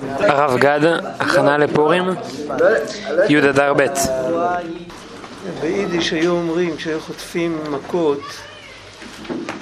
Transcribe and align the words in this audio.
הרב 0.00 0.56
גד, 0.58 0.80
הכנה 1.18 1.58
לפורים, 1.58 2.04
י' 3.28 3.38
אדר 3.38 3.72
ב'. 3.76 3.86
ביידיש 5.60 6.12
היו 6.12 6.30
אומרים, 6.30 6.76
כשהיו 6.76 7.00
חוטפים 7.00 7.58
מכות, 7.70 8.20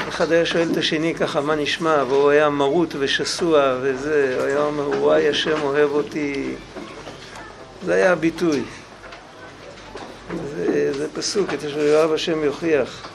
אחד 0.08 0.32
היה 0.32 0.46
שואל 0.46 0.68
את 0.72 0.76
השני 0.76 1.14
ככה, 1.14 1.40
מה 1.40 1.54
נשמע, 1.54 2.04
והוא 2.08 2.30
היה 2.30 2.50
מרוט 2.50 2.94
ושסוע 2.98 3.76
וזה, 3.82 4.34
הוא 4.38 4.46
היה 4.46 4.58
אומר, 4.58 4.90
וואי, 5.02 5.28
השם 5.28 5.62
אוהב 5.62 5.90
אותי. 5.90 6.54
זה 7.84 7.94
היה 7.94 8.12
הביטוי. 8.12 8.62
זה, 10.56 10.92
זה 10.92 11.06
פסוק, 11.14 11.54
את 11.54 11.64
אשר 11.64 11.80
יאהב 11.80 12.12
השם 12.12 12.44
יוכיח. 12.44 13.08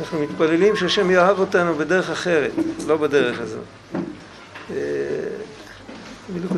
אנחנו 0.00 0.20
מתפללים 0.20 0.76
שהשם 0.76 1.10
יאהב 1.10 1.38
אותנו 1.38 1.74
בדרך 1.74 2.10
אחרת, 2.10 2.50
לא 2.86 2.96
בדרך 2.96 3.40
הזאת. 3.40 3.64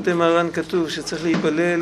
בליקוטי 0.08 0.32
מהר"ן 0.32 0.48
כתוב 0.52 0.90
שצריך 0.90 1.24
להתפלל 1.24 1.80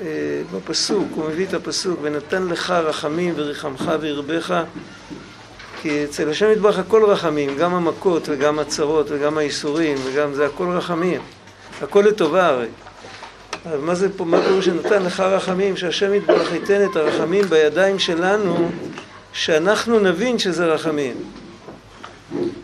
אה, 0.00 0.06
בפסוק, 0.54 1.06
הוא 1.14 1.28
מביא 1.28 1.46
את 1.46 1.54
הפסוק, 1.54 1.98
ונתן 2.02 2.46
לך 2.46 2.70
רחמים 2.70 3.34
וריחמך 3.36 3.92
וירבך 4.00 4.62
כי 5.82 6.04
אצל 6.04 6.30
השם 6.30 6.50
יתברך 6.52 6.78
הכל 6.78 7.04
רחמים, 7.04 7.56
גם 7.58 7.74
המכות 7.74 8.28
וגם 8.28 8.58
הצרות 8.58 9.06
וגם 9.10 9.38
האיסורים 9.38 9.96
וגם 10.04 10.34
זה 10.34 10.46
הכל 10.46 10.68
רחמים, 10.68 11.20
הכל 11.82 12.04
לטובה 12.08 12.46
הרי. 12.46 12.66
אבל 13.66 13.78
מה 13.78 13.94
זה 13.94 14.08
פה, 14.16 14.24
מה 14.24 14.42
פירוש 14.42 14.64
שנתן 14.64 15.02
לך 15.02 15.20
רחמים? 15.20 15.76
שהשם 15.76 16.14
יתברך 16.14 16.52
ייתן 16.52 16.84
את 16.90 16.96
הרחמים 16.96 17.44
בידיים 17.44 17.98
שלנו, 17.98 18.70
שאנחנו 19.32 20.00
נבין 20.00 20.38
שזה 20.38 20.66
רחמים. 20.66 21.14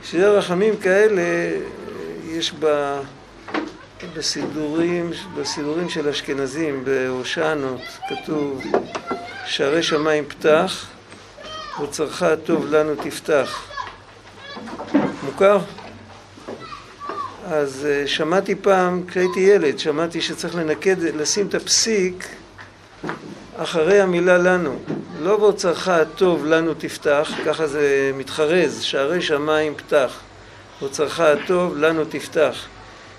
שזה 0.04 0.30
רחמים 0.30 0.76
כאלה, 0.76 1.22
יש 2.28 2.52
ב... 2.60 2.94
בסידורים, 4.16 5.10
בסידורים 5.36 5.88
של 5.88 6.08
אשכנזים, 6.08 6.84
בהושענות, 6.84 7.80
כתוב 8.08 8.62
שערי 9.46 9.82
שמיים 9.82 10.24
פתח 10.24 10.86
וצרך 11.82 12.22
הטוב 12.22 12.66
לנו 12.66 12.94
תפתח. 13.02 13.62
מוכר? 15.24 15.58
אז 17.46 17.86
אה, 17.90 18.06
שמעתי 18.06 18.54
פעם, 18.54 19.02
כשהייתי 19.06 19.40
ילד, 19.40 19.78
שמעתי 19.78 20.20
שצריך 20.20 20.54
לנקד, 20.54 20.96
לשים 20.98 21.46
את 21.46 21.54
הפסיק 21.54 22.26
אחרי 23.56 24.00
המילה 24.00 24.38
לנו. 24.38 24.78
לא 25.20 25.30
ואוצרך 25.30 25.88
הטוב 25.88 26.46
לנו 26.46 26.74
תפתח, 26.74 27.30
ככה 27.46 27.66
זה 27.66 28.12
מתחרז, 28.14 28.82
שערי 28.82 29.22
שמיים 29.22 29.74
פתח. 29.74 30.18
ואוצרך 30.80 31.20
הטוב 31.20 31.76
לנו 31.76 32.04
תפתח. 32.04 32.66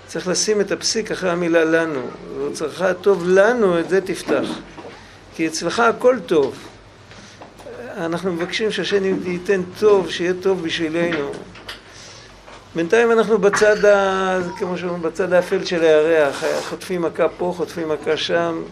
צריך 0.06 0.28
לשים 0.28 0.60
את 0.60 0.72
הפסיק 0.72 1.10
אחרי 1.10 1.30
המילה 1.30 1.64
לנו. 1.64 2.00
ואוצרך 2.38 2.82
הטוב 2.82 3.28
לנו, 3.28 3.80
את 3.80 3.88
זה 3.88 4.00
תפתח. 4.00 4.46
כי 5.34 5.46
אצלך 5.46 5.80
הכל 5.80 6.16
טוב. 6.26 6.54
אנחנו 7.96 8.32
מבקשים 8.32 8.70
שהשם 8.70 9.04
ייתן 9.26 9.60
טוב, 9.78 10.10
שיהיה 10.10 10.32
טוב 10.42 10.62
בשבילנו. 10.62 11.30
בינתיים 12.74 13.12
אנחנו 13.12 13.38
בצד, 13.38 13.84
ה... 13.84 14.38
כמו 14.58 14.78
שאומרים, 14.78 15.02
בצד 15.02 15.32
האפל 15.32 15.64
של 15.64 15.82
הירח, 15.82 16.44
חוטפים 16.68 17.02
מכה 17.02 17.28
פה, 17.28 17.54
חוטפים 17.56 17.88
מכה 17.88 18.16
שם. 18.16 18.62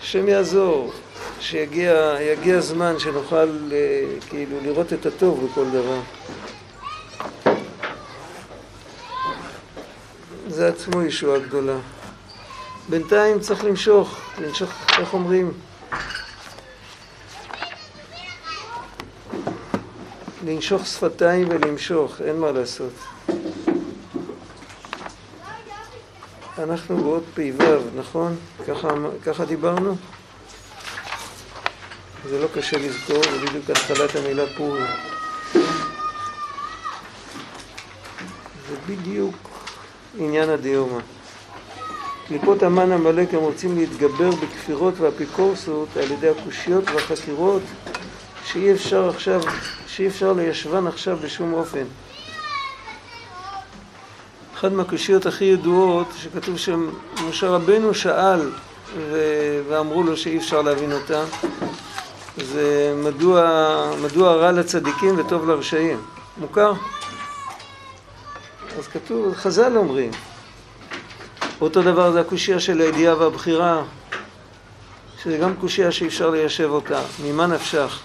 השם 0.00 0.28
יעזור, 0.28 0.92
שיגיע 1.40 2.60
זמן 2.60 2.98
שנוכל 2.98 3.36
אה, 3.72 4.04
כאילו 4.28 4.56
לראות 4.62 4.92
את 4.92 5.06
הטוב 5.06 5.46
בכל 5.46 5.64
דבר. 5.70 6.00
זה 10.58 10.68
עצמו 10.68 11.02
ישועה 11.02 11.38
גדולה. 11.38 11.76
בינתיים 12.88 13.40
צריך 13.40 13.64
למשוך, 13.64 14.20
למשוך, 14.38 14.70
איך 14.98 15.14
אומרים? 15.14 15.52
לנשוך 20.44 20.86
שפתיים 20.86 21.48
ולמשוך, 21.50 22.20
אין 22.20 22.36
מה 22.36 22.52
לעשות. 22.52 22.92
אנחנו 26.58 26.96
בעוד 26.96 27.24
פ"ו, 27.34 27.74
נכון? 27.96 28.36
ככה, 28.68 28.88
ככה 29.24 29.44
דיברנו? 29.44 29.96
זה 32.28 32.38
לא 32.38 32.48
קשה 32.54 32.78
לזכור, 32.78 33.22
זה 33.22 33.46
בדיוק 33.46 33.70
התחלת 33.70 34.16
המילה 34.16 34.44
פורים. 34.56 34.86
זה 38.68 38.76
בדיוק 38.86 39.57
עניין 40.18 40.50
הדיומה. 40.50 41.00
קליפות 42.28 42.62
המן 42.62 42.92
עמלק 42.92 43.34
הם 43.34 43.40
רוצים 43.40 43.78
להתגבר 43.78 44.30
בכפירות 44.30 44.94
ואפיקורסות 45.00 45.88
על 45.96 46.10
ידי 46.12 46.28
הקושיות 46.28 46.84
והחקירות 46.94 47.62
שאי 48.44 48.72
אפשר 48.72 49.08
עכשיו, 49.08 49.40
שאי 49.86 50.06
אפשר 50.06 50.32
ליישבן 50.32 50.86
עכשיו 50.86 51.16
בשום 51.16 51.54
אופן. 51.54 51.84
אחת 54.54 54.72
מהקושיות 54.72 55.26
הכי 55.26 55.44
ידועות, 55.44 56.06
שכתוב 56.16 56.56
שמשה 56.58 57.48
רבנו 57.48 57.94
שאל 57.94 58.50
ו... 58.96 59.18
ואמרו 59.68 60.02
לו 60.02 60.16
שאי 60.16 60.38
אפשר 60.38 60.62
להבין 60.62 60.92
אותה, 60.92 61.24
זה 62.36 62.94
מדוע, 63.04 63.42
מדוע 64.02 64.34
רע 64.34 64.52
לצדיקים 64.52 65.18
וטוב 65.18 65.48
לרשעים. 65.48 66.00
מוכר? 66.38 66.72
אז 68.78 68.88
כתוב, 68.88 69.34
חז"ל 69.34 69.76
אומרים. 69.76 70.10
אותו 71.60 71.82
דבר 71.82 72.12
זה 72.12 72.20
הקושייה 72.20 72.60
של 72.60 72.80
הידיעה 72.80 73.16
והבחירה, 73.16 73.82
שזה 75.22 75.38
גם 75.38 75.56
קושייה 75.56 75.92
שאי 75.92 76.06
אפשר 76.06 76.30
ליישב 76.30 76.70
אותה. 76.70 77.00
ממה 77.24 77.46
נפשך? 77.46 78.00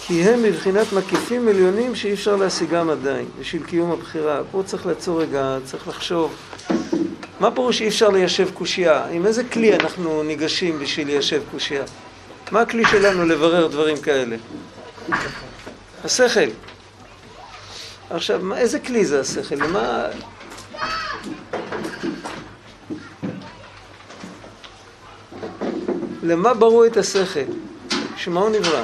כי 0.00 0.22
הם 0.22 0.42
מבחינת 0.42 0.92
מקיפים 0.92 1.48
עליונים 1.48 1.94
שאי 1.94 2.12
אפשר 2.12 2.36
להשיגם 2.36 2.90
עדיין, 2.90 3.26
בשביל 3.40 3.62
קיום 3.62 3.90
הבחירה. 3.90 4.40
פה 4.50 4.62
צריך 4.66 4.86
לעצור 4.86 5.22
רגע, 5.22 5.58
צריך 5.64 5.88
לחשוב. 5.88 6.34
מה 7.40 7.50
פירוש 7.50 7.78
שאי 7.78 7.88
אפשר 7.88 8.08
ליישב 8.08 8.50
קושייה? 8.54 9.06
עם 9.06 9.26
איזה 9.26 9.44
כלי 9.44 9.74
אנחנו 9.74 10.22
ניגשים 10.22 10.78
בשביל 10.78 11.06
ליישב 11.06 11.42
קושייה? 11.50 11.84
מה 12.50 12.60
הכלי 12.60 12.84
שלנו 12.90 13.26
לברר 13.26 13.66
דברים 13.66 13.96
כאלה? 13.96 14.36
השכל. 16.04 16.48
עכשיו, 18.10 18.54
איזה 18.54 18.78
כלי 18.78 19.04
זה 19.04 19.20
השכל? 19.20 19.54
למה... 19.54 20.06
למה 26.22 26.54
ברו 26.54 26.84
את 26.84 26.96
השכל? 26.96 27.40
שמה 28.16 28.40
הוא 28.40 28.50
נברא? 28.50 28.82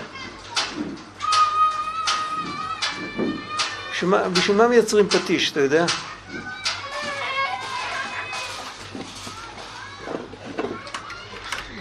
בשביל 4.32 4.56
מה 4.56 4.68
מייצרים 4.68 5.08
פטיש, 5.08 5.52
אתה 5.52 5.60
יודע? 5.60 5.86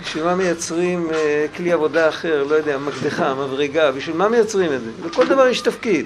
בשביל 0.02 0.24
מה 0.24 0.36
מייצרים 0.36 1.10
אה, 1.14 1.46
כלי 1.56 1.72
עבודה 1.72 2.10
אחר, 2.10 2.44
לא 2.44 2.56
יודע, 2.56 2.78
מקדחה, 2.78 3.34
מברגה, 3.34 3.92
בשביל 3.92 4.16
מה 4.16 4.30
מייצרים 4.30 4.74
את 4.74 4.82
זה? 4.82 5.08
לכל 5.08 5.28
דבר 5.28 5.48
יש 5.48 5.62
תפקיד. 5.62 6.06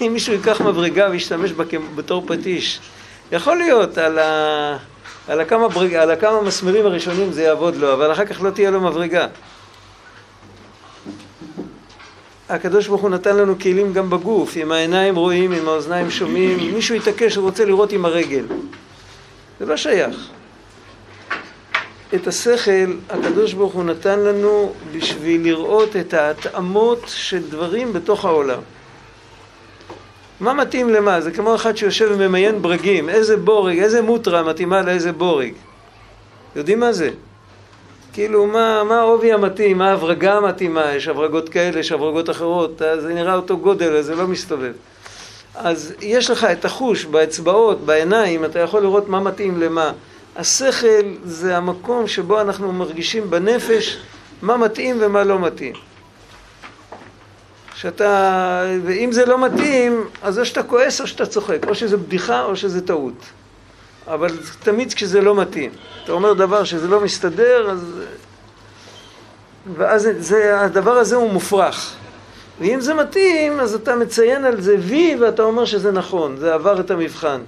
אם 0.06 0.12
מישהו 0.12 0.32
ייקח 0.32 0.60
מברגה 0.60 1.08
וישתמש 1.10 1.52
בה 1.52 1.64
בתור 1.94 2.24
פטיש, 2.26 2.80
יכול 3.32 3.56
להיות 3.56 3.98
על, 3.98 4.18
ה... 4.18 4.76
על, 5.28 5.40
הכמה, 5.40 5.68
ברג... 5.68 5.94
על 5.94 6.10
הכמה 6.10 6.40
מסמרים 6.40 6.86
הראשונים 6.86 7.32
זה 7.32 7.42
יעבוד 7.42 7.76
לו, 7.76 7.92
אבל 7.92 8.12
אחר 8.12 8.26
כך 8.26 8.42
לא 8.42 8.50
תהיה 8.50 8.70
לו 8.70 8.80
מברגה. 8.80 9.26
הקדוש 12.48 12.88
ברוך 12.88 13.02
הוא 13.02 13.10
נתן 13.10 13.36
לנו 13.36 13.58
כלים 13.58 13.92
גם 13.92 14.10
בגוף, 14.10 14.52
עם 14.56 14.72
העיניים 14.72 15.16
רואים, 15.16 15.52
עם 15.52 15.68
האוזניים 15.68 16.10
שומעים, 16.10 16.74
מישהו 16.74 16.94
יתעקש 16.94 17.36
ורוצה 17.36 17.64
לראות 17.64 17.92
עם 17.92 18.04
הרגל. 18.04 18.44
זה 19.60 19.66
לא 19.66 19.76
שייך. 19.76 20.28
את 22.14 22.26
השכל 22.26 22.92
הקדוש 23.10 23.52
ברוך 23.52 23.72
הוא 23.72 23.84
נתן 23.84 24.20
לנו 24.20 24.72
בשביל 24.92 25.44
לראות 25.44 25.96
את 25.96 26.14
ההתאמות 26.14 27.02
של 27.06 27.42
דברים 27.50 27.92
בתוך 27.92 28.24
העולם. 28.24 28.60
מה 30.40 30.54
מתאים 30.54 30.88
למה? 30.90 31.20
זה 31.20 31.30
כמו 31.30 31.54
אחד 31.54 31.76
שיושב 31.76 32.08
וממיין 32.10 32.62
ברגים, 32.62 33.08
איזה 33.08 33.36
בורג, 33.36 33.78
איזה 33.78 34.02
מוטרה 34.02 34.42
מתאימה 34.42 34.82
לאיזה 34.82 35.12
בורג. 35.12 35.52
יודעים 36.56 36.80
מה 36.80 36.92
זה? 36.92 37.10
כאילו, 38.12 38.46
מה, 38.46 38.82
העובי 38.90 39.32
המתאים, 39.32 39.78
מה 39.78 39.90
ההברגה 39.90 40.36
המתאימה, 40.36 40.94
יש 40.94 41.08
הברגות 41.08 41.48
כאלה, 41.48 41.78
יש 41.78 41.92
הברגות 41.92 42.30
אחרות, 42.30 42.82
זה 43.00 43.14
נראה 43.14 43.34
אותו 43.34 43.58
גודל, 43.58 44.02
זה 44.02 44.14
לא 44.14 44.26
מסתובב. 44.26 44.72
אז 45.54 45.94
יש 46.00 46.30
לך 46.30 46.44
את 46.44 46.64
החוש 46.64 47.04
באצבעות, 47.04 47.80
בעיניים, 47.80 48.44
אתה 48.44 48.58
יכול 48.58 48.82
לראות 48.82 49.08
מה 49.08 49.20
מתאים 49.20 49.60
למה. 49.60 49.92
השכל 50.36 51.14
זה 51.24 51.56
המקום 51.56 52.06
שבו 52.06 52.40
אנחנו 52.40 52.72
מרגישים 52.72 53.30
בנפש 53.30 53.98
מה 54.42 54.56
מתאים 54.56 54.96
ומה 55.00 55.24
לא 55.24 55.38
מתאים. 55.38 55.89
שאתה, 57.80 58.64
ואם 58.84 59.12
זה 59.12 59.26
לא 59.26 59.44
מתאים, 59.44 60.04
אז 60.22 60.38
או 60.38 60.44
שאתה 60.46 60.62
כועס 60.62 61.00
או 61.00 61.06
שאתה 61.06 61.26
צוחק, 61.26 61.58
או 61.68 61.74
שזה 61.74 61.96
בדיחה 61.96 62.42
או 62.42 62.56
שזה 62.56 62.86
טעות. 62.86 63.24
אבל 64.06 64.28
תמיד 64.62 64.94
כשזה 64.94 65.20
לא 65.20 65.34
מתאים. 65.34 65.70
אתה 66.04 66.12
אומר 66.12 66.32
דבר 66.32 66.64
שזה 66.64 66.88
לא 66.88 67.00
מסתדר, 67.00 67.70
אז... 67.70 68.00
ואז 69.76 70.08
זה, 70.18 70.60
הדבר 70.60 70.90
הזה 70.90 71.16
הוא 71.16 71.30
מופרך. 71.30 71.94
ואם 72.60 72.80
זה 72.80 72.94
מתאים, 72.94 73.60
אז 73.60 73.74
אתה 73.74 73.96
מציין 73.96 74.44
על 74.44 74.60
זה 74.60 74.76
וי 74.78 75.16
ואתה 75.20 75.42
אומר 75.42 75.64
שזה 75.64 75.92
נכון, 75.92 76.36
זה 76.36 76.54
עבר 76.54 76.80
את 76.80 76.90
המבחן. 76.90 77.40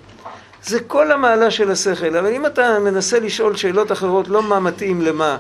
זה 0.65 0.81
כל 0.81 1.13
המעלה 1.13 1.51
של 1.51 1.71
השכל. 1.71 2.17
אבל 2.17 2.33
אם 2.33 2.47
אתה 2.47 2.79
מנסה 2.79 3.21
לשאול 3.21 3.57
שאלות 3.57 3.93
אחרות, 3.93 4.29
לא 4.29 4.43
מה 4.43 4.61
מתאים 4.61 5.03
למה, 5.03 5.37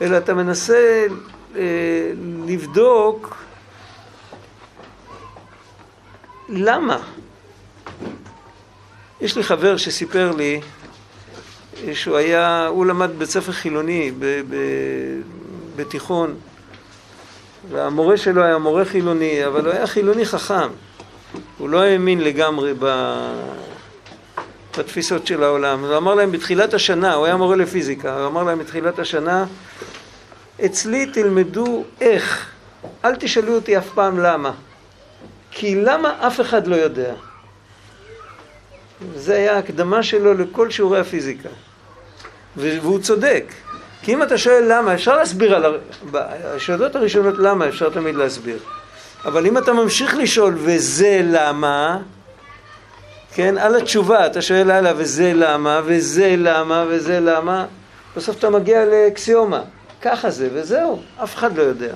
אלא 0.00 0.16
אתה 0.16 0.34
מנסה 0.34 1.06
אה, 1.56 1.62
לבדוק 2.46 3.45
למה? 6.48 6.98
יש 9.20 9.36
לי 9.36 9.42
חבר 9.42 9.76
שסיפר 9.76 10.32
לי 10.32 10.60
שהוא 11.92 12.16
היה, 12.16 12.66
הוא 12.66 12.86
למד 12.86 13.10
בית 13.18 13.30
ספר 13.30 13.52
חילוני 13.52 14.12
ב, 14.18 14.24
ב, 14.24 14.56
בתיכון 15.76 16.34
והמורה 17.70 18.16
שלו 18.16 18.42
היה 18.42 18.58
מורה 18.58 18.84
חילוני, 18.84 19.46
אבל 19.46 19.64
הוא 19.66 19.72
היה 19.72 19.86
חילוני 19.86 20.26
חכם. 20.26 20.68
הוא 21.58 21.68
לא 21.68 21.82
האמין 21.82 22.20
לגמרי 22.20 22.74
ב... 22.78 23.14
בתפיסות 24.78 25.26
של 25.26 25.42
העולם. 25.42 25.84
הוא 25.84 25.96
אמר 25.96 26.14
להם 26.14 26.32
בתחילת 26.32 26.74
השנה, 26.74 27.14
הוא 27.14 27.26
היה 27.26 27.36
מורה 27.36 27.56
לפיזיקה, 27.56 28.18
הוא 28.18 28.26
אמר 28.26 28.42
להם 28.42 28.58
בתחילת 28.58 28.98
השנה, 28.98 29.44
אצלי 30.64 31.06
תלמדו 31.06 31.84
איך, 32.00 32.50
אל 33.04 33.16
תשאלו 33.16 33.54
אותי 33.54 33.78
אף 33.78 33.88
פעם 33.94 34.18
למה. 34.18 34.52
כי 35.58 35.74
למה 35.74 36.26
אף 36.26 36.40
אחד 36.40 36.66
לא 36.66 36.76
יודע? 36.76 37.14
זה 39.14 39.34
היה 39.34 39.58
הקדמה 39.58 40.02
שלו 40.02 40.34
לכל 40.34 40.70
שיעורי 40.70 41.00
הפיזיקה. 41.00 41.48
והוא 42.56 42.98
צודק. 42.98 43.44
כי 44.02 44.14
אם 44.14 44.22
אתה 44.22 44.38
שואל 44.38 44.64
למה, 44.68 44.94
אפשר 44.94 45.16
להסביר 45.16 45.54
על... 45.54 45.78
השאלות 46.44 46.96
הראשונות 46.96 47.38
למה, 47.38 47.68
אפשר 47.68 47.90
תמיד 47.90 48.14
להסביר. 48.14 48.58
אבל 49.24 49.46
אם 49.46 49.58
אתה 49.58 49.72
ממשיך 49.72 50.16
לשאול 50.16 50.54
וזה 50.58 51.20
למה, 51.24 51.98
כן, 53.34 53.58
על 53.58 53.76
התשובה 53.76 54.26
אתה 54.26 54.42
שואל 54.42 54.70
הלאה 54.70 54.92
וזה 54.96 55.32
למה, 55.34 55.80
וזה 55.84 56.34
למה, 56.38 56.84
וזה 56.88 57.20
למה, 57.20 57.66
בסוף 58.16 58.38
אתה 58.38 58.50
מגיע 58.50 58.84
לאקסיומה. 58.84 59.62
ככה 60.02 60.30
זה, 60.30 60.48
וזהו, 60.52 61.02
אף 61.22 61.34
אחד 61.34 61.56
לא 61.56 61.62
יודע. 61.62 61.94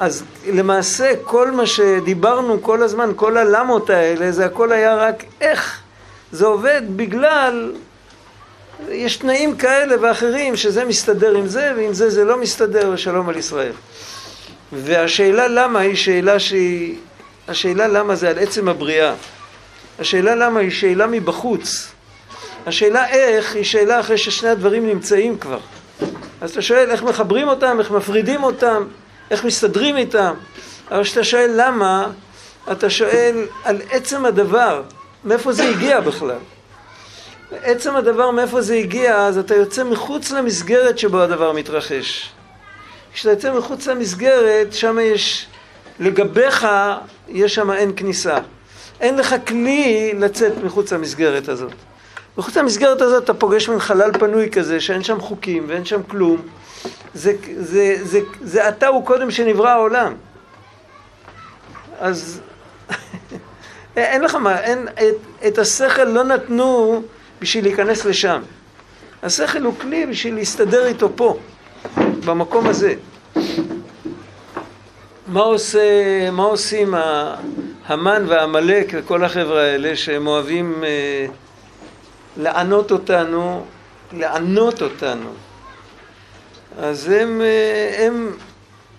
אז 0.00 0.24
למעשה 0.46 1.12
כל 1.24 1.50
מה 1.50 1.66
שדיברנו 1.66 2.62
כל 2.62 2.82
הזמן, 2.82 3.12
כל 3.16 3.36
הלמות 3.36 3.90
האלה, 3.90 4.32
זה 4.32 4.46
הכל 4.46 4.72
היה 4.72 4.94
רק 4.94 5.24
איך 5.40 5.80
זה 6.32 6.46
עובד 6.46 6.82
בגלל, 6.96 7.72
יש 8.88 9.16
תנאים 9.16 9.56
כאלה 9.56 9.96
ואחרים 10.00 10.56
שזה 10.56 10.84
מסתדר 10.84 11.34
עם 11.34 11.46
זה 11.46 11.72
ועם 11.76 11.92
זה 11.92 12.10
זה 12.10 12.24
לא 12.24 12.40
מסתדר 12.40 12.90
ושלום 12.94 13.28
על 13.28 13.36
ישראל. 13.36 13.72
והשאלה 14.72 15.48
למה 15.48 15.80
היא 15.80 15.96
שאלה 15.96 16.38
שהיא, 16.38 16.96
השאלה 17.48 17.88
למה 17.88 18.14
זה 18.14 18.30
על 18.30 18.38
עצם 18.38 18.68
הבריאה. 18.68 19.14
השאלה 19.98 20.34
למה 20.34 20.60
היא 20.60 20.70
שאלה 20.70 21.06
מבחוץ. 21.06 21.92
השאלה 22.66 23.08
איך 23.08 23.54
היא 23.54 23.64
שאלה 23.64 24.00
אחרי 24.00 24.18
ששני 24.18 24.48
הדברים 24.48 24.86
נמצאים 24.86 25.38
כבר. 25.38 25.58
אז 26.40 26.50
אתה 26.50 26.62
שואל 26.62 26.90
איך 26.90 27.02
מחברים 27.02 27.48
אותם, 27.48 27.76
איך 27.78 27.90
מפרידים 27.90 28.42
אותם, 28.44 28.84
איך 29.30 29.44
מסתדרים 29.44 29.96
איתם. 29.96 30.34
אבל 30.90 31.02
כשאתה 31.02 31.24
שואל 31.24 31.50
למה, 31.56 32.06
אתה 32.72 32.90
שואל 32.90 33.46
על 33.64 33.80
עצם 33.90 34.24
הדבר, 34.24 34.82
מאיפה 35.24 35.52
זה 35.52 35.68
הגיע 35.68 36.00
בכלל. 36.00 36.38
עצם 37.62 37.96
הדבר 37.96 38.30
מאיפה 38.30 38.62
זה 38.62 38.74
הגיע, 38.74 39.16
אז 39.16 39.38
אתה 39.38 39.54
יוצא 39.54 39.84
מחוץ 39.84 40.30
למסגרת 40.30 40.98
שבו 40.98 41.20
הדבר 41.20 41.52
מתרחש. 41.52 42.30
כשאתה 43.12 43.30
יוצא 43.30 43.58
מחוץ 43.58 43.86
למסגרת, 43.86 44.72
שם 44.72 44.98
יש, 45.02 45.46
לגביך, 46.00 46.66
יש 47.28 47.54
שם 47.54 47.70
אין 47.70 47.92
כניסה. 47.96 48.38
אין 49.00 49.16
לך 49.16 49.34
כלי 49.46 50.12
לצאת 50.18 50.52
מחוץ 50.64 50.92
למסגרת 50.92 51.48
הזאת. 51.48 51.72
מחוץ 52.38 52.56
למסגרת 52.56 53.00
הזאת 53.00 53.24
אתה 53.24 53.34
פוגש 53.34 53.68
מין 53.68 53.78
חלל 53.78 54.12
פנוי 54.18 54.50
כזה, 54.50 54.80
שאין 54.80 55.02
שם 55.02 55.20
חוקים 55.20 55.64
ואין 55.68 55.84
שם 55.84 56.02
כלום. 56.02 56.42
זה, 57.14 57.32
זה, 57.56 57.96
זה, 58.02 58.20
זה 58.40 58.68
אתה 58.68 58.86
הוא 58.86 59.06
קודם 59.06 59.30
שנברא 59.30 59.68
העולם. 59.68 60.14
אז 61.98 62.40
אין 63.96 64.22
לך 64.22 64.34
מה, 64.34 64.60
אין, 64.60 64.88
את, 64.88 65.46
את 65.46 65.58
השכל 65.58 66.04
לא 66.04 66.24
נתנו 66.24 67.02
בשביל 67.40 67.64
להיכנס 67.64 68.04
לשם. 68.04 68.42
השכל 69.22 69.62
הוא 69.62 69.74
כלי 69.80 70.06
בשביל 70.06 70.34
להסתדר 70.34 70.86
איתו 70.86 71.08
פה, 71.16 71.38
במקום 72.24 72.66
הזה. 72.66 72.94
מה, 75.26 75.40
עושה, 75.40 76.30
מה 76.30 76.42
עושים 76.42 76.94
המן 77.86 78.24
והעמלק 78.28 78.92
וכל 78.92 79.24
החבר'ה 79.24 79.62
האלה 79.62 79.96
שהם 79.96 80.26
אוהבים 80.26 80.84
אה, 80.84 81.26
לענות 82.36 82.90
אותנו, 82.90 83.64
לענות 84.12 84.82
אותנו 84.82 85.30
אז 86.78 87.08
הם, 87.08 87.40
אה, 87.40 88.06
הם, 88.06 88.30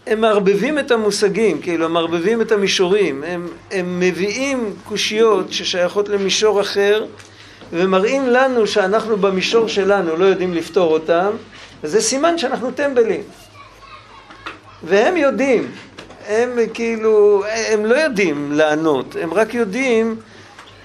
הם 0.08 0.22
מערבבים 0.22 0.80
את 0.80 0.92
המושגים, 0.92 1.62
כאילו, 1.62 1.86
הם 1.86 1.94
מערבבים 1.94 2.42
את 2.42 2.52
המישורים, 2.52 3.24
הם, 3.24 3.48
הם 3.72 4.00
מביאים 4.00 4.74
קושיות 4.84 5.54
ששייכות 5.54 6.10
למישור 6.10 6.62
אחר 6.62 7.06
ומראים 7.74 8.30
לנו 8.30 8.68
שאנחנו 8.68 9.18
במישור 9.18 9.68
שלנו 9.68 10.16
לא 10.16 10.26
יודעים 10.26 10.54
לפתור 10.54 10.94
אותם 10.94 11.32
וזה 11.84 12.02
סימן 12.02 12.38
שאנחנו 12.38 12.72
טמבלים. 12.72 13.22
והם 14.84 15.18
יודעים, 15.18 15.72
הם 16.28 16.50
כאילו, 16.74 17.44
הם 17.48 17.86
לא 17.86 17.96
יודעים 17.96 18.52
לענות, 18.52 19.16
הם 19.22 19.34
רק 19.34 19.54
יודעים 19.54 20.16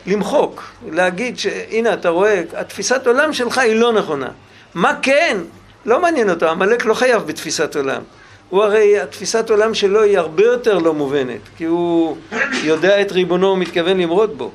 למחוק, 0.07 0.63
להגיד 0.91 1.39
שהנה 1.39 1.95
אתה 1.95 2.09
רואה, 2.09 2.43
התפיסת 2.57 3.07
עולם 3.07 3.33
שלך 3.33 3.59
היא 3.59 3.75
לא 3.75 3.93
נכונה. 3.93 4.29
מה 4.75 4.95
כן? 5.03 5.37
לא 5.85 6.01
מעניין 6.01 6.31
אותו, 6.31 6.49
עמלק 6.49 6.85
לא 6.85 6.95
חייב 6.95 7.23
בתפיסת 7.23 7.77
עולם. 7.77 8.03
הוא 8.49 8.65
הרי, 8.65 9.01
התפיסת 9.01 9.51
עולם 9.51 9.75
שלו 9.75 10.03
היא 10.03 10.19
הרבה 10.19 10.45
יותר 10.45 10.79
לא 10.79 10.95
מובנת, 10.95 11.41
כי 11.57 11.65
הוא 11.65 12.17
יודע 12.63 13.01
את 13.01 13.13
ריבונו 13.13 13.47
ומתכוון 13.47 13.99
למרוד 14.01 14.39
בו. 14.39 14.51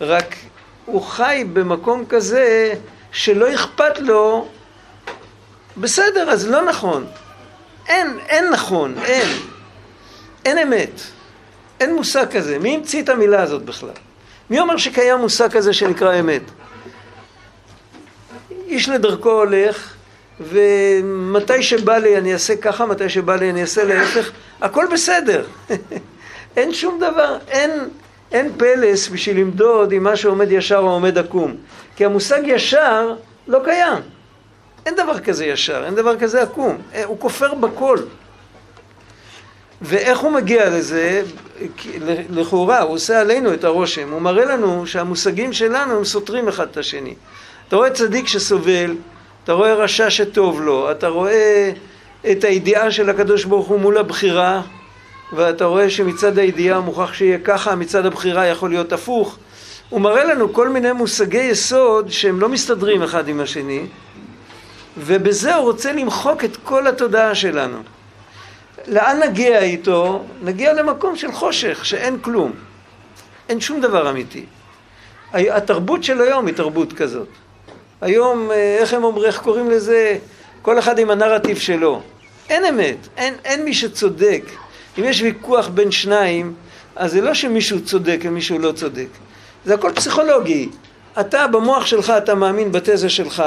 רק 0.00 0.34
הוא 0.84 1.02
חי 1.02 1.44
במקום 1.52 2.04
כזה 2.08 2.74
שלא 3.12 3.54
אכפת 3.54 3.98
לו, 3.98 4.48
בסדר, 5.76 6.30
אז 6.30 6.48
לא 6.48 6.64
נכון. 6.64 7.06
אין, 7.88 8.18
אין 8.28 8.50
נכון, 8.50 8.94
אין. 9.04 9.28
אין 10.44 10.58
אמת. 10.58 11.00
אין 11.80 11.94
מושג 11.94 12.26
כזה. 12.30 12.58
מי 12.58 12.74
המציא 12.74 13.02
את 13.02 13.08
המילה 13.08 13.42
הזאת 13.42 13.62
בכלל? 13.62 13.90
מי 14.50 14.60
אומר 14.60 14.76
שקיים 14.76 15.18
מושג 15.18 15.50
כזה 15.50 15.72
שנקרא 15.72 16.20
אמת? 16.20 16.42
איש 18.66 18.88
לדרכו 18.88 19.30
הולך, 19.30 19.94
ומתי 20.40 21.62
שבא 21.62 21.98
לי 21.98 22.16
אני 22.16 22.32
אעשה 22.32 22.56
ככה, 22.56 22.86
מתי 22.86 23.08
שבא 23.08 23.36
לי 23.36 23.50
אני 23.50 23.62
אעשה 23.62 23.84
להפך, 23.84 24.30
הכל 24.60 24.86
בסדר. 24.92 25.44
אין 26.56 26.74
שום 26.74 26.98
דבר, 26.98 27.38
אין, 27.48 27.70
אין 28.32 28.52
פלס 28.56 29.08
בשביל 29.08 29.40
למדוד 29.40 29.92
אם 29.92 30.04
משהו 30.04 30.30
עומד 30.30 30.52
ישר 30.52 30.78
או 30.78 30.90
עומד 30.90 31.18
עקום. 31.18 31.56
כי 31.96 32.04
המושג 32.04 32.40
ישר 32.44 33.14
לא 33.48 33.60
קיים. 33.64 34.02
אין 34.86 34.94
דבר 34.94 35.18
כזה 35.18 35.46
ישר, 35.46 35.82
אין 35.86 35.94
דבר 35.94 36.18
כזה 36.18 36.42
עקום. 36.42 36.78
אה, 36.94 37.04
הוא 37.04 37.20
כופר 37.20 37.54
בכל. 37.54 37.98
ואיך 39.82 40.18
הוא 40.18 40.32
מגיע 40.32 40.70
לזה? 40.70 41.22
לכאורה, 42.30 42.80
הוא 42.80 42.94
עושה 42.94 43.20
עלינו 43.20 43.54
את 43.54 43.64
הרושם. 43.64 44.12
הוא 44.12 44.20
מראה 44.20 44.44
לנו 44.44 44.86
שהמושגים 44.86 45.52
שלנו 45.52 45.96
הם 45.96 46.04
סותרים 46.04 46.48
אחד 46.48 46.66
את 46.70 46.76
השני. 46.76 47.14
אתה 47.68 47.76
רואה 47.76 47.90
צדיק 47.90 48.28
שסובל, 48.28 48.94
אתה 49.48 49.56
רואה 49.56 49.74
רשע 49.74 50.10
שטוב 50.10 50.60
לו, 50.60 50.90
אתה 50.90 51.08
רואה 51.08 51.72
את 52.30 52.44
הידיעה 52.44 52.90
של 52.90 53.10
הקדוש 53.10 53.44
ברוך 53.44 53.68
הוא 53.68 53.80
מול 53.80 53.98
הבחירה, 53.98 54.62
ואתה 55.32 55.64
רואה 55.64 55.90
שמצד 55.90 56.38
הידיעה 56.38 56.80
מוכרח 56.80 57.12
שיהיה 57.12 57.38
ככה, 57.38 57.74
מצד 57.74 58.06
הבחירה 58.06 58.46
יכול 58.46 58.70
להיות 58.70 58.92
הפוך. 58.92 59.38
הוא 59.88 60.00
מראה 60.00 60.24
לנו 60.24 60.52
כל 60.52 60.68
מיני 60.68 60.92
מושגי 60.92 61.38
יסוד 61.38 62.10
שהם 62.10 62.40
לא 62.40 62.48
מסתדרים 62.48 63.02
אחד 63.02 63.28
עם 63.28 63.40
השני, 63.40 63.86
ובזה 64.96 65.54
הוא 65.54 65.64
רוצה 65.64 65.92
למחוק 65.92 66.44
את 66.44 66.56
כל 66.64 66.86
התודעה 66.86 67.34
שלנו. 67.34 67.78
לאן 68.86 69.20
נגיע 69.22 69.62
איתו? 69.62 70.24
נגיע 70.42 70.72
למקום 70.72 71.16
של 71.16 71.32
חושך, 71.32 71.84
שאין 71.84 72.18
כלום. 72.20 72.52
אין 73.48 73.60
שום 73.60 73.80
דבר 73.80 74.10
אמיתי. 74.10 74.44
התרבות 75.32 76.04
של 76.04 76.20
היום 76.20 76.46
היא 76.46 76.54
תרבות 76.54 76.92
כזאת. 76.92 77.28
היום, 78.00 78.50
אה, 78.50 78.76
איך 78.78 78.94
הם 78.94 79.04
אומרים, 79.04 79.26
איך 79.26 79.38
קוראים 79.38 79.70
לזה? 79.70 80.18
כל 80.62 80.78
אחד 80.78 80.98
עם 80.98 81.10
הנרטיב 81.10 81.58
שלו. 81.58 82.02
אין 82.50 82.64
אמת, 82.64 82.96
אין, 83.16 83.34
אין 83.44 83.64
מי 83.64 83.74
שצודק. 83.74 84.42
אם 84.98 85.04
יש 85.04 85.22
ויכוח 85.22 85.68
בין 85.68 85.90
שניים, 85.90 86.54
אז 86.96 87.12
זה 87.12 87.20
לא 87.20 87.34
שמישהו 87.34 87.84
צודק 87.84 88.20
ומישהו 88.22 88.58
לא 88.58 88.72
צודק. 88.72 89.08
זה 89.64 89.74
הכל 89.74 89.92
פסיכולוגי. 89.94 90.68
אתה 91.20 91.46
במוח 91.46 91.86
שלך, 91.86 92.10
אתה 92.10 92.34
מאמין 92.34 92.72
בתזה 92.72 93.08
שלך, 93.08 93.42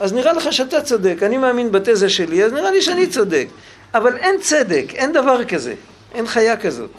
אז 0.00 0.12
נראה 0.12 0.32
לך 0.32 0.52
שאתה 0.52 0.80
צודק. 0.80 1.22
אני 1.22 1.38
מאמין 1.38 1.72
בתזה 1.72 2.08
שלי, 2.08 2.44
אז 2.44 2.52
נראה 2.52 2.70
לי 2.70 2.82
שאני 2.82 3.06
צודק. 3.06 3.46
אבל 3.94 4.16
אין 4.16 4.40
צדק, 4.40 4.84
אין 4.94 5.12
דבר 5.12 5.44
כזה. 5.44 5.74
אין 6.14 6.26
חיה 6.26 6.56
כזאת. 6.56 6.90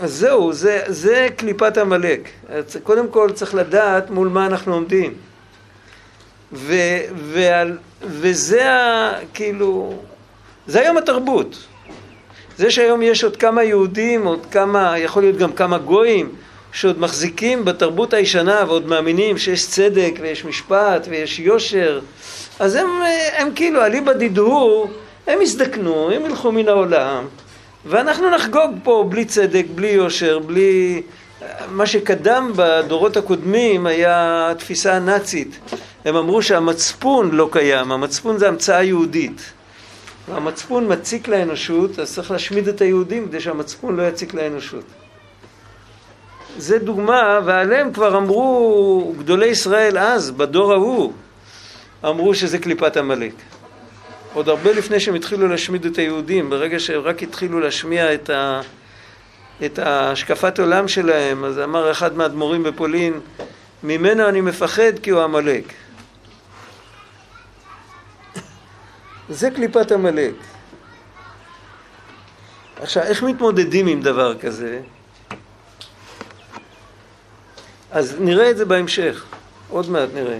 אז 0.00 0.14
זהו, 0.14 0.52
זה, 0.52 0.82
זה 0.86 1.28
קליפת 1.36 1.78
עמלק. 1.78 2.28
קודם 2.82 3.08
כל 3.08 3.30
צריך 3.34 3.54
לדעת 3.54 4.10
מול 4.10 4.28
מה 4.28 4.46
אנחנו 4.46 4.74
עומדים. 4.74 5.14
ו, 6.52 6.74
ועל, 7.14 7.78
וזה 8.02 8.70
ה... 8.70 9.12
כאילו... 9.34 9.94
זה 10.66 10.80
היום 10.80 10.96
התרבות. 10.96 11.56
זה 12.58 12.70
שהיום 12.70 13.02
יש 13.02 13.24
עוד 13.24 13.36
כמה 13.36 13.62
יהודים, 13.62 14.26
עוד 14.26 14.46
כמה, 14.50 14.98
יכול 14.98 15.22
להיות 15.22 15.36
גם 15.36 15.52
כמה 15.52 15.78
גויים, 15.78 16.32
שעוד 16.72 17.00
מחזיקים 17.00 17.64
בתרבות 17.64 18.14
הישנה 18.14 18.64
ועוד 18.66 18.86
מאמינים 18.86 19.38
שיש 19.38 19.68
צדק 19.68 20.12
ויש 20.20 20.44
משפט 20.44 21.06
ויש 21.10 21.38
יושר, 21.38 22.00
אז 22.58 22.74
הם, 22.74 22.86
הם 23.36 23.48
כאילו 23.54 23.84
אליבא 23.84 24.12
דידהו, 24.12 24.90
הם 25.26 25.42
יזדקנו, 25.42 26.10
הם 26.10 26.26
ילכו 26.26 26.52
מן 26.52 26.68
העולם, 26.68 27.24
ואנחנו 27.86 28.30
נחגוג 28.30 28.70
פה 28.82 29.06
בלי 29.08 29.24
צדק, 29.24 29.64
בלי 29.74 29.88
יושר, 29.88 30.38
בלי... 30.38 31.02
מה 31.70 31.86
שקדם 31.86 32.52
בדורות 32.56 33.16
הקודמים 33.16 33.86
היה 33.86 34.48
התפיסה 34.50 34.94
הנאצית. 34.94 35.58
הם 36.04 36.16
אמרו 36.16 36.42
שהמצפון 36.42 37.30
לא 37.30 37.48
קיים, 37.52 37.92
המצפון 37.92 38.38
זה 38.38 38.48
המצאה 38.48 38.82
יהודית. 38.82 39.52
והמצפון 40.28 40.92
מציק 40.92 41.28
לאנושות, 41.28 41.98
אז 41.98 42.14
צריך 42.14 42.30
להשמיד 42.30 42.68
את 42.68 42.80
היהודים 42.80 43.28
כדי 43.28 43.40
שהמצפון 43.40 43.96
לא 43.96 44.02
יציק 44.02 44.34
לאנושות. 44.34 44.84
זה 46.58 46.78
דוגמה, 46.78 47.40
ועליהם 47.44 47.92
כבר 47.92 48.16
אמרו 48.16 49.14
גדולי 49.18 49.46
ישראל 49.46 49.98
אז, 49.98 50.30
בדור 50.30 50.72
ההוא, 50.72 51.12
אמרו 52.04 52.34
שזה 52.34 52.58
קליפת 52.58 52.96
עמלק. 52.96 53.32
עוד 54.34 54.48
הרבה 54.48 54.72
לפני 54.72 55.00
שהם 55.00 55.14
התחילו 55.14 55.48
להשמיד 55.48 55.84
את 55.86 55.98
היהודים, 55.98 56.50
ברגע 56.50 56.78
שהם 56.78 57.00
רק 57.00 57.22
התחילו 57.22 57.60
להשמיע 57.60 58.14
את, 58.14 58.30
ה, 58.30 58.60
את 59.64 59.78
השקפת 59.82 60.58
עולם 60.58 60.88
שלהם, 60.88 61.44
אז 61.44 61.58
אמר 61.58 61.90
אחד 61.90 62.16
מהאדמו"רים 62.16 62.62
בפולין, 62.62 63.20
ממנו 63.82 64.28
אני 64.28 64.40
מפחד 64.40 64.98
כי 65.02 65.10
הוא 65.10 65.22
עמלק. 65.22 65.64
זה 69.28 69.50
קליפת 69.50 69.92
עמלק. 69.92 70.34
עכשיו, 72.82 73.02
איך 73.02 73.22
מתמודדים 73.22 73.86
עם 73.86 74.00
דבר 74.00 74.38
כזה? 74.38 74.80
אז 77.90 78.16
נראה 78.20 78.50
את 78.50 78.56
זה 78.56 78.64
בהמשך, 78.64 79.24
עוד 79.68 79.90
מעט 79.90 80.08
נראה. 80.14 80.38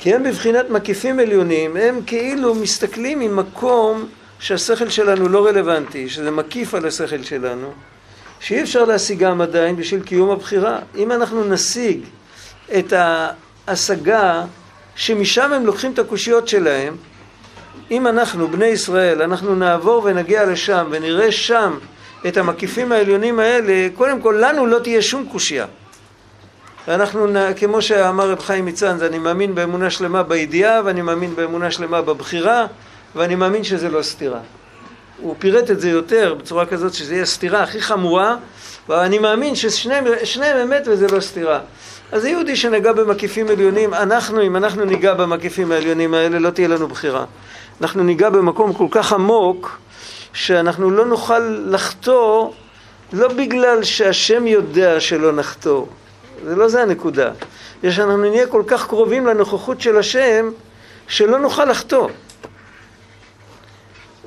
כי 0.00 0.14
הם 0.14 0.22
בבחינת 0.22 0.70
מקיפים 0.70 1.18
עליונים, 1.18 1.76
הם 1.76 2.00
כאילו 2.06 2.54
מסתכלים 2.54 3.18
ממקום 3.18 4.06
שהשכל 4.38 4.88
שלנו 4.88 5.28
לא 5.28 5.46
רלוונטי, 5.46 6.08
שזה 6.08 6.30
מקיף 6.30 6.74
על 6.74 6.86
השכל 6.86 7.22
שלנו, 7.22 7.72
שאי 8.40 8.62
אפשר 8.62 8.84
להשיגם 8.84 9.40
עדיין 9.40 9.76
בשביל 9.76 10.02
קיום 10.02 10.30
הבחירה. 10.30 10.78
אם 10.96 11.12
אנחנו 11.12 11.44
נשיג 11.44 12.00
את 12.78 12.92
ההשגה 13.66 14.44
שמשם 14.96 15.52
הם 15.52 15.66
לוקחים 15.66 15.92
את 15.92 15.98
הקושיות 15.98 16.48
שלהם, 16.48 16.96
אם 17.90 18.06
אנחנו, 18.06 18.48
בני 18.48 18.66
ישראל, 18.66 19.22
אנחנו 19.22 19.54
נעבור 19.54 20.02
ונגיע 20.04 20.46
לשם 20.46 20.88
ונראה 20.90 21.32
שם 21.32 21.78
את 22.28 22.36
המקיפים 22.36 22.92
העליונים 22.92 23.38
האלה, 23.38 23.88
קודם 23.94 24.20
כל 24.20 24.36
לנו 24.40 24.66
לא 24.66 24.78
תהיה 24.78 25.02
שום 25.02 25.28
קושייה. 25.32 25.66
ואנחנו, 26.88 27.26
כמו 27.56 27.82
שאמר 27.82 28.30
רב 28.30 28.40
חיים 28.40 28.66
מצאנז, 28.66 29.02
אני 29.02 29.18
מאמין 29.18 29.54
באמונה 29.54 29.90
שלמה 29.90 30.22
בידיעה 30.22 30.80
ואני 30.84 31.02
מאמין 31.02 31.36
באמונה 31.36 31.70
שלמה 31.70 32.02
בבחירה 32.02 32.66
ואני 33.14 33.34
מאמין 33.34 33.64
שזה 33.64 33.88
לא 33.88 34.02
סתירה. 34.02 34.40
הוא 35.20 35.34
פירט 35.38 35.70
את 35.70 35.80
זה 35.80 35.90
יותר 35.90 36.34
בצורה 36.34 36.66
כזאת 36.66 36.94
שזה 36.94 37.14
יהיה 37.14 37.26
סתירה 37.26 37.62
הכי 37.62 37.80
חמורה 37.80 38.36
ואני 38.88 39.18
מאמין 39.18 39.54
ששניהם 39.54 40.56
אמת 40.62 40.82
וזה 40.86 41.06
לא 41.06 41.20
סתירה. 41.20 41.60
אז 42.12 42.24
יהודי 42.24 42.56
שנגע 42.56 42.92
במקיפים 42.92 43.48
עליונים, 43.48 43.94
אנחנו, 43.94 44.42
אם 44.42 44.56
אנחנו 44.56 44.84
ניגע 44.84 45.14
במקיפים 45.14 45.72
העליונים 45.72 46.14
האלה, 46.14 46.38
לא 46.38 46.50
תהיה 46.50 46.68
לנו 46.68 46.88
בחירה. 46.88 47.24
אנחנו 47.80 48.02
ניגע 48.02 48.30
במקום 48.30 48.72
כל 48.72 48.86
כך 48.90 49.12
עמוק, 49.12 49.78
שאנחנו 50.32 50.90
לא 50.90 51.06
נוכל 51.06 51.38
לחטוא, 51.66 52.50
לא 53.12 53.28
בגלל 53.28 53.82
שהשם 53.82 54.46
יודע 54.46 55.00
שלא 55.00 55.32
נחטוא. 55.32 55.86
זה 56.44 56.56
לא 56.56 56.68
זה 56.68 56.82
הנקודה. 56.82 57.32
יש 57.82 57.96
שאנחנו 57.96 58.16
נהיה 58.16 58.46
כל 58.46 58.62
כך 58.66 58.86
קרובים 58.86 59.26
לנוכחות 59.26 59.80
של 59.80 59.96
השם, 59.96 60.50
שלא 61.08 61.38
נוכל 61.38 61.64
לחטוא. 61.64 62.08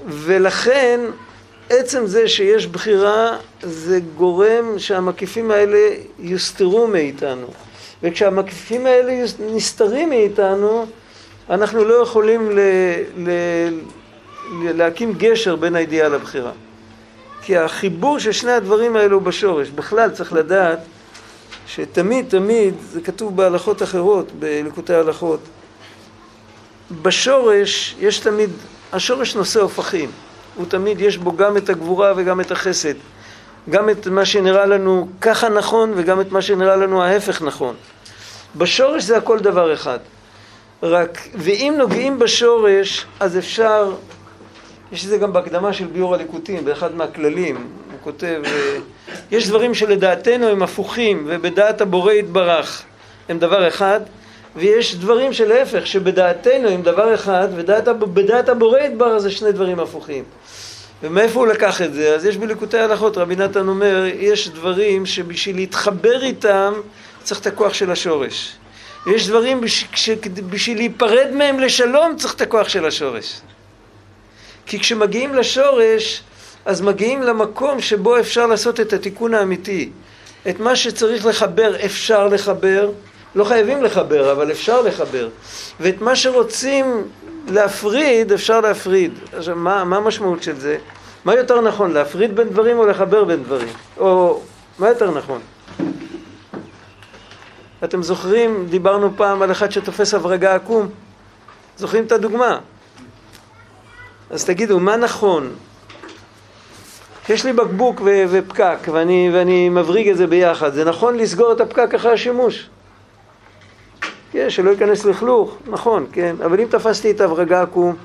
ולכן 0.07 0.99
עצם 1.69 2.05
זה 2.07 2.27
שיש 2.27 2.67
בחירה 2.67 3.37
זה 3.61 3.99
גורם 4.17 4.79
שהמקיפים 4.79 5.51
האלה 5.51 5.89
יוסתרו 6.19 6.87
מאיתנו. 6.87 7.47
וכשהמקיפים 8.03 8.85
האלה 8.85 9.25
נסתרים 9.39 10.09
מאיתנו, 10.09 10.85
אנחנו 11.49 11.83
לא 11.83 11.93
יכולים 11.93 12.51
ל, 12.51 12.59
ל, 13.17 13.29
להקים 14.63 15.13
גשר 15.17 15.55
בין 15.55 15.75
הידיעה 15.75 16.09
לבחירה. 16.09 16.51
כי 17.41 17.57
החיבור 17.57 18.19
של 18.19 18.31
שני 18.31 18.51
הדברים 18.51 18.95
האלו 18.95 19.21
בשורש. 19.21 19.69
בכלל 19.69 20.09
צריך 20.09 20.33
לדעת 20.33 20.79
שתמיד 21.75 22.25
תמיד, 22.29 22.73
זה 22.91 23.01
כתוב 23.01 23.37
בהלכות 23.37 23.83
אחרות, 23.83 24.31
בלקוטי 24.39 24.93
ההלכות, 24.93 25.39
בשורש 27.01 27.95
יש 27.99 28.19
תמיד, 28.19 28.49
השורש 28.93 29.35
נושא 29.35 29.61
הופכים. 29.61 30.11
הוא 30.55 30.65
תמיד, 30.65 31.01
יש 31.01 31.17
בו 31.17 31.35
גם 31.35 31.57
את 31.57 31.69
הגבורה 31.69 32.13
וגם 32.15 32.41
את 32.41 32.51
החסד. 32.51 32.93
גם 33.69 33.89
את 33.89 34.07
מה 34.07 34.25
שנראה 34.25 34.65
לנו 34.65 35.07
ככה 35.21 35.49
נכון 35.49 35.91
וגם 35.95 36.21
את 36.21 36.31
מה 36.31 36.41
שנראה 36.41 36.75
לנו 36.75 37.03
ההפך 37.03 37.41
נכון. 37.41 37.75
בשורש 38.55 39.03
זה 39.03 39.17
הכל 39.17 39.39
דבר 39.39 39.73
אחד. 39.73 39.99
רק, 40.83 41.27
ואם 41.35 41.73
נוגעים 41.77 42.19
בשורש, 42.19 43.05
אז 43.19 43.37
אפשר, 43.37 43.95
יש 44.91 45.03
את 45.03 45.09
זה 45.09 45.17
גם 45.17 45.33
בהקדמה 45.33 45.73
של 45.73 45.87
ביור 45.87 46.15
הליקוטים, 46.15 46.65
באחד 46.65 46.95
מהכללים, 46.95 47.67
כותב, 48.03 48.41
אה, 48.45 48.77
יש 49.31 49.47
דברים 49.47 49.73
שלדעתנו 49.73 50.47
הם 50.47 50.63
הפוכים, 50.63 51.23
ובדעת 51.27 51.81
הבורא 51.81 52.13
יתברך 52.13 52.83
הם 53.29 53.39
דבר 53.39 53.67
אחד, 53.67 53.99
ויש 54.55 54.95
דברים 54.95 55.33
שלהפך, 55.33 55.87
שבדעתנו 55.87 56.69
הם 56.69 56.81
דבר 56.81 57.13
אחד, 57.13 57.47
ובדעת 57.51 58.49
הבורא 58.49 58.79
יתברך 58.79 59.17
זה 59.17 59.31
שני 59.31 59.51
דברים 59.51 59.79
הפוכים. 59.79 60.23
ומאיפה 61.03 61.39
הוא 61.39 61.47
לקח 61.47 61.81
את 61.81 61.93
זה? 61.93 62.15
אז 62.15 62.25
יש 62.25 62.37
בליקוטי 62.37 62.77
ההלכות, 62.77 63.17
רבי 63.17 63.35
נתן 63.35 63.67
אומר, 63.67 64.05
יש 64.19 64.49
דברים 64.49 65.05
שבשביל 65.05 65.55
להתחבר 65.55 66.23
איתם 66.23 66.73
צריך 67.23 67.41
את 67.41 67.47
הכוח 67.47 67.73
של 67.73 67.91
השורש. 67.91 68.55
יש 69.07 69.27
דברים 69.27 69.61
שבשביל 69.95 70.77
להיפרד 70.77 71.27
מהם 71.33 71.59
לשלום 71.59 72.15
צריך 72.17 72.33
את 72.33 72.41
הכוח 72.41 72.69
של 72.69 72.85
השורש. 72.85 73.41
כי 74.65 74.79
כשמגיעים 74.79 75.35
לשורש, 75.35 76.23
אז 76.65 76.81
מגיעים 76.81 77.21
למקום 77.21 77.81
שבו 77.81 78.19
אפשר 78.19 78.47
לעשות 78.47 78.79
את 78.79 78.93
התיקון 78.93 79.33
האמיתי. 79.33 79.89
את 80.49 80.59
מה 80.59 80.75
שצריך 80.75 81.25
לחבר 81.25 81.85
אפשר 81.85 82.27
לחבר, 82.27 82.91
לא 83.35 83.43
חייבים 83.43 83.83
לחבר, 83.83 84.31
אבל 84.31 84.51
אפשר 84.51 84.81
לחבר. 84.81 85.29
ואת 85.79 86.01
מה 86.01 86.15
שרוצים 86.15 87.07
להפריד, 87.47 88.31
אפשר 88.31 88.61
להפריד. 88.61 89.13
עכשיו, 89.33 89.55
מה, 89.55 89.83
מה 89.83 89.97
המשמעות 89.97 90.43
של 90.43 90.59
זה? 90.59 90.77
מה 91.25 91.35
יותר 91.35 91.61
נכון, 91.61 91.91
להפריד 91.91 92.35
בין 92.35 92.49
דברים 92.49 92.79
או 92.79 92.85
לחבר 92.85 93.23
בין 93.23 93.43
דברים? 93.43 93.73
או 93.97 94.41
מה 94.79 94.89
יותר 94.89 95.11
נכון? 95.11 95.41
אתם 97.83 98.03
זוכרים, 98.03 98.67
דיברנו 98.69 99.11
פעם 99.17 99.41
על 99.41 99.51
אחד 99.51 99.71
שתופס 99.71 100.13
הברגה 100.13 100.55
עקום? 100.55 100.89
זוכרים 101.77 102.05
את 102.05 102.11
הדוגמה? 102.11 102.59
אז 104.29 104.45
תגידו, 104.45 104.79
מה 104.79 104.97
נכון? 104.97 105.49
יש 107.29 107.45
לי 107.45 107.53
בקבוק 107.53 108.01
ו- 108.01 108.23
ופקק 108.29 108.77
ואני, 108.91 109.29
ואני 109.33 109.69
מבריג 109.69 110.09
את 110.09 110.17
זה 110.17 110.27
ביחד, 110.27 110.73
זה 110.73 110.85
נכון 110.85 111.17
לסגור 111.17 111.51
את 111.51 111.61
הפקק 111.61 111.93
אחרי 111.93 112.11
השימוש? 112.13 112.69
כן, 114.31 114.49
שלא 114.49 114.71
ייכנס 114.71 115.05
לכלוך, 115.05 115.57
נכון, 115.67 116.05
כן, 116.11 116.35
אבל 116.45 116.59
אם 116.59 116.67
תפסתי 116.69 117.11
את 117.11 117.21
ההברגה 117.21 117.61
עקום, 117.61 117.95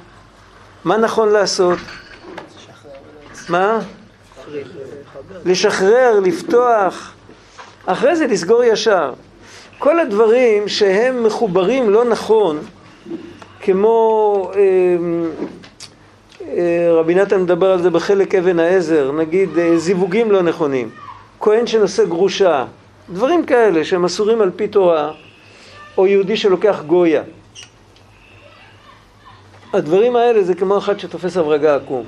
מה 0.84 0.96
נכון 0.96 1.28
לעשות? 1.28 1.78
מה? 3.48 3.78
לשחרר, 5.44 6.20
לפתוח, 6.20 7.12
אחרי 7.86 8.16
זה 8.16 8.26
לסגור 8.26 8.64
ישר. 8.64 9.12
כל 9.78 10.00
הדברים 10.00 10.68
שהם 10.68 11.24
מחוברים 11.24 11.90
לא 11.90 12.04
נכון, 12.04 12.58
כמו 13.60 14.50
אה, 14.54 14.60
רבי 16.92 17.14
נתן 17.14 17.42
מדבר 17.42 17.70
על 17.70 17.82
זה 17.82 17.90
בחלק 17.90 18.34
אבן 18.34 18.58
העזר, 18.58 19.12
נגיד 19.12 19.58
אה, 19.58 19.78
זיווגים 19.78 20.30
לא 20.30 20.42
נכונים, 20.42 20.90
כהן 21.40 21.66
שנושא 21.66 22.04
גרושה, 22.04 22.64
דברים 23.10 23.44
כאלה 23.44 23.84
שהם 23.84 24.04
אסורים 24.04 24.40
על 24.40 24.50
פי 24.56 24.68
תורה, 24.68 25.12
או 25.98 26.06
יהודי 26.06 26.36
שלוקח 26.36 26.82
גויה. 26.86 27.22
הדברים 29.72 30.16
האלה 30.16 30.42
זה 30.42 30.54
כמו 30.54 30.78
אחד 30.78 31.00
שתופס 31.00 31.36
הברגה 31.36 31.76
עקום. 31.76 32.04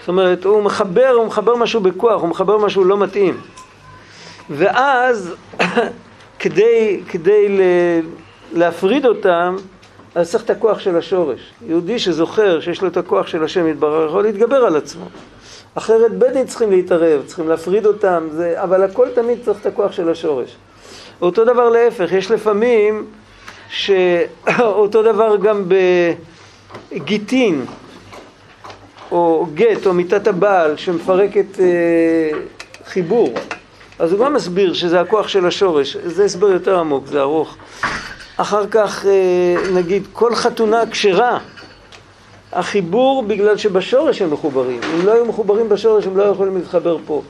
זאת 0.00 0.08
אומרת, 0.08 0.44
הוא 0.44 0.62
מחבר, 0.62 1.08
הוא 1.08 1.26
מחבר 1.26 1.56
משהו 1.56 1.80
בכוח, 1.80 2.20
הוא 2.20 2.28
מחבר 2.28 2.58
משהו 2.58 2.84
לא 2.84 2.98
מתאים. 2.98 3.40
ואז, 4.50 5.34
כדי, 6.40 7.00
כדי 7.08 7.58
להפריד 8.52 9.06
אותם, 9.06 9.56
אז 10.14 10.30
צריך 10.30 10.44
את 10.44 10.50
הכוח 10.50 10.78
של 10.78 10.96
השורש. 10.96 11.40
יהודי 11.66 11.98
שזוכר 11.98 12.60
שיש 12.60 12.82
לו 12.82 12.88
את 12.88 12.96
הכוח 12.96 13.26
של 13.26 13.44
השם 13.44 13.68
יתברר, 13.68 14.06
יכול 14.06 14.22
להתגבר 14.22 14.56
על 14.56 14.76
עצמו. 14.76 15.04
אחרת 15.74 16.12
בית 16.18 16.32
דין 16.32 16.46
צריכים 16.46 16.70
להתערב, 16.70 17.22
צריכים 17.26 17.48
להפריד 17.48 17.86
אותם, 17.86 18.28
זה, 18.32 18.62
אבל 18.62 18.82
הכל 18.82 19.08
תמיד 19.14 19.38
צריך 19.44 19.60
את 19.60 19.66
הכוח 19.66 19.92
של 19.92 20.10
השורש. 20.10 20.56
אותו 21.22 21.44
דבר 21.44 21.68
להפך, 21.68 22.12
יש 22.12 22.30
לפעמים 22.30 23.06
שאותו 23.68 25.02
דבר 25.12 25.36
גם 25.36 25.64
בגיטין, 26.92 27.64
או 29.10 29.46
גט, 29.54 29.86
או 29.86 29.92
מיתת 29.94 30.26
הבעל, 30.26 30.76
שמפרקת 30.76 31.60
אה, 31.60 32.38
חיבור. 32.86 33.34
אז 33.98 34.12
הוא 34.12 34.20
גם 34.20 34.34
מסביר 34.34 34.72
שזה 34.72 35.00
הכוח 35.00 35.28
של 35.28 35.46
השורש, 35.46 35.96
זה 35.96 36.24
הסבר 36.24 36.50
יותר 36.50 36.78
עמוק, 36.78 37.06
זה 37.06 37.20
ארוך. 37.20 37.56
אחר 38.36 38.66
כך 38.70 39.06
אה, 39.06 39.54
נגיד 39.72 40.06
כל 40.12 40.34
חתונה 40.34 40.82
כשרה, 40.90 41.38
החיבור 42.52 43.22
בגלל 43.22 43.56
שבשורש 43.56 44.22
הם 44.22 44.30
מחוברים. 44.30 44.80
אם 44.94 45.06
לא 45.06 45.12
היו 45.12 45.24
מחוברים 45.24 45.68
בשורש 45.68 46.06
הם 46.06 46.16
לא 46.16 46.22
יכולים 46.22 46.56
להתחבר 46.56 46.96
פה. 47.06 47.22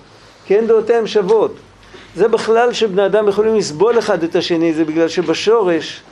כי 0.46 0.56
אין 0.56 0.66
דעותיהם 0.66 1.06
שוות. 1.06 1.54
זה 2.16 2.28
בכלל 2.28 2.72
שבני 2.72 3.06
אדם 3.06 3.28
יכולים 3.28 3.56
לסבול 3.56 3.98
אחד 3.98 4.22
את 4.22 4.36
השני, 4.36 4.74
זה 4.74 4.84
בגלל 4.84 5.08
שבשורש 5.08 6.02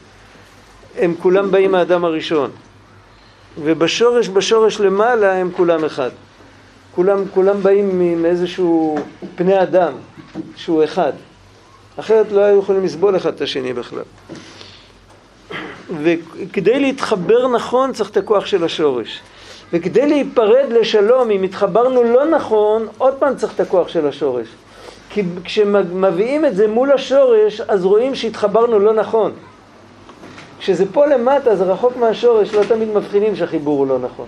הם 0.99 1.15
כולם 1.23 1.51
באים 1.51 1.73
מהאדם 1.73 2.05
הראשון. 2.05 2.51
ובשורש, 3.63 4.29
בשורש 4.29 4.81
למעלה 4.81 5.33
הם 5.33 5.51
כולם 5.57 5.85
אחד. 5.85 6.11
כולם, 6.95 7.25
כולם 7.35 7.63
באים 7.63 8.23
מאיזשהו 8.23 8.99
פני 9.35 9.63
אדם 9.63 9.93
שהוא 10.57 10.85
אחד. 10.85 11.13
אחרת 11.97 12.33
לא 12.33 12.41
היו 12.41 12.59
יכולים 12.59 12.85
לסבול 12.85 13.17
אחד 13.17 13.35
את 13.35 13.41
השני 13.41 13.73
בכלל. 13.73 14.03
וכדי 16.03 16.81
להתחבר 16.81 17.49
נכון 17.49 17.93
צריך 17.93 18.11
את 18.11 18.17
הכוח 18.17 18.47
של 18.47 18.65
השורש. 18.65 19.21
וכדי 19.73 20.07
להיפרד 20.07 20.67
לשלום, 20.71 21.31
אם 21.31 21.43
התחברנו 21.43 22.03
לא 22.03 22.25
נכון, 22.25 22.87
עוד 22.99 23.15
פעם 23.15 23.37
צריך 23.37 23.55
את 23.55 23.61
הכוח 23.61 23.89
של 23.89 24.07
השורש. 24.07 24.47
כי 25.11 25.23
כשמביאים 25.45 26.45
את 26.45 26.57
זה 26.57 26.69
מול 26.69 26.93
השורש, 26.93 27.61
אז 27.61 27.85
רואים 27.85 28.15
שהתחברנו 28.15 28.79
לא 28.79 28.95
נכון. 28.95 29.33
כשזה 30.59 30.85
פה 30.93 31.07
למטה, 31.07 31.57
זה 31.57 31.65
רחוק 31.65 31.97
מהשורש, 31.97 32.55
לא 32.55 32.63
תמיד 32.65 32.89
מבחינים 32.89 33.37
שהחיבור 33.37 33.79
הוא 33.79 33.87
לא 33.87 33.99
נכון. 33.99 34.27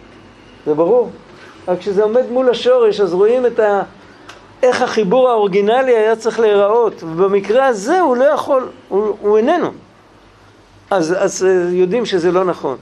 זה 0.67 0.75
ברור. 0.75 1.11
רק 1.69 1.79
כשזה 1.79 2.03
עומד 2.03 2.31
מול 2.31 2.51
השורש, 2.51 3.01
אז 3.01 3.15
רואים 3.15 3.47
את 3.47 3.61
ה... 3.61 3.83
איך 4.63 4.83
החיבור 4.83 5.29
האורגינלי 5.29 5.97
היה 5.97 6.17
צריך 6.17 6.41
להיראות. 6.41 7.03
ובמקרה 7.03 7.67
הזה 7.67 8.01
הוא 8.01 8.17
לא 8.17 8.25
יכול, 8.25 8.69
הוא, 8.89 9.17
הוא 9.21 9.39
איננו. 9.39 9.71
אז, 10.91 11.15
אז 11.19 11.45
אה, 11.45 11.69
יודעים 11.71 12.07
שזה 12.07 12.33
לא 12.33 12.45
נכון. 12.45 12.77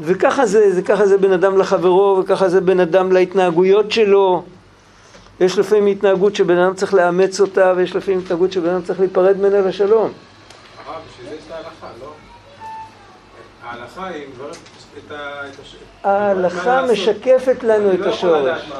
וככה 0.00 0.46
זה, 0.46 0.72
זה, 0.72 0.82
ככה 0.82 1.06
זה 1.06 1.18
בין 1.18 1.32
אדם 1.32 1.58
לחברו, 1.58 2.18
וככה 2.22 2.48
זה 2.48 2.60
בין 2.60 2.80
אדם 2.80 3.12
להתנהגויות 3.12 3.92
שלו. 3.92 4.44
יש 5.40 5.58
לפעמים 5.58 5.86
התנהגות 5.86 6.36
שבן 6.36 6.58
אדם 6.58 6.74
צריך 6.74 6.94
לאמץ 6.94 7.40
אותה, 7.40 7.72
ויש 7.76 7.96
לפעמים 7.96 8.20
התנהגות 8.20 8.52
שבן 8.52 8.68
אדם 8.68 8.82
צריך 8.82 9.00
להיפרד 9.00 9.36
ממנה 9.36 9.60
לשלום. 9.60 10.12
הרב, 10.86 10.96
בשביל 11.10 11.28
זה 11.28 11.34
יש 11.34 11.42
את 11.46 11.52
ההלכה, 11.52 11.86
לא? 12.00 12.12
ההלכה 13.62 14.06
היא 14.06 14.26
מברכת. 14.34 14.72
ההלכה 16.04 16.82
משקפת 16.92 17.64
לנו 17.64 17.94
את 17.94 18.06
השורש. 18.06 18.70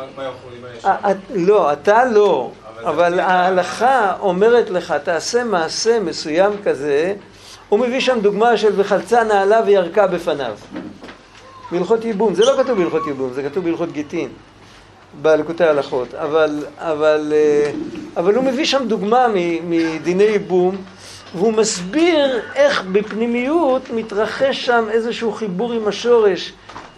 לא, 1.34 1.72
אתה 1.72 2.04
לא, 2.04 2.50
אבל 2.84 3.20
ההלכה 3.20 4.16
אומרת 4.20 4.70
לך, 4.70 4.94
תעשה 5.04 5.44
מעשה 5.44 6.00
מסוים 6.00 6.52
כזה, 6.64 7.14
הוא 7.72 7.80
מביא 7.80 8.00
שם 8.00 8.20
דוגמה 8.20 8.56
של 8.56 8.72
וחלצה 8.76 9.24
נעלה 9.24 9.60
וירקה 9.66 10.06
בפניו. 10.06 10.54
בהלכות 11.70 12.04
ייבום, 12.04 12.34
זה 12.34 12.44
לא 12.44 12.62
כתוב 12.62 12.78
בהלכות 12.78 13.06
ייבום, 13.06 13.32
זה 13.32 13.42
כתוב 13.42 13.64
בהלכות 13.64 13.92
גיטין, 13.92 14.28
בלקוטי 15.22 15.64
ההלכות, 15.64 16.14
אבל, 16.14 16.64
אבל, 16.78 17.32
אה, 17.36 17.70
אבל 18.16 18.34
הוא 18.34 18.44
מביא 18.44 18.64
שם 18.64 18.82
דוגמה 18.86 19.26
מדיני 19.68 20.22
ייבום, 20.22 20.76
והוא 21.34 21.52
מסביר 21.52 22.40
איך 22.54 22.82
בפנימיות 22.82 23.90
מתרחש 23.90 24.66
שם 24.66 24.84
איזשהו 24.90 25.32
חיבור 25.32 25.72
עם 25.72 25.88
השורש, 25.88 26.52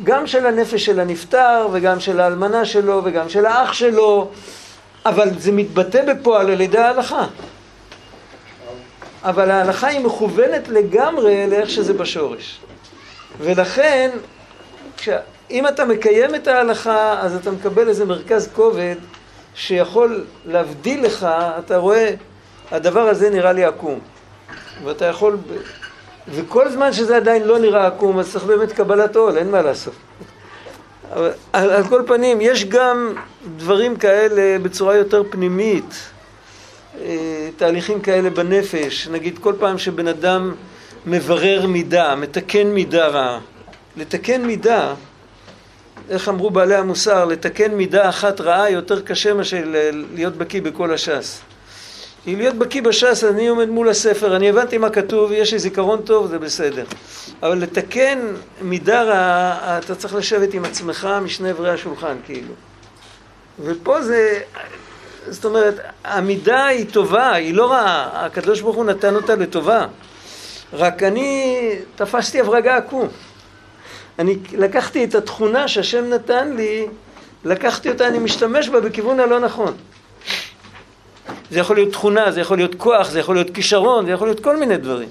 גם 0.05 0.27
של 0.27 0.47
הנפש 0.47 0.85
של 0.85 1.01
הנפטר, 1.01 1.69
וגם 1.73 2.01
של 2.01 2.21
האלמנה 2.21 2.65
שלו, 2.65 3.01
וגם 3.05 3.29
של 3.29 3.47
האח 3.47 3.73
שלו, 3.73 4.29
אבל 5.07 5.29
זה 5.39 5.53
מתבטא 5.53 6.15
בפועל 6.15 6.51
על 6.51 6.61
ידי 6.61 6.79
ההלכה. 6.79 7.27
אבל 9.25 9.51
ההלכה 9.51 9.87
היא 9.87 10.01
מכוונת 10.01 10.69
לגמרי 10.69 11.47
לאיך 11.51 11.71
שזה 11.71 11.93
בשורש. 11.93 12.61
ולכן, 13.41 14.11
כש... 14.97 15.09
אם 15.51 15.67
אתה 15.67 15.85
מקיים 15.85 16.35
את 16.35 16.47
ההלכה, 16.47 17.21
אז 17.21 17.35
אתה 17.35 17.51
מקבל 17.51 17.89
איזה 17.89 18.05
מרכז 18.05 18.49
כובד 18.55 18.97
שיכול 19.55 20.25
להבדיל 20.47 21.05
לך, 21.05 21.29
אתה 21.59 21.77
רואה, 21.77 22.15
הדבר 22.71 23.01
הזה 23.01 23.31
נראה 23.31 23.53
לי 23.53 23.65
עקום. 23.65 23.99
ואתה 24.85 25.05
יכול... 25.05 25.37
וכל 26.29 26.71
זמן 26.71 26.93
שזה 26.93 27.17
עדיין 27.17 27.43
לא 27.43 27.59
נראה 27.59 27.87
עקום, 27.87 28.19
אז 28.19 28.33
צריך 28.33 28.45
באמת 28.45 28.73
קבלת 28.73 29.17
עול, 29.17 29.39
אין 29.39 29.51
מה 29.51 29.63
לעשות. 29.63 29.95
אבל 31.13 31.31
על, 31.53 31.71
על 31.71 31.85
כל 31.89 32.03
פנים, 32.07 32.41
יש 32.41 32.65
גם 32.65 33.15
דברים 33.57 33.97
כאלה 33.97 34.59
בצורה 34.59 34.97
יותר 34.97 35.23
פנימית. 35.31 36.14
אה, 37.01 37.49
תהליכים 37.57 38.01
כאלה 38.01 38.31
בנפש, 38.31 39.09
נגיד 39.09 39.39
כל 39.39 39.55
פעם 39.59 39.79
שבן 39.79 40.09
אדם 40.09 40.55
מברר 41.07 41.67
מידה, 41.67 42.15
מתקן 42.15 42.67
מידה 42.67 43.07
רעה. 43.07 43.41
לתקן 43.97 44.43
מידה, 44.43 44.95
איך 46.11 46.29
אמרו 46.29 46.51
בעלי 46.51 46.75
המוסר, 46.75 47.25
לתקן 47.25 47.75
מידה 47.75 48.09
אחת 48.09 48.41
רעה 48.41 48.71
יותר 48.71 49.01
קשה 49.01 49.35
מאשר 49.35 49.65
להיות 50.15 50.37
בקיא 50.37 50.63
בכל 50.63 50.95
הש"ס. 50.95 51.41
כי 52.25 52.37
להיות 52.37 52.55
בקיא 52.55 52.83
בש"ס, 52.83 53.25
אני 53.25 53.49
עומד 53.49 53.69
מול 53.69 53.89
הספר, 53.89 54.37
אני 54.37 54.49
הבנתי 54.49 54.79
מה 54.79 54.91
כתוב, 54.91 55.33
יש 55.33 55.53
לי 55.53 55.59
זיכרון 55.59 56.03
טוב, 56.03 56.27
זה 56.27 56.39
בסדר. 56.39 56.85
אבל 57.43 57.59
לתקן 57.59 58.19
מידה 58.63 59.03
רעה, 59.03 59.79
אתה 59.79 59.95
צריך 59.95 60.15
לשבת 60.15 60.55
עם 60.55 60.65
עצמך 60.65 61.09
משני 61.23 61.51
אברי 61.51 61.71
השולחן, 61.71 62.17
כאילו. 62.25 62.55
ופה 63.65 64.03
זה, 64.03 64.41
זאת 65.29 65.45
אומרת, 65.45 65.75
המידה 66.05 66.67
היא 66.67 66.87
טובה, 66.93 67.33
היא 67.33 67.55
לא 67.55 67.71
רעה, 67.71 68.27
הקדוש 68.27 68.61
ברוך 68.61 68.77
הוא 68.77 68.85
נתן 68.85 69.15
אותה 69.15 69.35
לטובה. 69.35 69.87
רק 70.73 71.03
אני 71.03 71.71
תפסתי 71.97 72.41
הברגה 72.41 72.77
עקום. 72.77 73.09
אני 74.19 74.37
לקחתי 74.53 75.05
את 75.05 75.15
התכונה 75.15 75.69
שהשם 75.69 76.05
נתן 76.05 76.57
לי, 76.57 76.87
לקחתי 77.45 77.89
אותה, 77.89 78.09
אני 78.09 78.19
משתמש 78.19 78.69
בה 78.69 78.81
בכיוון 78.81 79.21
הלא 79.21 79.41
נכון. 79.41 79.75
זה 81.51 81.61
יכול 81.61 81.77
להיות 81.77 81.93
תכונה, 81.93 82.31
זה 82.31 82.41
יכול 82.41 82.57
להיות 82.57 82.75
כוח, 82.75 83.11
זה 83.11 83.21
יכול 83.21 83.35
להיות 83.35 83.51
כישרון, 83.51 84.07
זה 84.07 84.13
יכול 84.13 84.29
להיות 84.29 84.41
כל 84.41 84.57
מיני 84.57 84.77
דברים. 84.77 85.09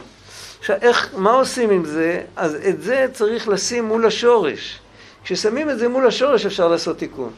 עכשיו, 0.59 0.75
איך, 0.81 1.09
מה 1.17 1.31
עושים 1.31 1.69
עם 1.69 1.85
זה? 1.85 2.21
אז 2.35 2.57
את 2.69 2.81
זה 2.81 3.05
צריך 3.13 3.47
לשים 3.47 3.85
מול 3.85 4.05
השורש. 4.05 4.79
כששמים 5.23 5.69
את 5.69 5.79
זה 5.79 5.89
מול 5.89 6.07
השורש 6.07 6.45
אפשר 6.45 6.67
לעשות 6.67 6.97
תיקון. 6.97 7.29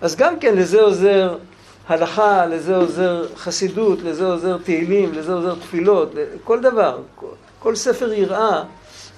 אז 0.00 0.16
גם 0.16 0.38
כן 0.38 0.54
לזה 0.56 0.80
עוזר 0.80 1.36
הלכה, 1.88 2.46
לזה 2.46 2.76
עוזר 2.76 3.26
חסידות, 3.36 4.02
לזה 4.02 4.26
עוזר 4.26 4.56
תהילים, 4.64 5.12
לזה 5.14 5.32
עוזר 5.32 5.54
תפילות, 5.54 6.12
כל 6.44 6.60
דבר. 6.60 6.98
כל 7.58 7.74
ספר 7.74 8.12
יראה 8.12 8.62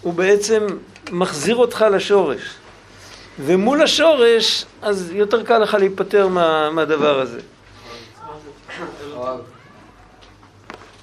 הוא 0.01 0.15
בעצם 0.15 0.67
מחזיר 1.11 1.57
אותך 1.57 1.85
לשורש. 1.93 2.55
ומול 3.39 3.83
השורש, 3.83 4.65
אז 4.83 5.11
יותר 5.13 5.45
קל 5.45 5.59
לך 5.59 5.75
להיפטר 5.75 6.29
מה, 6.29 6.71
מהדבר 6.71 7.21
הזה. 7.21 7.41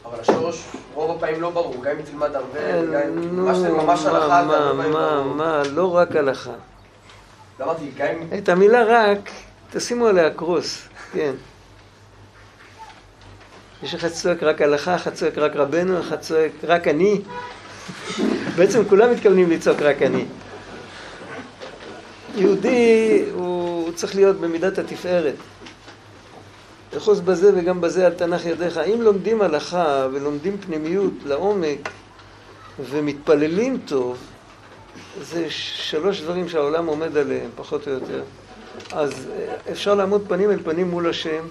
אבל 0.06 0.20
השורש 0.20 0.64
רוב 0.94 1.18
הפעמים 1.18 1.42
לא 1.42 1.50
ברור, 1.50 1.84
גם 1.84 1.92
אם 1.92 2.02
תלמד 2.02 2.36
הרבה, 2.36 2.60
גם 2.94 3.02
אם 3.02 3.36
ממש 3.78 4.06
הלכה, 4.06 4.44
מה, 4.44 4.74
מה, 4.74 5.24
מה, 5.24 5.64
לא 5.72 5.96
רק 5.96 6.16
הלכה. 6.16 6.52
לא 7.60 7.66
אמרתי, 7.66 7.92
גם 7.98 8.08
אם... 8.08 8.38
את 8.38 8.50
המילה 8.50 8.84
רק, 8.88 9.30
תשימו 9.72 10.08
עליה 10.08 10.30
קרוס, 10.30 10.88
כן. 11.14 11.34
יש 13.84 13.96
אחד 13.96 14.08
צועק 14.08 14.44
רק 14.44 14.62
הלכה, 14.62 14.96
אחד 14.96 15.14
צועק 15.14 15.38
רק 15.38 15.56
רבנו, 15.56 16.00
אחד 16.00 16.20
צועק 16.20 16.52
רק 16.64 16.88
אני. 16.88 17.22
בעצם 18.56 18.86
כולם 18.90 19.12
מתכוונים 19.12 19.52
לצעוק 19.52 19.82
רק 19.82 20.02
אני. 20.02 20.26
יהודי 22.36 23.24
הוא 23.34 23.92
צריך 23.92 24.16
להיות 24.16 24.36
במידת 24.36 24.78
התפארת. 24.78 25.36
אחוז 26.98 27.22
בזה 27.22 27.52
וגם 27.56 27.82
בזה 27.82 28.06
על 28.06 28.14
תנח 28.14 28.46
ידיך. 28.46 28.78
אם 28.78 29.02
לומדים 29.02 29.42
הלכה 29.42 30.08
ולומדים 30.14 30.58
פנימיות 30.58 31.14
לעומק 31.26 31.90
ומתפללים 32.80 33.80
טוב, 33.86 34.18
זה 35.22 35.46
שלוש 35.50 36.22
דברים 36.22 36.50
שהעולם 36.50 36.86
עומד 36.86 37.18
עליהם, 37.18 37.50
פחות 37.56 37.88
או 37.88 37.92
יותר. 37.92 38.24
אז 38.92 39.28
אה, 39.32 39.56
אפשר 39.72 39.96
לעמוד 39.96 40.26
פנים 40.28 40.52
אל 40.52 40.60
פנים 40.64 40.90
מול 40.90 41.10
השם, 41.10 41.44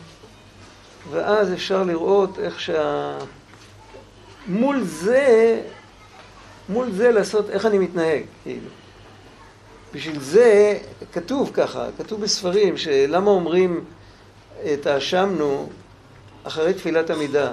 ואז 1.11 1.53
אפשר 1.53 1.83
לראות 1.83 2.39
איך 2.39 2.61
שה... 2.61 3.19
מול 4.47 4.85
זה, 4.85 5.61
מול 6.69 6.91
זה 6.93 7.11
לעשות, 7.11 7.51
איך 7.51 7.67
אני 7.67 7.79
מתנהג, 7.79 8.23
כאילו. 8.43 8.69
בשביל 9.95 10.21
זה 10.21 10.79
כתוב 11.13 11.51
ככה, 11.55 11.87
כתוב 11.99 12.21
בספרים, 12.21 12.77
שלמה 12.77 13.31
אומרים 13.31 13.85
את 14.73 14.87
האשמנו 14.87 15.69
אחרי 16.45 16.75
תפילת 16.75 17.11
עמידה? 17.11 17.53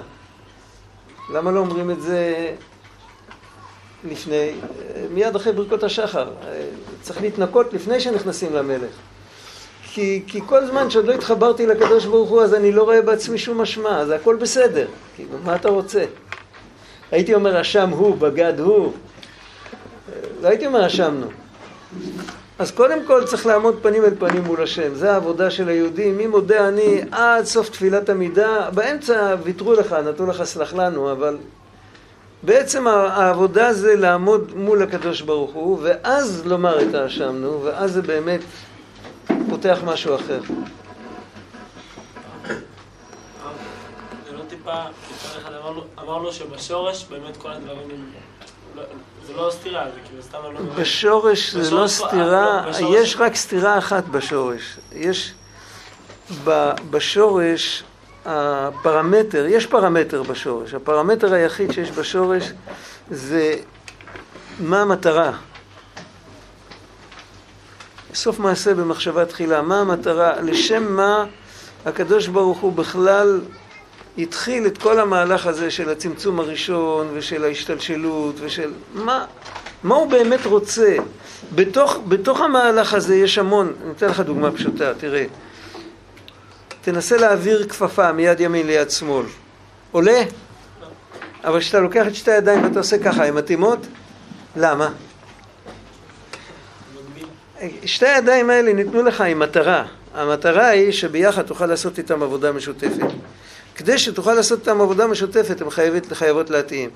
למה 1.32 1.50
לא 1.50 1.60
אומרים 1.60 1.90
את 1.90 2.02
זה 2.02 2.54
לפני, 4.04 4.52
מיד 5.10 5.36
אחרי 5.36 5.52
ברכות 5.52 5.82
השחר? 5.82 6.30
צריך 7.02 7.20
להתנקות 7.20 7.72
לפני 7.72 8.00
שנכנסים 8.00 8.54
למלך. 8.54 8.92
כי, 9.94 10.22
כי 10.26 10.40
כל 10.46 10.66
זמן 10.66 10.90
שעוד 10.90 11.04
לא 11.06 11.12
התחברתי 11.12 11.66
לקדוש 11.66 12.06
ברוך 12.06 12.30
הוא, 12.30 12.42
אז 12.42 12.54
אני 12.54 12.72
לא 12.72 12.82
רואה 12.82 13.02
בעצמי 13.02 13.38
שום 13.38 13.60
אשמה, 13.60 14.00
אז 14.00 14.10
הכל 14.10 14.36
בסדר. 14.36 14.86
כאילו, 15.16 15.38
מה 15.44 15.56
אתה 15.56 15.68
רוצה? 15.68 16.04
הייתי 17.10 17.34
אומר 17.34 17.60
אשם 17.60 17.90
הוא, 17.90 18.16
בגד 18.16 18.60
הוא. 18.60 18.92
לא 20.42 20.48
הייתי 20.48 20.66
אומר 20.66 20.86
אשמנו. 20.86 21.26
אז 22.58 22.70
קודם 22.70 23.04
כל 23.06 23.24
צריך 23.24 23.46
לעמוד 23.46 23.78
פנים 23.82 24.04
אל 24.04 24.14
פנים 24.18 24.44
מול 24.44 24.62
השם, 24.62 24.94
זה 24.94 25.12
העבודה 25.12 25.50
של 25.50 25.68
היהודים, 25.68 26.16
מי 26.16 26.26
מודה 26.26 26.68
אני 26.68 27.00
עד 27.10 27.44
סוף 27.44 27.68
תפילת 27.68 28.10
עמידה, 28.10 28.70
באמצע 28.74 29.34
ויתרו 29.42 29.72
לך, 29.72 29.92
נתנו 29.92 30.26
לך 30.26 30.44
סלח 30.44 30.74
לנו, 30.74 31.12
אבל 31.12 31.36
בעצם 32.42 32.86
העבודה 32.88 33.72
זה 33.72 33.96
לעמוד 33.96 34.52
מול 34.56 34.82
הקדוש 34.82 35.20
ברוך 35.20 35.52
הוא, 35.52 35.78
ואז 35.82 36.42
לומר 36.46 36.82
את 36.82 36.94
האשמנו, 36.94 37.60
ואז 37.64 37.92
זה 37.92 38.02
באמת 38.02 38.40
פותח 39.64 39.78
משהו 39.84 40.14
אחר. 40.14 40.40
לא 45.50 45.84
אמר 46.02 46.18
לו 46.18 46.32
שבשורש 46.32 47.06
באמת 47.10 47.36
כל 47.36 47.50
הדברים 47.50 47.90
הם... 47.90 48.10
זה 49.26 49.32
לא 49.32 49.50
סתירה, 49.50 49.84
זה 49.94 50.00
כאילו 50.06 50.22
סתם 50.22 50.38
לא... 50.54 50.60
בשורש 50.60 51.54
זה 51.54 51.74
לא 51.74 51.86
סתירה, 51.86 52.64
יש 52.88 53.16
רק 53.18 53.34
סתירה 53.36 53.78
אחת 53.78 54.04
בשורש. 54.04 54.78
יש 54.92 55.34
בשורש 56.90 57.82
הפרמטר, 58.24 59.46
יש 59.48 59.66
פרמטר 59.66 60.22
בשורש. 60.22 60.74
הפרמטר 60.74 61.34
היחיד 61.34 61.72
שיש 61.72 61.90
בשורש 61.90 62.52
זה 63.10 63.56
מה 64.60 64.82
המטרה. 64.82 65.32
סוף 68.14 68.38
מעשה 68.38 68.74
במחשבה 68.74 69.24
תחילה, 69.24 69.62
מה 69.62 69.80
המטרה, 69.80 70.40
לשם 70.42 70.96
מה 70.96 71.24
הקדוש 71.86 72.26
ברוך 72.26 72.58
הוא 72.58 72.72
בכלל 72.72 73.40
התחיל 74.18 74.66
את 74.66 74.78
כל 74.78 75.00
המהלך 75.00 75.46
הזה 75.46 75.70
של 75.70 75.90
הצמצום 75.90 76.40
הראשון 76.40 77.08
ושל 77.14 77.44
ההשתלשלות 77.44 78.34
ושל 78.40 78.72
מה, 78.94 79.24
מה 79.82 79.94
הוא 79.94 80.10
באמת 80.10 80.46
רוצה. 80.46 80.96
בתוך, 81.54 81.98
בתוך 82.08 82.40
המהלך 82.40 82.94
הזה 82.94 83.16
יש 83.16 83.38
המון, 83.38 83.72
אני 83.82 83.92
אתן 83.92 84.06
לך 84.06 84.20
דוגמה 84.20 84.52
פשוטה, 84.52 84.94
תראה. 84.94 85.24
תנסה 86.82 87.16
להעביר 87.16 87.68
כפפה 87.68 88.12
מיד 88.12 88.40
ימין 88.40 88.66
ליד 88.66 88.90
שמאל. 88.90 89.26
עולה? 89.92 90.22
אבל 91.44 91.60
כשאתה 91.60 91.80
לוקח 91.80 92.06
את 92.06 92.14
שתי 92.14 92.30
הידיים 92.30 92.64
ואתה 92.64 92.78
עושה 92.78 92.98
ככה, 92.98 93.24
הן 93.24 93.34
מתאימות? 93.34 93.78
למה? 94.56 94.90
שתי 97.84 98.06
הידיים 98.06 98.50
האלה 98.50 98.72
ניתנו 98.72 99.02
לך 99.02 99.20
עם 99.20 99.38
מטרה. 99.38 99.84
המטרה 100.14 100.66
היא 100.66 100.92
שביחד 100.92 101.42
תוכל 101.42 101.66
לעשות 101.66 101.98
איתם 101.98 102.22
עבודה 102.22 102.52
משותפת. 102.52 103.06
כדי 103.74 103.98
שתוכל 103.98 104.34
לעשות 104.34 104.60
איתם 104.60 104.80
עבודה 104.80 105.06
משותפת, 105.06 105.60
הן 105.60 105.70
חייבת, 105.70 106.12
חייבות 106.12 106.50
להתאים. 106.50 106.90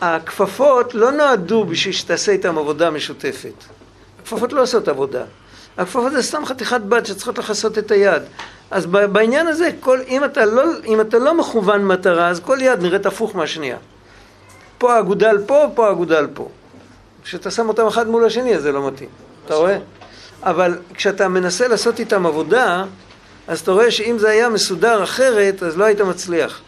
הכפפות 0.00 0.94
לא 0.94 1.10
נועדו 1.10 1.64
בשביל 1.64 1.94
שתעשה 1.94 2.32
איתם 2.32 2.58
עבודה 2.58 2.90
משותפת. 2.90 3.64
הכפפות 4.22 4.52
לא 4.52 4.62
עושות 4.62 4.88
עבודה. 4.88 5.24
הכפפות 5.78 6.12
זה 6.12 6.22
סתם 6.22 6.46
חתיכת 6.46 6.80
בד 6.80 7.06
שצריכות 7.06 7.38
לכסות 7.38 7.78
את 7.78 7.90
היד. 7.90 8.22
אז 8.70 8.86
בעניין 8.86 9.46
הזה, 9.46 9.70
כל, 9.80 10.00
אם, 10.08 10.24
אתה 10.24 10.44
לא, 10.44 10.62
אם 10.84 11.00
אתה 11.00 11.18
לא 11.18 11.34
מכוון 11.34 11.84
מטרה, 11.84 12.28
אז 12.28 12.40
כל 12.40 12.58
יד 12.60 12.82
נראית 12.82 13.06
הפוך 13.06 13.36
מהשנייה. 13.36 13.76
פה 14.78 14.94
האגודל 14.94 15.38
פה, 15.46 15.66
פה 15.74 15.88
האגודל 15.88 16.26
פה. 16.34 16.48
כשאתה 17.24 17.50
שם 17.50 17.68
אותם 17.68 17.86
אחד 17.86 18.08
מול 18.08 18.24
השני, 18.24 18.56
אז 18.56 18.62
זה 18.62 18.72
לא 18.72 18.86
מתאים. 18.86 19.08
אתה 19.46 19.54
רואה? 19.54 19.78
אבל 20.42 20.78
כשאתה 20.94 21.28
מנסה 21.28 21.68
לעשות 21.68 22.00
איתם 22.00 22.26
עבודה, 22.26 22.84
אז 23.48 23.60
אתה 23.60 23.72
רואה 23.72 23.90
שאם 23.90 24.18
זה 24.18 24.30
היה 24.30 24.48
מסודר 24.48 25.02
אחרת, 25.02 25.62
אז 25.62 25.76
לא 25.76 25.84
היית 25.84 26.00
מצליח. 26.00 26.60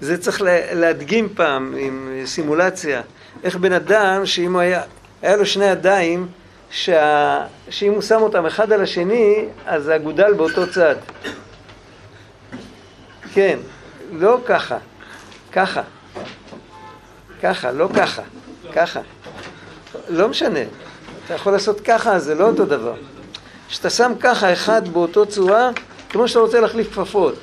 זה 0.00 0.18
צריך 0.18 0.42
להדגים 0.72 1.28
פעם 1.34 1.74
עם 1.78 2.22
סימולציה. 2.24 3.02
איך 3.44 3.56
בן 3.56 3.72
אדם, 3.72 4.26
שאם 4.26 4.52
הוא 4.52 4.60
היה, 4.60 4.82
היה 5.22 5.36
לו 5.36 5.46
שני 5.46 5.64
ידיים, 5.64 6.28
שה, 6.70 7.46
שאם 7.70 7.92
הוא 7.92 8.02
שם 8.02 8.22
אותם 8.22 8.46
אחד 8.46 8.72
על 8.72 8.82
השני, 8.82 9.44
אז 9.66 9.90
אגודל 9.90 10.32
באותו 10.32 10.70
צד. 10.72 10.96
כן, 13.34 13.58
לא 14.12 14.40
ככה, 14.46 14.78
ככה, 15.52 15.82
ככה, 17.42 17.72
לא 17.72 17.88
ככה, 17.96 18.22
ככה. 18.72 19.00
לא 20.08 20.28
משנה, 20.28 20.60
אתה 21.26 21.34
יכול 21.34 21.52
לעשות 21.52 21.80
ככה, 21.80 22.18
זה 22.18 22.34
לא 22.34 22.44
אותו 22.44 22.64
דבר. 22.64 22.94
כשאתה 23.68 23.90
שם 23.90 24.12
ככה 24.20 24.52
אחד 24.52 24.88
באותו 24.88 25.26
צורה, 25.26 25.70
כמו 26.08 26.28
שאתה 26.28 26.40
רוצה 26.40 26.60
להחליף 26.60 26.92
כפפות, 26.92 27.34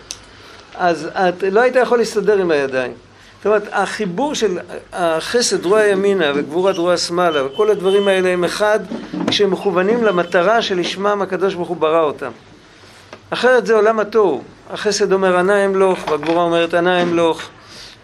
אז 0.76 1.10
את 1.14 1.44
לא 1.52 1.62
היית 1.62 1.76
יכול 1.76 1.98
להסתדר 1.98 2.38
עם 2.38 2.52
הידיים. 2.52 2.94
זאת 3.38 3.46
אומרת, 3.46 3.64
החיבור 3.72 4.36
של 4.36 4.60
החסד 4.94 5.66
רוע 5.66 5.84
ימינה 5.84 6.32
וגבורה 6.36 6.74
דרוע 6.74 6.98
שמאלה 6.98 7.46
וכל 7.46 7.72
הדברים 7.72 8.08
האלה 8.08 8.30
הם 8.30 8.44
אחד 8.44 8.80
כשהם 9.28 9.52
מכוונים 9.52 10.04
למטרה 10.04 10.62
שלשמם 10.62 11.22
הקדוש 11.22 11.54
ברוך 11.54 11.70
הוא 11.70 11.78
ברא 11.78 12.02
אותם. 12.04 12.32
אחרת 13.30 13.66
זה 13.66 13.74
עולם 13.74 14.00
התוהו. 14.00 14.42
החסד 14.70 15.14
אומר 15.14 15.38
ענה 15.38 15.66
אמלוך 15.66 16.00
והגבורה 16.08 16.44
אומרת 16.44 16.74
ענה 16.74 17.02
אמלוך 17.02 17.42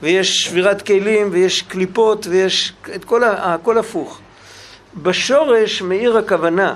ויש 0.01 0.37
שבירת 0.37 0.81
כלים 0.81 1.29
ויש 1.31 1.61
קליפות 1.61 2.27
ויש 2.29 2.73
את 2.95 3.05
כל, 3.05 3.23
הכל 3.23 3.77
הפוך. 3.77 4.19
בשורש 4.95 5.81
מאיר 5.81 6.17
הכוונה. 6.17 6.75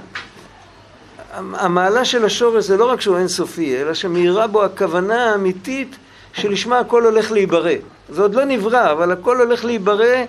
המעלה 1.34 2.06
של 2.06 2.26
השורש 2.26 2.65
זה 2.65 2.78
לא 2.78 2.86
רק 2.86 3.02
שהוא 3.02 3.17
אינסופי, 3.17 3.82
אלא 3.82 3.93
שמאירה 3.93 4.47
בו 4.47 4.63
הכוונה 4.63 5.32
האמיתית 5.32 5.95
שלשמה 6.34 6.80
הכל 6.80 7.06
הולך 7.06 7.32
להיברא. 7.32 7.71
זה 8.10 8.21
עוד 8.21 8.36
לא 8.36 8.45
נברא, 8.45 8.91
אבל 8.91 9.12
הכל 9.12 9.39
הולך 9.39 9.65
להיברא. 9.65 10.23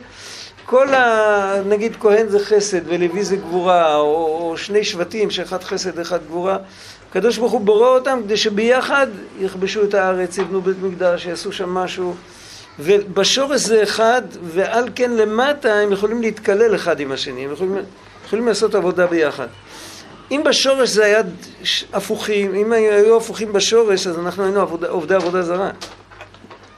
כל 0.67 0.95
ה... 0.95 1.63
נגיד 1.67 1.97
כהן 2.01 2.29
זה 2.29 2.39
חסד 2.45 2.81
ולוי 2.85 3.25
זה 3.25 3.37
גבורה, 3.37 3.97
או, 3.97 4.05
או 4.05 4.57
שני 4.57 4.85
שבטים 4.85 5.31
שאחד 5.31 5.65
חסד 5.65 5.99
ואחד 5.99 6.19
גבורה. 6.27 6.59
הקדוש 7.11 7.39
ברוך 7.39 7.53
הוא 7.53 7.61
בורא 7.61 7.89
אותם 7.89 8.21
כדי 8.25 8.37
שביחד 8.37 9.07
יכבשו 9.41 9.85
את 9.85 9.95
הארץ, 9.95 10.39
יבנו 10.39 10.61
בית 10.61 10.77
מקדש, 10.83 11.27
יעשו 11.27 11.53
שם 11.53 11.69
משהו. 11.69 12.15
ובשורש 12.79 13.61
זה 13.61 13.83
אחד, 13.83 14.23
ועל 14.43 14.89
כן 14.95 15.11
למטה 15.11 15.75
הם 15.75 15.93
יכולים 15.93 16.23
להתקלל 16.23 16.75
אחד 16.75 17.01
עם 17.01 17.13
השני, 17.13 17.45
הם 17.45 17.53
יכולים, 17.53 17.77
יכולים 18.27 18.49
לעשות 18.49 18.75
עבודה 18.75 19.07
ביחד. 19.07 19.47
אם 20.31 20.43
בשורש 20.45 20.89
זה 20.89 21.05
היה 21.05 21.21
הפוכים, 21.93 22.55
אם 22.55 22.73
היו 22.73 23.17
הפוכים 23.17 23.53
בשורש, 23.53 24.07
אז 24.07 24.19
אנחנו 24.19 24.45
היינו 24.45 24.61
עבודה, 24.61 24.89
עובדי 24.89 25.15
עבודה 25.15 25.43
זרה. 25.43 25.71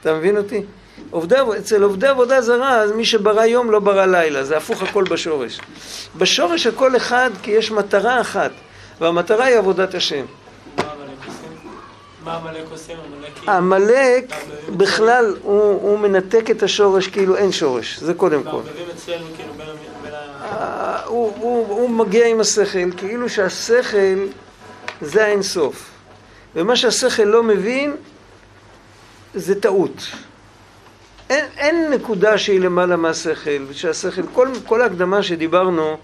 אתה 0.01 0.13
מבין 0.13 0.37
אותי? 0.37 0.61
עובדי, 1.09 1.35
אצל 1.59 1.83
עובדי 1.83 2.07
עבודה 2.07 2.41
זרה, 2.41 2.75
אז 2.81 2.91
מי 2.91 3.05
שברא 3.05 3.45
יום 3.45 3.71
לא 3.71 3.79
ברא 3.79 4.05
לילה, 4.05 4.43
זה 4.43 4.57
הפוך 4.57 4.83
הכל 4.83 5.03
בשורש. 5.03 5.59
בשורש 6.17 6.67
הכל 6.67 6.95
אחד 6.95 7.29
כי 7.43 7.51
יש 7.51 7.71
מטרה 7.71 8.21
אחת, 8.21 8.51
והמטרה 9.01 9.45
היא 9.45 9.57
עבודת 9.57 9.95
השם. 9.95 10.25
מה 12.27 12.35
עמלק 12.35 12.63
עושים? 12.71 12.97
עמלק 13.47 14.33
בכלל 14.77 15.35
הוא, 15.41 15.61
הוא 15.81 15.99
מנתק 15.99 16.51
את 16.51 16.63
השורש 16.63 17.07
כאילו 17.07 17.35
אין 17.35 17.51
שורש, 17.51 17.99
זה 17.99 18.13
קודם 18.13 18.43
כל. 18.43 18.61
כאילו 19.35 19.51
אה, 20.43 21.05
הוא, 21.05 21.33
הוא, 21.39 21.67
הוא 21.67 21.89
מגיע 21.89 22.27
עם 22.27 22.39
השכל, 22.39 22.91
כאילו 22.97 23.29
שהשכל 23.29 24.27
זה 25.01 25.25
אין, 31.29 31.45
אין 31.57 31.93
נקודה 31.93 32.37
שהיא 32.37 32.59
למעלה 32.59 32.95
מהשכל, 32.95 33.65
שהשכל, 33.71 34.21
כל, 34.33 34.47
כל 34.65 34.81
ההקדמה 34.81 35.23
שדיברנו, 35.23 35.97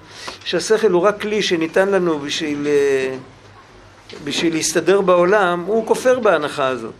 שהשכל 0.45 0.91
הוא 0.91 1.01
רק 1.01 1.21
כלי 1.21 1.41
שניתן 1.41 1.89
לנו 1.89 2.19
בשביל, 2.19 2.67
אה, 2.67 3.15
בשביל 4.23 4.54
להסתדר 4.54 5.02
בעולם, 5.02 5.63
הוא 5.67 5.88
כופר 5.88 6.19
בהנחה 6.19 6.67
הזאת. 6.67 6.93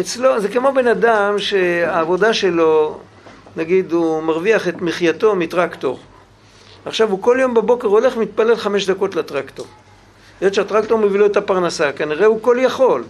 אצלו, 0.00 0.40
זה 0.40 0.48
כמו 0.48 0.72
בן 0.72 0.86
אדם 0.86 1.38
שהעבודה 1.38 2.34
שלו, 2.34 2.98
נגיד 3.56 3.92
הוא 3.92 4.22
מרוויח 4.22 4.68
את 4.68 4.80
מחייתו 4.80 5.34
מטרקטור. 5.34 5.98
עכשיו 6.84 7.10
הוא 7.10 7.22
כל 7.22 7.36
יום 7.40 7.54
בבוקר 7.54 7.88
הולך 7.88 8.16
מתפלל 8.16 8.56
חמש 8.56 8.86
דקות 8.86 9.14
לטרקטור. 9.14 9.66
היות 10.40 10.54
שהטרקטור 10.54 10.98
מביא 10.98 11.18
לו 11.18 11.26
את 11.26 11.36
הפרנסה, 11.36 11.92
כנראה 11.92 12.26
הוא 12.26 12.38
כל 12.42 12.56
יכול. 12.60 13.04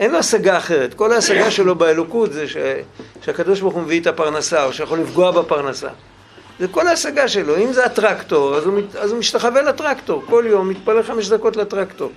אין 0.00 0.10
לו 0.10 0.18
השגה 0.18 0.58
אחרת. 0.58 0.94
כל 0.94 1.12
ההשגה 1.12 1.50
שלו 1.50 1.74
באלוקות 1.74 2.32
זה 2.32 2.48
ש... 2.48 2.56
שהקדוש 3.24 3.60
ברוך 3.60 3.74
הוא 3.74 3.82
מביא 3.82 4.00
את 4.00 4.06
הפרנסה, 4.06 4.64
או 4.64 4.72
שיכול 4.72 4.98
לפגוע 4.98 5.30
בפרנסה. 5.30 5.88
זה 6.60 6.68
כל 6.68 6.86
ההשגה 6.86 7.28
שלו. 7.28 7.56
אם 7.56 7.72
זה 7.72 7.84
הטרקטור, 7.84 8.56
אז 8.56 8.64
הוא, 8.64 8.74
מת... 8.74 8.96
אז 8.96 9.10
הוא 9.10 9.18
משתחווה 9.18 9.62
לטרקטור. 9.62 10.22
כל 10.26 10.44
יום 10.46 10.68
מתפלל 10.68 11.02
חמש 11.02 11.28
דקות 11.28 11.56
לטרקטור. 11.56 12.12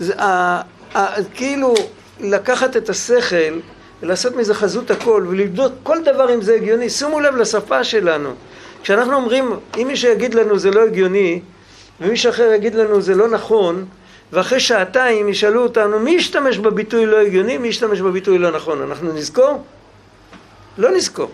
זה 0.00 0.22
ה... 0.22 0.60
ה... 0.94 1.22
כאילו 1.34 1.74
לקחת 2.20 2.76
את 2.76 2.88
השכל 2.88 3.60
ולעשות 4.02 4.36
מזה 4.36 4.54
חזות 4.54 4.90
הכל 4.90 5.26
ולבדוק 5.28 5.72
כל 5.82 6.02
דבר 6.02 6.34
אם 6.34 6.42
זה 6.42 6.54
הגיוני. 6.54 6.90
שימו 6.90 7.20
לב 7.20 7.36
לשפה 7.36 7.84
שלנו. 7.84 8.34
כשאנחנו 8.82 9.14
אומרים, 9.14 9.52
אם 9.76 9.86
מישהו 9.86 10.10
יגיד 10.10 10.34
לנו 10.34 10.58
זה 10.58 10.70
לא 10.70 10.80
הגיוני, 10.80 11.40
ומישהו 12.00 12.30
אחר 12.30 12.52
יגיד 12.52 12.74
לנו 12.74 13.00
זה 13.00 13.14
לא 13.14 13.28
נכון, 13.28 13.84
ואחרי 14.32 14.60
שעתיים 14.60 15.28
ישאלו 15.28 15.62
אותנו 15.62 15.98
מי 16.00 16.10
ישתמש 16.10 16.58
בביטוי 16.58 17.06
לא 17.06 17.16
הגיוני, 17.16 17.58
מי 17.58 17.68
ישתמש 17.68 18.00
בביטוי 18.00 18.38
לא 18.38 18.50
נכון, 18.50 18.82
אנחנו 18.82 19.12
נזכור? 19.12 19.64
לא 20.78 20.90
נזכור. 20.90 21.30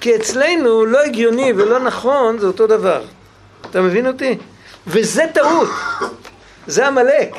כי 0.00 0.16
אצלנו 0.16 0.86
לא 0.86 1.02
הגיוני 1.02 1.52
ולא 1.56 1.78
נכון 1.78 2.38
זה 2.38 2.46
אותו 2.46 2.66
דבר. 2.66 3.02
אתה 3.70 3.80
מבין 3.80 4.06
אותי? 4.06 4.38
וזה 4.86 5.22
טעות. 5.34 5.68
זה 6.66 6.86
עמלק. 6.86 7.36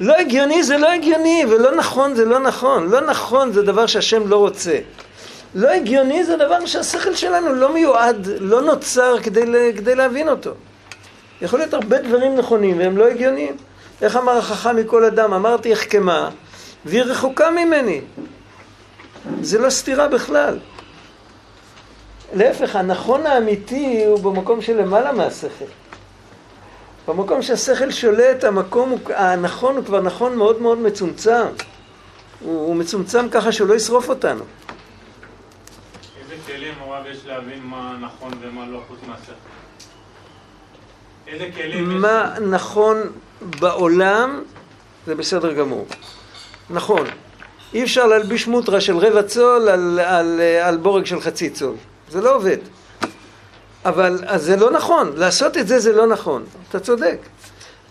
לא 0.00 0.14
הגיוני 0.16 0.62
זה 0.62 0.78
לא 0.78 0.92
הגיוני, 0.92 1.44
ולא 1.50 1.74
נכון 1.76 2.14
זה 2.14 2.24
לא 2.24 2.38
נכון. 2.38 2.88
לא 2.88 3.00
נכון 3.00 3.52
זה 3.52 3.62
דבר 3.62 3.86
שהשם 3.86 4.28
לא 4.28 4.36
רוצה. 4.36 4.78
לא 5.54 5.68
הגיוני 5.68 6.24
זה 6.24 6.36
דבר 6.36 6.66
שהשכל 6.66 7.14
שלנו 7.14 7.54
לא 7.54 7.74
מיועד, 7.74 8.28
לא 8.40 8.62
נוצר 8.62 9.20
כדי, 9.22 9.72
כדי 9.76 9.94
להבין 9.94 10.28
אותו. 10.28 10.50
יכול 11.42 11.58
להיות 11.58 11.74
הרבה 11.74 11.98
דברים 11.98 12.36
נכונים 12.36 12.78
והם 12.78 12.96
לא 12.96 13.06
הגיוניים. 13.06 13.56
איך 14.02 14.16
אמר 14.16 14.38
החכם 14.38 14.76
מכל 14.76 15.04
אדם? 15.04 15.34
אמרתי 15.34 15.72
החכמה 15.72 16.30
והיא 16.84 17.02
רחוקה 17.02 17.50
ממני. 17.50 18.00
זה 19.40 19.58
לא 19.58 19.70
סתירה 19.70 20.08
בכלל. 20.08 20.58
להפך, 22.34 22.76
הנכון 22.76 23.26
האמיתי 23.26 24.04
הוא 24.06 24.18
במקום 24.18 24.62
שלמעלה 24.62 25.12
מהשכל. 25.12 25.64
במקום 27.08 27.42
שהשכל 27.42 27.90
שולט, 27.90 28.44
המקום 28.44 28.90
הוא, 28.90 28.98
הנכון 29.14 29.76
הוא 29.76 29.84
כבר 29.84 30.00
נכון 30.00 30.36
מאוד 30.36 30.62
מאוד 30.62 30.78
מצומצם. 30.78 31.46
הוא, 32.40 32.66
הוא 32.66 32.76
מצומצם 32.76 33.28
ככה 33.28 33.52
שהוא 33.52 33.68
לא 33.68 33.74
ישרוף 33.74 34.08
אותנו. 34.08 34.44
איזה 36.20 36.34
כלים 36.46 36.74
הרב 36.80 37.06
יש 37.06 37.26
להבין 37.26 37.60
מה 37.62 37.96
נכון 38.00 38.32
ומה 38.40 38.66
לא 38.66 38.80
חוץ 38.88 38.98
מהשכל? 39.08 39.32
איזה 41.26 41.50
כלים 41.56 41.90
יש? 41.90 41.96
מה 42.00 42.34
נכון 42.40 42.96
בעולם 43.60 44.42
זה 45.06 45.14
בסדר 45.14 45.52
גמור. 45.52 45.86
נכון. 46.70 47.06
אי 47.74 47.84
אפשר 47.84 48.06
להלביש 48.06 48.46
מוטרה 48.46 48.80
של 48.80 48.96
רבע 48.96 49.22
צול 49.22 49.68
על, 49.68 49.98
על, 49.98 50.40
על 50.62 50.76
בורג 50.76 51.06
של 51.06 51.20
חצי 51.20 51.50
צול. 51.50 51.74
זה 52.08 52.20
לא 52.20 52.34
עובד. 52.34 52.58
אבל 53.84 54.24
אז 54.26 54.44
זה 54.44 54.56
לא 54.56 54.70
נכון, 54.70 55.12
לעשות 55.16 55.56
את 55.56 55.68
זה 55.68 55.78
זה 55.78 55.92
לא 55.92 56.06
נכון, 56.06 56.44
אתה 56.68 56.80
צודק. 56.80 57.18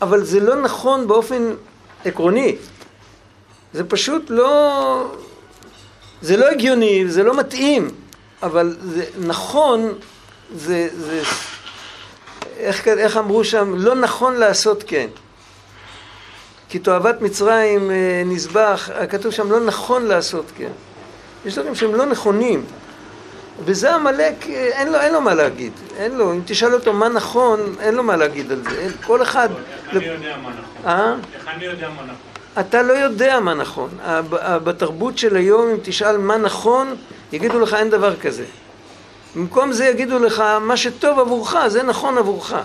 אבל 0.02 0.23
זה 0.23 0.39
לא 0.39 0.56
נכון 0.56 1.08
באופן 1.08 1.54
עקרוני. 2.06 2.56
זה 3.73 3.84
פשוט 3.84 4.30
לא... 4.30 5.12
זה 6.21 6.38
לא 6.38 6.50
הגיוני, 6.50 7.08
זה 7.08 7.23
לא 7.23 7.38
מתאים, 7.38 7.89
אבל 8.43 8.78
זה 8.82 9.06
נכון, 9.19 9.93
זה... 10.56 10.88
זה 10.97 11.21
איך, 12.58 12.88
איך 12.88 13.17
אמרו 13.17 13.43
שם? 13.43 13.73
לא 13.78 13.95
נכון 13.95 14.36
לעשות 14.36 14.84
כן. 14.88 15.08
כי 16.69 16.80
תועבת 16.80 17.21
מצרים 17.21 17.91
אה, 17.91 18.23
נזבח, 18.26 18.89
כתוב 19.10 19.32
שם 19.32 19.52
לא 19.52 19.60
נכון 19.60 20.06
לעשות 20.06 20.45
כן. 20.58 20.71
יש 21.45 21.58
דברים 21.58 21.76
שהם 21.76 21.95
לא 21.95 22.06
נכונים. 22.06 22.65
וזה 23.65 23.96
עמלק, 23.96 24.46
אין 24.50 24.91
לו, 24.91 25.00
אין 25.00 25.13
לו 25.13 25.22
מה 25.22 25.34
להגיד, 25.34 25.72
אין 25.98 26.17
לו, 26.17 26.34
אם 26.34 26.41
תשאל 26.46 26.74
אותו 26.74 26.93
מה 26.93 27.10
נכון, 27.10 27.76
אין 27.80 27.96
לו 27.96 28.04
מה 28.04 28.15
להגיד 28.15 28.52
על 28.52 28.62
זה, 28.63 28.80
אין, 28.80 28.91
כל 29.06 29.22
אחד... 29.22 29.50
איך 29.52 29.96
אני 29.96 30.06
יודע 30.06 30.38
מה 30.38 30.50
נכון? 30.50 30.86
אה? 30.86 31.15
איך 31.36 31.48
אני 31.48 31.65
יודע 31.65 31.89
מה 31.89 32.04
נכון? 32.04 32.15
אתה 32.60 32.82
לא 32.82 32.93
יודע 32.93 33.39
מה 33.39 33.54
נכון. 33.54 33.89
בתרבות 34.39 35.17
של 35.17 35.36
היום, 35.36 35.70
אם 35.70 35.78
תשאל 35.82 36.17
מה 36.17 36.38
נכון, 36.38 36.96
יגידו 37.32 37.60
לך 37.60 37.74
אין 37.74 37.89
דבר 37.89 38.15
כזה. 38.15 38.46
במקום 39.36 39.72
זה 39.72 39.86
יגידו 39.86 40.20
לך, 40.20 40.43
מה 40.62 40.78
שטוב 40.78 41.20
עבורך, 41.20 41.56
זה 41.67 41.84
נכון 41.84 42.17
עבורך. 42.17 42.56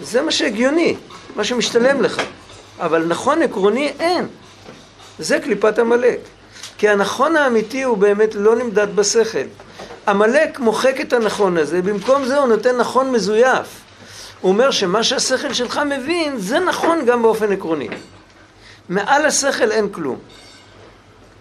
זה 0.00 0.22
מה 0.22 0.30
שהגיוני, 0.30 0.96
מה 1.36 1.44
שמשתלם 1.44 2.02
לך. 2.02 2.22
אבל 2.80 3.04
נכון 3.06 3.42
עקרוני, 3.42 3.92
אין. 3.98 4.26
זה 5.18 5.38
קליפת 5.40 5.78
עמלק. 5.78 6.18
כי 6.78 6.88
הנכון 6.88 7.36
האמיתי 7.36 7.82
הוא 7.82 7.96
באמת 7.96 8.34
לא 8.34 8.56
נמדד 8.56 8.96
בשכל. 8.96 9.38
עמלק 10.08 10.58
מוחק 10.60 11.00
את 11.00 11.12
הנכון 11.12 11.56
הזה, 11.56 11.82
במקום 11.82 12.24
זה 12.24 12.38
הוא 12.38 12.48
נותן 12.48 12.76
נכון 12.76 13.12
מזויף. 13.12 13.66
הוא 14.40 14.52
אומר 14.52 14.70
שמה 14.70 15.02
שהשכל 15.02 15.52
שלך 15.52 15.80
מבין, 15.86 16.38
זה 16.38 16.58
נכון 16.58 17.06
גם 17.06 17.22
באופן 17.22 17.52
עקרוני. 17.52 17.88
מעל 18.88 19.26
השכל 19.26 19.70
אין 19.70 19.88
כלום. 19.88 20.18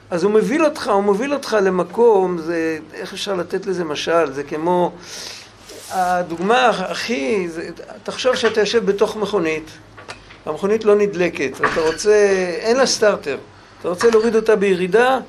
אז 0.10 0.23
הוא 0.23 0.32
מוביל 0.32 0.65
אותך, 0.65 0.88
הוא 0.88 1.04
מוביל 1.04 1.34
אותך 1.34 1.58
למקום, 1.62 2.38
זה, 2.38 2.78
איך 2.93 3.13
אפשר 3.13 3.34
לתת 3.34 3.65
לזה 3.65 3.84
משל? 3.84 4.32
זה 4.32 4.43
כמו, 4.43 4.91
הדוגמה 5.91 6.67
הכי, 6.69 7.49
זה, 7.49 7.69
תחשוב 8.04 8.36
שאתה 8.36 8.60
יושב 8.60 8.86
בתוך 8.86 9.15
מכונית, 9.15 9.71
המכונית 10.45 10.86
לא 10.86 10.95
נדלקת, 10.95 11.51
ואתה 11.60 11.82
רוצה, 11.82 12.13
אין 12.60 12.78
לה 12.78 12.86
סטארטר, 12.86 13.38
אתה 13.80 13.89
רוצה 13.89 14.10
להוריד 14.10 14.36
אותה 14.36 14.56
בירידה, 14.56 15.19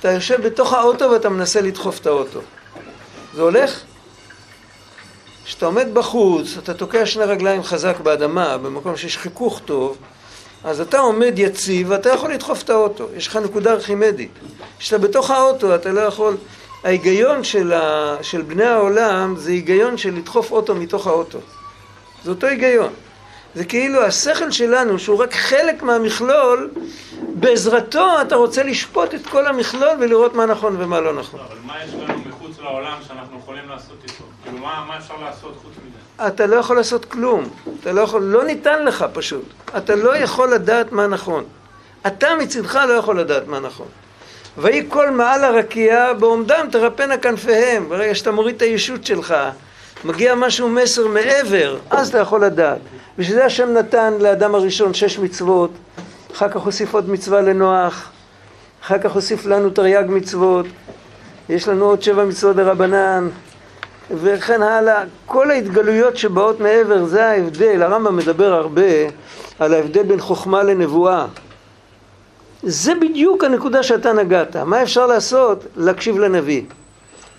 אתה 0.00 0.10
יושב 0.10 0.46
בתוך 0.46 0.72
האוטו 0.72 1.10
ואתה 1.10 1.28
מנסה 1.28 1.60
לדחוף 1.60 2.00
את 2.00 2.06
האוטו. 2.06 2.40
זה 3.36 3.42
הולך? 3.42 3.80
כשאתה 5.44 5.66
עומד 5.66 5.86
בחוץ, 5.94 6.56
אתה 6.58 6.74
תוקע 6.74 7.06
שני 7.06 7.24
רגליים 7.24 7.62
חזק 7.62 8.00
באדמה, 8.00 8.58
במקום 8.58 8.96
שיש 8.96 9.18
חיכוך 9.18 9.60
טוב, 9.64 9.96
אז 10.64 10.80
אתה 10.80 10.98
עומד 10.98 11.32
יציב 11.36 11.90
ואתה 11.90 12.08
יכול 12.08 12.32
לדחוף 12.32 12.62
את 12.62 12.70
האוטו, 12.70 13.08
יש 13.16 13.26
לך 13.26 13.36
נקודה 13.36 13.72
ארכימדית. 13.72 14.30
כשאתה 14.78 14.98
בתוך 14.98 15.30
האוטו 15.30 15.74
אתה 15.74 15.92
לא 15.92 16.00
יכול... 16.00 16.36
ההיגיון 16.84 17.44
של, 17.44 17.72
ה... 17.72 18.16
של 18.22 18.42
בני 18.42 18.64
העולם 18.64 19.34
זה 19.36 19.50
היגיון 19.50 19.98
של 19.98 20.14
לדחוף 20.14 20.52
אוטו 20.52 20.74
מתוך 20.74 21.06
האוטו. 21.06 21.38
זה 22.24 22.30
אותו 22.30 22.46
היגיון. 22.46 22.92
זה 23.54 23.64
כאילו 23.64 24.02
השכל 24.02 24.50
שלנו, 24.50 24.98
שהוא 24.98 25.18
רק 25.18 25.34
חלק 25.34 25.82
מהמכלול, 25.82 26.70
בעזרתו 27.34 28.20
אתה 28.20 28.34
רוצה 28.34 28.62
לשפוט 28.62 29.14
את 29.14 29.26
כל 29.26 29.46
המכלול 29.46 29.96
ולראות 30.00 30.34
מה 30.34 30.46
נכון 30.46 30.76
ומה 30.78 31.00
לא 31.00 31.12
נכון. 31.12 31.40
אבל 31.40 31.58
מה 31.64 31.74
יש 31.84 31.94
לנו 31.94 32.15
מחוץ 32.56 32.64
לעולם 32.64 32.98
שאנחנו 33.08 33.38
יכולים 33.38 33.68
לעשות 33.68 33.96
איתו? 34.02 34.24
כאילו, 34.42 34.58
מה, 34.58 34.84
מה 34.88 34.98
אפשר 34.98 35.14
לעשות 35.24 35.54
חוץ 35.62 35.72
מזה? 35.86 36.28
אתה 36.28 36.46
לא 36.46 36.56
יכול 36.56 36.76
לעשות 36.76 37.04
כלום. 37.04 37.48
אתה 37.80 37.92
לא 37.92 38.00
יכול, 38.00 38.22
לא 38.22 38.44
ניתן 38.44 38.84
לך 38.84 39.04
פשוט. 39.12 39.44
אתה 39.76 39.94
לא 39.94 40.16
יכול 40.16 40.54
לדעת 40.54 40.92
מה 40.92 41.06
נכון. 41.06 41.44
אתה 42.06 42.28
מצדך 42.40 42.74
לא 42.88 42.92
יכול 42.92 43.20
לדעת 43.20 43.46
מה 43.46 43.60
נכון. 43.60 43.86
ויהי 44.58 44.86
כל 44.88 45.10
מעל 45.10 45.44
הרקיע 45.44 46.12
בעומדם 46.12 46.68
תרפנה 46.72 47.18
כנפיהם. 47.18 47.88
ברגע 47.88 48.14
שאתה 48.14 48.30
מוריד 48.30 48.56
את 48.56 48.62
הישות 48.62 49.06
שלך, 49.06 49.34
מגיע 50.04 50.34
משהו 50.34 50.68
מסר 50.68 51.06
מעבר, 51.06 51.78
אז 51.90 52.08
אתה 52.08 52.18
יכול 52.18 52.44
לדעת. 52.44 52.78
בשביל 53.18 53.36
זה 53.36 53.44
השם 53.44 53.72
נתן 53.74 54.14
לאדם 54.20 54.54
הראשון 54.54 54.94
שש 54.94 55.18
מצוות, 55.18 55.70
אחר 56.32 56.48
כך 56.48 56.60
הוסיף 56.60 56.94
עוד 56.94 57.10
מצווה 57.10 57.40
לנוח, 57.40 58.08
אחר 58.82 58.98
כך 58.98 59.12
הוסיף 59.12 59.46
לנו 59.46 59.70
תרי"ג 59.70 60.04
מצוות, 60.08 60.66
יש 61.48 61.68
לנו 61.68 61.84
עוד 61.84 62.02
שבע 62.02 62.24
מצוות 62.24 62.56
דרבנן, 62.56 63.28
וכן 64.10 64.62
הלאה. 64.62 65.02
כל 65.26 65.50
ההתגלויות 65.50 66.16
שבאות 66.16 66.60
מעבר, 66.60 67.04
זה 67.04 67.26
ההבדל. 67.26 67.82
הרמב"ם 67.82 68.16
מדבר 68.16 68.52
הרבה 68.52 68.82
על 69.58 69.74
ההבדל 69.74 70.02
בין 70.02 70.20
חוכמה 70.20 70.62
לנבואה. 70.62 71.26
זה 72.62 72.94
בדיוק 72.94 73.44
הנקודה 73.44 73.82
שאתה 73.82 74.12
נגעת. 74.12 74.56
מה 74.56 74.82
אפשר 74.82 75.06
לעשות? 75.06 75.64
להקשיב 75.76 76.18
לנביא. 76.18 76.62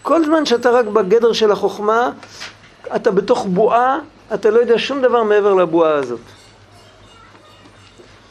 כל 0.02 0.26
זמן 0.26 0.46
שאתה 0.46 0.72
רק 0.72 0.86
בגדר 0.86 1.34
של 1.34 1.52
החוכמה, 1.52 2.12
אתה 2.96 3.12
בתוך 3.12 3.46
בועה, 3.46 4.00
אתה 4.34 4.50
לא 4.50 4.60
יודע 4.60 4.78
שום 4.78 5.02
דבר 5.02 5.24
מעבר 5.24 5.54
לבועה 5.54 5.94
הזאת. 5.94 6.20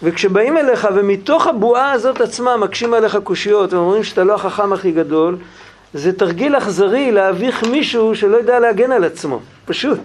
וכשבאים 0.02 0.56
אליך 0.56 0.88
ומתוך 0.94 1.46
הבועה 1.46 1.92
הזאת 1.92 2.20
עצמה 2.20 2.56
מקשים 2.56 2.94
עליך 2.94 3.18
קושיות 3.24 3.72
ואומרים 3.72 4.04
שאתה 4.04 4.24
לא 4.24 4.34
החכם 4.34 4.72
הכי 4.72 4.92
גדול, 4.92 5.36
זה 5.94 6.12
תרגיל 6.12 6.56
אכזרי 6.56 7.12
להביך 7.12 7.64
מישהו 7.64 8.14
שלא 8.14 8.36
יודע 8.36 8.58
להגן 8.58 8.92
על 8.92 9.04
עצמו, 9.04 9.40
פשוט. 9.64 10.00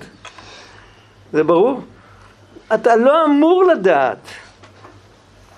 זה 1.33 1.43
ברור? 1.43 1.81
אתה 2.73 2.95
לא 2.95 3.25
אמור 3.25 3.63
לדעת. 3.63 4.27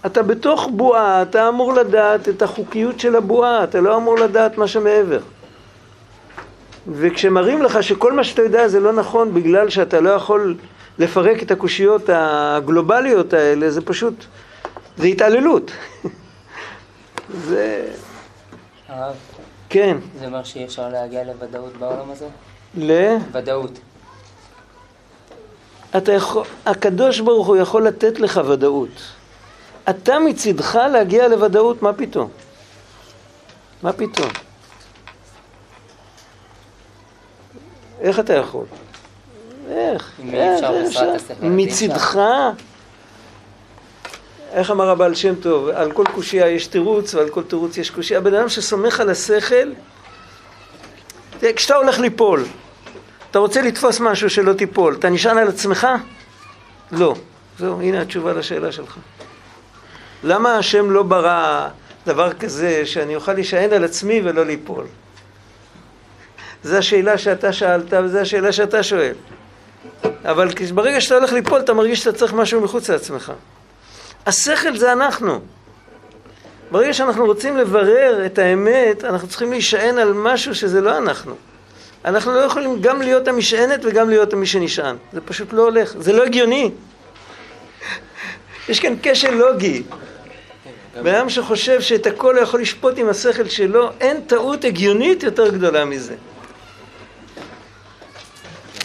אתה 0.06 0.24
בתוך 0.24 0.70
בועה, 0.72 1.22
אתה 1.22 1.50
אמור 1.50 1.74
לדעת 1.74 2.30
את 2.30 2.42
החוקיות 2.42 3.00
של 3.00 3.16
הבועה, 3.16 3.64
אתה 3.64 3.82
לא 3.82 3.96
אמור 3.96 4.18
לדעת 4.18 4.58
מה 4.58 4.68
שמעבר. 4.68 5.20
וכשמראים 6.88 7.62
לך 7.62 7.84
שכל 7.84 8.14
מה 8.14 8.24
שאתה 8.24 8.42
יודע 8.42 8.68
זה 8.68 8.80
לא 8.80 8.94
נכון 8.94 9.34
בגלל 9.34 9.70
שאתה 9.70 10.00
לא 10.00 10.10
יכול 10.10 10.56
לפרק 11.00 11.44
את 11.44 11.52
הקושיות 11.52 12.10
הגלובליות 12.14 13.34
האלה, 13.34 13.72
זה 13.72 13.82
פשוט, 13.82 14.26
זה 14.98 15.08
התעללות. 15.08 15.72
זה... 17.46 17.88
הרב, 18.88 19.16
כן. 19.70 19.98
זה 20.20 20.26
אומר 20.26 20.44
שאי 20.44 20.66
אפשר 20.66 20.90
להגיע 20.90 21.24
לוודאות 21.24 21.78
בעולם 21.78 22.12
הזה? 22.12 22.28
ל... 22.78 22.92
ודאות. 23.32 23.80
אתה 25.98 26.12
יכול, 26.12 26.44
הקדוש 26.66 27.20
ברוך 27.20 27.48
הוא 27.48 27.58
יכול 27.58 27.88
לתת 27.88 28.20
לך 28.20 28.42
ודאות. 28.48 29.02
אתה 29.90 30.20
מצידך 30.20 30.76
להגיע 30.76 31.28
לוודאות, 31.28 31.82
מה 31.82 31.94
פתאום? 31.94 32.30
מה 33.84 33.94
פתאום? 33.94 34.30
איך 38.02 38.20
אתה 38.20 38.34
יכול? 38.34 38.66
איך? 39.70 40.12
איך 40.34 40.54
אפשר 40.56 40.72
בעזרת 40.72 40.88
אפשר? 40.88 41.12
השכל, 41.12 41.34
אז 41.34 41.44
אי 41.44 41.50
מצידך? 41.50 42.20
איך 44.52 44.72
אמר 44.72 44.90
הבעל 44.90 45.16
שם 45.16 45.36
טוב? 45.36 45.70
על 45.70 45.92
כל 45.92 46.04
קושייה 46.14 46.50
יש 46.50 46.68
תירוץ 46.68 47.16
ועל 47.16 47.30
כל 47.30 47.44
תירוץ 47.44 47.78
יש 47.78 47.90
קושייה. 47.90 48.20
הבן 48.20 48.34
אדם 48.34 48.50
שסומך 48.50 49.00
על 49.00 49.10
השכל, 49.10 49.72
כשאתה 51.56 51.76
הולך 51.76 52.00
ליפול, 52.00 52.46
אתה 53.32 53.40
רוצה 53.40 53.62
לתפוס 53.62 54.00
משהו 54.00 54.30
שלא 54.30 54.54
תיפול, 54.54 54.96
אתה 55.00 55.10
נשען 55.10 55.38
על 55.38 55.48
עצמך? 55.48 55.88
לא. 56.92 57.16
זהו, 57.60 57.82
הנה 57.82 58.02
התשובה 58.02 58.34
לשאלה 58.34 58.72
שלך. 58.72 58.98
למה 60.24 60.58
השם 60.58 60.92
לא 60.92 61.04
ברא 61.04 61.68
דבר 62.06 62.34
כזה 62.34 62.86
שאני 62.86 63.16
אוכל 63.16 63.34
להישען 63.34 63.74
על 63.74 63.84
עצמי 63.84 64.22
ולא 64.24 64.46
ליפול? 64.46 64.86
זו 66.64 66.78
השאלה 66.78 67.18
שאתה 67.18 67.54
שאלת 67.54 67.94
וזו 68.04 68.20
השאלה 68.20 68.52
שאתה 68.52 68.84
שואל. 68.84 69.14
אבל 70.26 70.48
ברגע 70.74 71.02
שאתה 71.02 71.16
הולך 71.16 71.34
ליפול 71.34 71.60
אתה 71.60 71.74
מרגיש 71.74 72.00
שאתה 72.00 72.18
צריך 72.18 72.34
משהו 72.34 72.62
מחוץ 72.62 72.90
לעצמך. 72.90 73.32
השכל 74.26 74.78
זה 74.78 74.94
אנחנו. 74.94 75.40
ברגע 76.72 76.94
שאנחנו 76.94 77.26
רוצים 77.26 77.58
לברר 77.58 78.26
את 78.26 78.40
האמת, 78.40 79.04
אנחנו 79.04 79.28
צריכים 79.28 79.52
להישען 79.52 79.98
על 79.98 80.14
משהו 80.14 80.56
שזה 80.56 80.82
לא 80.82 80.98
אנחנו. 80.98 81.36
אנחנו 82.06 82.34
לא 82.34 82.40
יכולים 82.40 82.82
גם 82.82 83.02
להיות 83.02 83.28
המשענת 83.28 83.80
וגם 83.84 84.10
להיות 84.10 84.34
מי 84.34 84.46
שנשען. 84.46 84.96
זה 85.14 85.22
פשוט 85.22 85.54
לא 85.54 85.62
הולך. 85.62 85.94
זה 86.00 86.14
לא 86.14 86.24
הגיוני. 86.24 86.72
יש 88.70 88.80
כאן 88.80 88.94
כשל 89.04 89.34
לוגי. 89.34 89.84
בן 91.04 91.16
אדם 91.16 91.30
שחושב 91.30 91.82
שאת 91.82 92.08
הכל 92.08 92.36
הוא 92.36 92.44
יכול 92.44 92.62
לשפוט 92.62 92.98
עם 92.98 93.10
השכל 93.10 93.48
שלו, 93.50 93.90
אין 94.00 94.22
טעות 94.22 94.66
הגיונית 94.66 95.24
יותר 95.24 95.50
גדולה 95.50 95.86
מזה. 95.86 96.16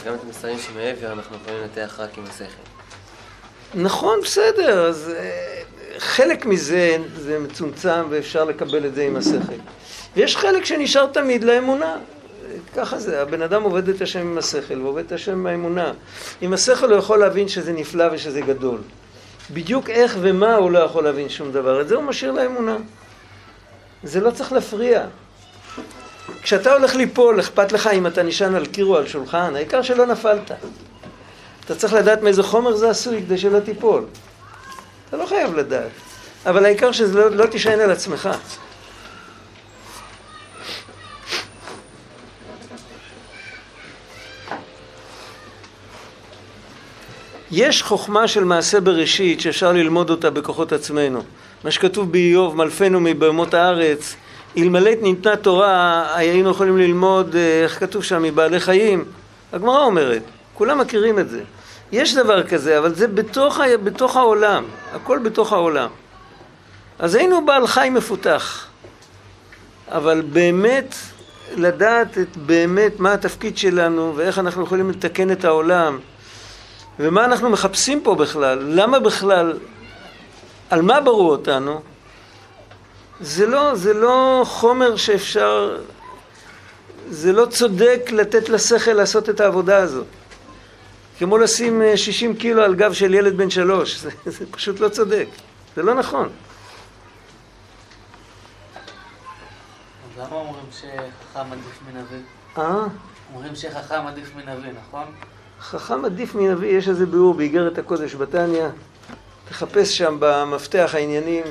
גם 0.07 0.15
את 0.15 0.21
המסרים 0.27 0.59
שמעבר 0.59 1.13
אנחנו 1.13 1.37
יכולים 1.37 1.61
לנתח 1.63 2.01
רק 2.01 2.19
עם 2.19 2.25
השכל. 2.25 2.63
נכון, 3.75 4.21
בסדר, 4.23 4.87
אז 4.89 5.13
אה, 5.17 5.63
חלק 5.99 6.47
מזה 6.47 6.97
זה 7.17 7.39
מצומצם 7.39 8.07
ואפשר 8.11 8.45
לקבל 8.45 8.87
את 8.87 8.95
זה 8.95 9.03
עם 9.03 9.17
השכל. 9.17 9.59
ויש 10.17 10.37
חלק 10.37 10.65
שנשאר 10.65 11.07
תמיד 11.07 11.45
לאמונה. 11.45 11.97
ככה 12.77 12.99
זה, 12.99 13.23
הבן 13.23 13.43
אדם 13.43 13.63
עובד 13.63 13.89
את 13.89 14.01
השם 14.01 14.21
עם 14.21 14.39
השכל 14.39 14.81
ועובד 14.81 15.05
את 15.05 15.13
השם 15.13 15.33
עם 15.33 15.47
האמונה. 15.47 15.93
עם 16.41 16.53
השכל 16.53 16.91
הוא 16.91 16.99
יכול 16.99 17.19
להבין 17.19 17.49
שזה 17.49 17.73
נפלא 17.73 18.05
ושזה 18.13 18.41
גדול. 18.41 18.79
בדיוק 19.51 19.91
איך 19.91 20.17
ומה 20.21 20.55
הוא 20.55 20.71
לא 20.71 20.79
יכול 20.79 21.05
להבין 21.05 21.29
שום 21.29 21.53
דבר. 21.53 21.81
את 21.81 21.89
זה 21.89 21.95
הוא 21.95 22.05
משאיר 22.05 22.33
לאמונה. 22.33 22.77
זה 24.03 24.21
לא 24.21 24.31
צריך 24.31 24.53
להפריע. 24.53 25.07
כשאתה 26.43 26.73
הולך 26.73 26.95
ליפול, 26.95 27.41
אכפת 27.41 27.73
לך 27.73 27.87
אם 27.87 28.07
אתה 28.07 28.23
נשען 28.23 28.55
על 28.55 28.67
קיר 28.67 28.87
או 28.87 28.97
על 28.97 29.07
שולחן, 29.07 29.57
העיקר 29.57 29.83
שלא 29.83 30.07
נפלת. 30.07 30.51
אתה 31.65 31.75
צריך 31.75 31.93
לדעת 31.93 32.23
מאיזה 32.23 32.43
חומר 32.43 32.77
זה 32.77 32.91
עשוי 32.91 33.23
כדי 33.23 33.39
שלא 33.39 33.61
תיפול. 33.61 34.05
אתה 35.09 35.17
לא 35.17 35.27
חייב 35.27 35.55
לדעת. 35.55 35.91
אבל 36.47 36.65
העיקר 36.65 36.93
שזה 36.93 37.19
לא, 37.19 37.31
לא 37.31 37.47
תישען 37.47 37.81
על 37.81 37.91
עצמך. 37.91 38.29
יש 47.51 47.83
חוכמה 47.83 48.29
של 48.29 48.45
מעשה 48.45 48.81
בראשית 48.81 49.41
שאפשר 49.41 49.73
ללמוד 49.73 50.11
אותה 50.11 50.31
בכוחות 50.31 50.73
עצמנו. 50.73 51.23
מה 51.65 51.71
שכתוב 51.71 52.13
באיוב, 52.13 52.57
מלפנו 52.57 53.01
מבהמות 53.01 53.55
הארץ, 53.55 54.15
אלמלא 54.63 54.91
ניתנה 55.03 55.37
תורה, 55.37 56.07
היינו 56.15 56.51
יכולים 56.51 56.79
ללמוד, 56.79 57.37
אה, 57.37 57.63
איך 57.63 57.81
כתוב 57.81 58.05
שם, 58.05 58.23
מבעלי 58.23 58.61
חיים. 58.61 59.05
הגמרא 59.53 59.85
אומרת, 59.85 60.23
כולם 60.55 60.79
מכירים 60.79 61.19
את 61.19 61.29
זה. 61.29 61.43
יש 61.93 62.15
דבר 62.15 62.43
כזה, 62.43 62.79
אבל 62.79 62.95
זה 62.95 63.09
בתוך. 63.09 63.61
בתוך 63.85 64.17
העולם, 64.17 64.65
הכל 64.93 65.19
בתוך 65.19 65.53
העולם. 65.53 65.89
אז 66.99 67.15
היינו 67.15 67.47
בעל 67.47 67.67
חי 67.67 67.89
מפותח. 67.91 68.67
אבל 69.91 70.23
באמת, 70.33 70.95
לדעת 71.57 72.19
את 72.19 72.37
באמת 72.37 73.01
מה 73.01 73.13
התפקיד 73.13 73.59
שלנו 73.59 74.13
ואיך 74.17 74.39
אנחנו 74.39 74.63
יכולים 74.63 74.91
לתקן 74.91 75.31
את 75.31 75.45
העולם 75.45 75.99
ומה 77.01 77.25
אנחנו 77.25 77.51
מחפשים 77.51 78.01
פה 78.01 78.15
בכלל, 78.15 78.59
למה 78.63 78.99
בכלל, 78.99 79.59
על 80.71 80.83
מה 80.83 81.01
ברו 81.01 81.31
אותנו, 81.31 81.81
זה 83.21 83.47
לא, 83.47 83.75
זה 83.75 83.95
לא 83.95 84.43
חומר 84.47 84.97
שאפשר, 84.97 85.79
זה 87.09 87.33
לא 87.33 87.47
צודק 87.47 88.01
לתת 88.13 88.49
לשכל 88.49 88.93
לעשות 88.93 89.29
את 89.29 89.41
העבודה 89.41 89.77
הזאת. 89.77 90.07
כמו 91.19 91.39
לשים 91.39 91.83
60 91.97 92.37
קילו 92.37 92.63
על 92.63 92.75
גב 92.75 92.93
של 92.93 93.15
ילד 93.15 93.37
בן 93.37 93.51
שלוש, 93.51 93.97
זה, 94.03 94.11
זה 94.27 94.47
פשוט 94.51 94.81
לא 94.81 94.89
צודק, 94.89 95.27
זה 95.77 95.83
לא 95.83 95.95
נכון. 95.95 96.29
אז 100.05 100.19
למה 100.19 100.37
אומרים 100.37 100.65
שחכם 100.73 101.53
עדיף 101.53 101.81
מנביא? 101.93 102.19
אה? 102.59 102.85
אומרים 103.35 103.57
שחכם 103.57 104.07
עדיף 104.07 104.31
מנביא, 104.37 104.71
נכון? 104.89 105.05
חכם 105.61 106.05
עדיף 106.05 106.35
מנביא, 106.35 106.79
יש 106.79 106.89
איזה 106.89 107.07
ביאור 107.07 107.35
באיגרת 107.35 107.79
הקודש 107.79 108.15
בתניא, 108.15 108.67
תחפש 109.49 109.99
שם 109.99 110.17
במפתח 110.21 110.91
העניינים, 110.95 111.45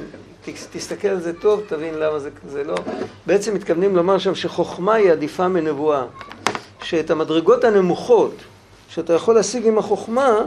תסתכל 0.72 1.08
על 1.08 1.20
זה 1.20 1.34
טוב, 1.34 1.62
תבין 1.68 1.94
למה 1.94 2.20
זה, 2.20 2.30
זה 2.50 2.64
לא. 2.64 2.76
בעצם 3.26 3.54
מתכוונים 3.54 3.96
לומר 3.96 4.18
שם 4.18 4.36
שחוכמה 4.36 4.94
היא 4.94 5.12
עדיפה 5.12 5.48
מנבואה, 5.48 6.04
שאת 6.84 7.12
המדרגות 7.12 7.64
הנמוכות 7.64 8.34
שאתה 8.90 9.14
יכול 9.14 9.36
להשיג 9.36 9.68
עם 9.68 9.78
החוכמה, 9.78 10.38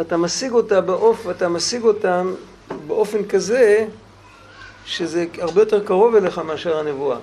אתה 0.00 0.16
משיג 0.16 0.52
אותה 0.52 0.80
באופ... 0.80 1.26
אתה 1.30 1.48
משיג 1.48 1.82
אותם 1.82 2.34
באופן 2.86 3.24
כזה 3.24 3.86
שזה 4.84 5.26
הרבה 5.38 5.62
יותר 5.62 5.84
קרוב 5.84 6.14
אליך 6.14 6.38
מאשר 6.38 6.78
הנבואה. 6.78 7.18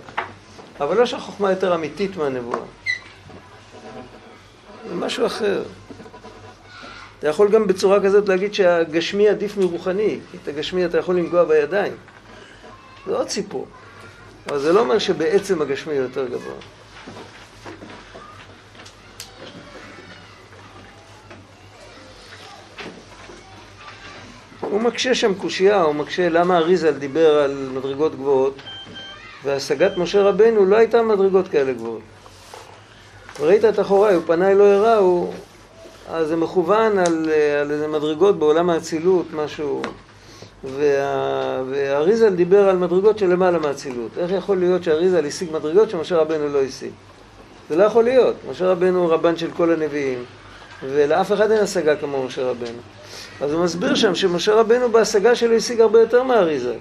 אבל 0.80 0.98
לא 0.98 1.06
שהחוכמה 1.06 1.50
יותר 1.50 1.76
אמיתית 1.76 2.18
מהנבואה. 2.18 2.60
זה 4.90 4.96
משהו 4.96 5.26
אחר. 5.26 5.64
אתה 7.20 7.28
יכול 7.28 7.50
גם 7.50 7.68
בצורה 7.68 8.04
כזאת 8.04 8.30
להגיד 8.30 8.54
שהגשמי 8.54 9.30
עדיף 9.30 9.58
מרוחני, 9.58 10.20
כי 10.32 10.38
את 10.44 10.48
הגשמי 10.48 10.86
אתה 10.86 10.98
יכול 10.98 11.16
לנגוע 11.16 11.44
בידיים. 11.44 11.94
זה 13.08 13.16
עוד 13.16 13.30
סיפור. 13.30 13.68
אבל 14.50 14.60
זה 14.60 14.74
לא 14.74 14.80
אומר 14.80 15.00
שבעצם 15.00 15.62
הגשמי 15.62 15.94
יותר 15.94 16.28
גבוה. 16.28 16.54
הוא 24.62 24.82
מקשה 24.82 25.16
שם 25.16 25.34
קושייה, 25.34 25.82
הוא 25.82 25.96
מקשה 25.96 26.30
למה 26.30 26.58
אריזל 26.58 26.92
דיבר 26.92 27.40
על 27.40 27.70
מדרגות 27.74 28.16
גבוהות 28.16 28.62
והשגת 29.44 29.98
משה 29.98 30.22
רבנו 30.22 30.66
לא 30.66 30.76
הייתה 30.76 31.02
מדרגות 31.02 31.48
כאלה 31.48 31.74
גבוהות. 31.74 32.02
ראית 33.40 33.66
את 33.66 33.80
אחוריי, 33.80 34.16
הוא 34.16 34.24
פנה 34.26 34.54
לא 34.54 34.64
הראה, 34.64 34.98
הוא... 34.98 35.34
אז 36.10 36.28
זה 36.28 36.36
מכוון 36.36 36.98
על, 36.98 37.30
על 37.62 37.72
איזה 37.72 37.88
מדרגות 37.88 38.40
בעולם 38.40 38.70
האצילות, 38.70 39.26
משהו... 39.34 39.82
וה... 40.64 41.64
דיבר 42.36 42.70
על 42.70 42.78
מדרגות 42.78 43.18
של 43.18 43.26
למעלה 43.30 43.60
מהאצילות. 43.60 44.12
איך 44.18 44.32
יכול 44.32 44.58
להיות 44.58 44.84
שאריזל 44.84 45.26
השיג 45.26 45.52
מדרגות 45.52 45.90
שמשה 45.90 46.18
רבנו 46.18 46.50
לא 46.50 46.62
השיג? 46.62 46.92
זה 47.70 47.76
לא 47.76 47.84
יכול 47.84 48.04
להיות. 48.04 48.36
משה 48.52 48.72
רבנו 48.72 49.04
הוא 49.04 49.14
רבן 49.14 49.38
של 49.38 49.52
כל 49.52 49.72
הנביאים, 49.72 50.24
ולאף 50.84 51.32
אחד 51.32 51.52
אין 51.52 51.64
השגה 51.64 51.96
כמו 51.96 52.24
משה 52.24 52.50
רבנו. 52.50 52.80
אז 53.42 53.54
הוא 53.54 53.64
מסביר 53.64 53.96
שם 53.96 54.16
שמשה 54.16 54.54
רבנו 54.54 54.92
בהשגה 54.92 55.36
שלו 55.36 55.56
השיג 55.56 55.82
הרבה 55.82 56.00
יותר 56.00 56.24
מהאריזה. 56.24 56.76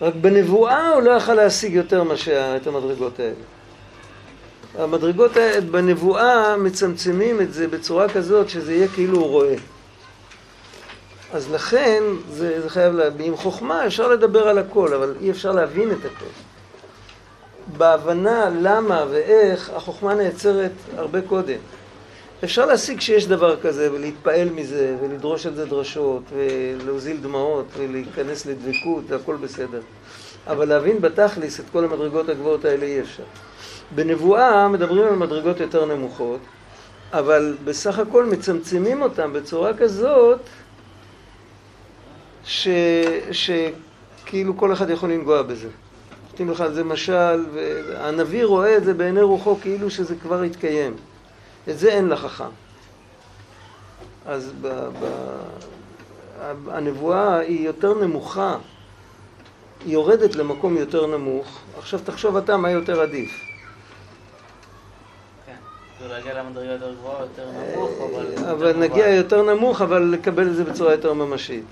רק 0.00 0.14
בנבואה 0.14 0.88
הוא 0.88 1.02
לא 1.02 1.10
יכל 1.10 1.34
להשיג 1.34 1.74
יותר 1.74 2.02
מאשר 2.02 2.56
את 2.56 2.66
המדרגות 2.66 3.20
האלה. 3.20 3.32
המדרגות 4.78 5.32
בנבואה 5.70 6.56
מצמצמים 6.56 7.40
את 7.40 7.54
זה 7.54 7.68
בצורה 7.68 8.08
כזאת 8.08 8.48
שזה 8.48 8.74
יהיה 8.74 8.88
כאילו 8.88 9.18
הוא 9.18 9.26
רואה. 9.26 9.54
אז 11.32 11.50
לכן 11.50 12.02
זה, 12.30 12.60
זה 12.60 12.70
חייב, 12.70 12.94
לה... 12.94 13.04
עם 13.18 13.36
חוכמה 13.36 13.86
אפשר 13.86 14.08
לדבר 14.08 14.48
על 14.48 14.58
הכל, 14.58 14.94
אבל 14.94 15.14
אי 15.20 15.30
אפשר 15.30 15.52
להבין 15.52 15.90
את 15.90 15.98
הכל. 15.98 16.30
בהבנה 17.76 18.50
למה 18.60 19.04
ואיך 19.10 19.70
החוכמה 19.70 20.14
נעצרת 20.14 20.72
הרבה 20.96 21.22
קודם. 21.22 21.58
אפשר 22.44 22.66
להשיג 22.66 23.00
שיש 23.00 23.26
דבר 23.26 23.60
כזה 23.60 23.92
ולהתפעל 23.92 24.48
מזה 24.48 24.96
ולדרוש 25.02 25.46
על 25.46 25.54
זה 25.54 25.66
דרשות 25.66 26.22
ולהוזיל 26.32 27.16
דמעות 27.16 27.66
ולהיכנס 27.78 28.46
לדבקות 28.46 29.04
והכל 29.08 29.36
בסדר. 29.36 29.80
אבל 30.46 30.68
להבין 30.68 31.00
בתכליס 31.00 31.60
את 31.60 31.64
כל 31.72 31.84
המדרגות 31.84 32.28
הגבוהות 32.28 32.64
האלה 32.64 32.86
אי 32.86 33.00
אפשר. 33.00 33.22
בנבואה 33.94 34.68
מדברים 34.68 35.06
על 35.06 35.14
מדרגות 35.14 35.60
יותר 35.60 35.84
נמוכות, 35.84 36.40
אבל 37.12 37.56
בסך 37.64 37.98
הכל 37.98 38.24
מצמצמים 38.24 39.02
אותן 39.02 39.32
בצורה 39.32 39.74
כזאת 39.74 40.40
ש... 42.44 42.68
שכאילו 43.32 44.56
כל 44.56 44.72
אחד 44.72 44.90
יכול 44.90 45.10
לנגוע 45.10 45.42
בזה. 45.42 45.68
נותנים 46.30 46.50
לך 46.50 46.60
על 46.60 46.74
זה 46.74 46.84
משל, 46.84 47.44
והנביא 47.52 48.44
רואה 48.44 48.76
את 48.76 48.84
זה 48.84 48.94
בעיני 48.94 49.22
רוחו 49.22 49.56
כאילו 49.60 49.90
שזה 49.90 50.14
כבר 50.16 50.42
התקיים. 50.42 50.94
את 51.68 51.78
זה 51.78 51.88
אין 51.88 52.08
לחכם. 52.08 52.50
אז 54.26 54.52
ב, 54.60 54.68
ב, 54.68 55.06
הנבואה 56.68 57.38
היא 57.38 57.66
יותר 57.66 57.94
נמוכה, 57.94 58.56
היא 59.84 59.92
יורדת 59.92 60.36
למקום 60.36 60.76
יותר 60.76 61.06
נמוך. 61.06 61.58
עכשיו 61.78 62.00
תחשוב 62.04 62.36
אתה 62.36 62.56
מה 62.56 62.70
יותר 62.70 63.00
עדיף. 63.00 63.51
להגיע 66.08 66.42
למדרגה 66.42 66.72
יותר 66.72 66.94
גבוהה, 66.94 67.20
יותר 67.20 67.44
נמוך, 67.50 67.90
אבל... 68.00 68.48
אבל 68.50 68.76
נגיע 68.76 69.08
יותר 69.08 69.42
נמוך, 69.42 69.82
אבל 69.82 70.02
לקבל 70.02 70.48
את 70.48 70.56
זה 70.56 70.64
בצורה 70.64 70.92
יותר 70.92 71.12
ממשית. 71.12 71.64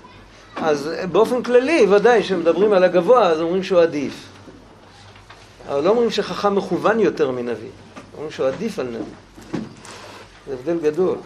אז 0.55 0.89
באופן 1.11 1.43
כללי, 1.43 1.85
ודאי, 1.89 2.23
כשמדברים 2.23 2.73
על 2.73 2.83
הגבוה, 2.83 3.27
אז 3.27 3.41
אומרים 3.41 3.63
שהוא 3.63 3.79
עדיף. 3.79 4.13
אבל 5.69 5.83
לא 5.83 5.89
אומרים 5.89 6.11
שחכם 6.11 6.55
מכוון 6.55 6.99
יותר 6.99 7.31
מנביא, 7.31 7.69
אומרים 8.13 8.31
שהוא 8.31 8.47
עדיף 8.47 8.79
על 8.79 8.87
נביא. 8.87 9.61
זה 10.47 10.53
הבדל 10.53 10.77
גדול. 10.83 11.17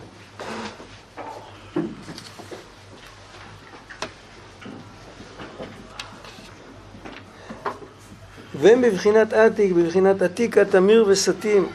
והם 8.59 8.81
בבחינת 8.81 9.33
עתיק, 9.33 9.71
בבחינת 9.71 10.21
עתיקה, 10.21 10.65
תמיר 10.65 11.05
וסתים. 11.07 11.67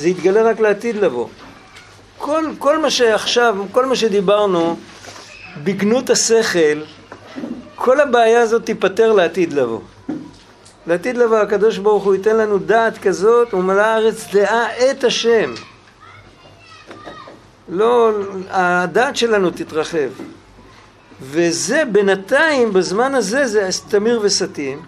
זה 0.00 0.08
יתגלה 0.08 0.42
רק 0.42 0.60
לעתיד 0.60 0.96
לבוא. 0.96 1.28
כל, 2.18 2.44
כל 2.58 2.78
מה 2.78 2.90
שעכשיו, 2.90 3.56
כל 3.72 3.86
מה 3.86 3.96
שדיברנו, 3.96 4.76
בגנות 5.64 6.10
השכל, 6.10 6.82
כל 7.74 8.00
הבעיה 8.00 8.40
הזאת 8.40 8.64
תיפתר 8.66 9.12
לעתיד 9.12 9.52
לבוא. 9.52 9.80
לעתיד 10.86 11.16
לבוא 11.16 11.38
הקדוש 11.38 11.78
ברוך 11.78 12.04
הוא 12.04 12.14
ייתן 12.14 12.36
לנו 12.36 12.58
דעת 12.58 12.98
כזאת 12.98 13.54
ומלאה 13.54 13.94
הארץ 13.94 14.26
דעה 14.32 14.90
את 14.90 15.04
השם. 15.04 15.54
לא, 17.68 18.10
הדעת 18.50 19.16
שלנו 19.16 19.50
תתרחב. 19.50 20.10
וזה 21.22 21.82
בינתיים, 21.92 22.72
בזמן 22.72 23.14
הזה, 23.14 23.46
זה 23.46 23.68
תמיר 23.88 24.20
וסתים. 24.22 24.82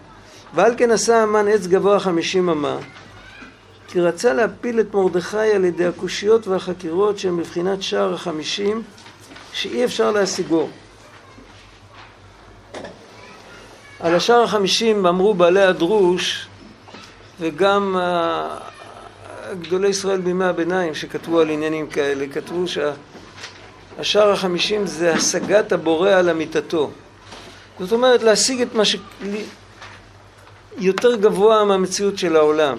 ועל 0.55 0.75
כן 0.77 0.91
עשה 0.91 1.23
המן 1.23 1.49
עץ 1.49 1.67
גבוה 1.67 2.01
חמישים 2.01 2.49
אמה, 2.49 2.77
כי 3.93 4.01
רצה 4.01 4.33
להפיל 4.33 4.81
את 4.81 4.95
מרדכי 4.95 5.53
על 5.55 5.65
ידי 5.65 5.87
הקושיות 5.87 6.47
והחקירות 6.47 7.19
שהם 7.19 7.37
מבחינת 7.37 7.83
שער 7.83 8.15
החמישים, 8.15 8.83
שאי 9.53 9.85
אפשר 9.85 10.11
להשיגו. 10.11 10.69
על 14.01 14.15
השער 14.15 14.43
החמישים 14.43 15.07
אמרו 15.07 15.35
בעלי 15.35 15.63
הדרוש, 15.63 16.47
וגם 17.41 17.97
גדולי 19.61 19.89
ישראל 19.89 20.21
בימי 20.21 20.45
הביניים 20.45 20.95
שכתבו 20.95 21.41
על 21.41 21.51
עניינים 21.51 21.87
כאלה, 21.87 22.27
כתבו 22.33 22.65
שהשער 22.69 24.33
החמישים 24.33 24.87
זה 24.87 25.15
השגת 25.15 25.73
הבורא 25.73 26.11
על 26.11 26.31
אמיתתו. 26.31 26.91
זאת 27.81 27.93
אומרת 27.93 28.23
להשיג 28.23 28.61
את 28.61 28.75
מה 28.75 28.85
ש... 28.85 28.97
יותר 30.79 31.17
גבוה 31.17 31.65
מהמציאות 31.65 32.19
של 32.19 32.37
העולם. 32.37 32.79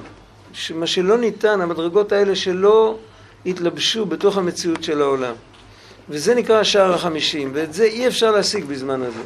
מה 0.75 0.87
שלא 0.87 1.17
ניתן, 1.17 1.61
המדרגות 1.61 2.11
האלה 2.11 2.35
שלא 2.35 2.97
התלבשו 3.45 4.05
בתוך 4.05 4.37
המציאות 4.37 4.83
של 4.83 5.01
העולם. 5.01 5.33
וזה 6.09 6.35
נקרא 6.35 6.59
השער 6.59 6.93
החמישים, 6.93 7.51
ואת 7.53 7.73
זה 7.73 7.83
אי 7.83 8.07
אפשר 8.07 8.31
להשיג 8.31 8.65
בזמן 8.65 9.01
הזה. 9.01 9.23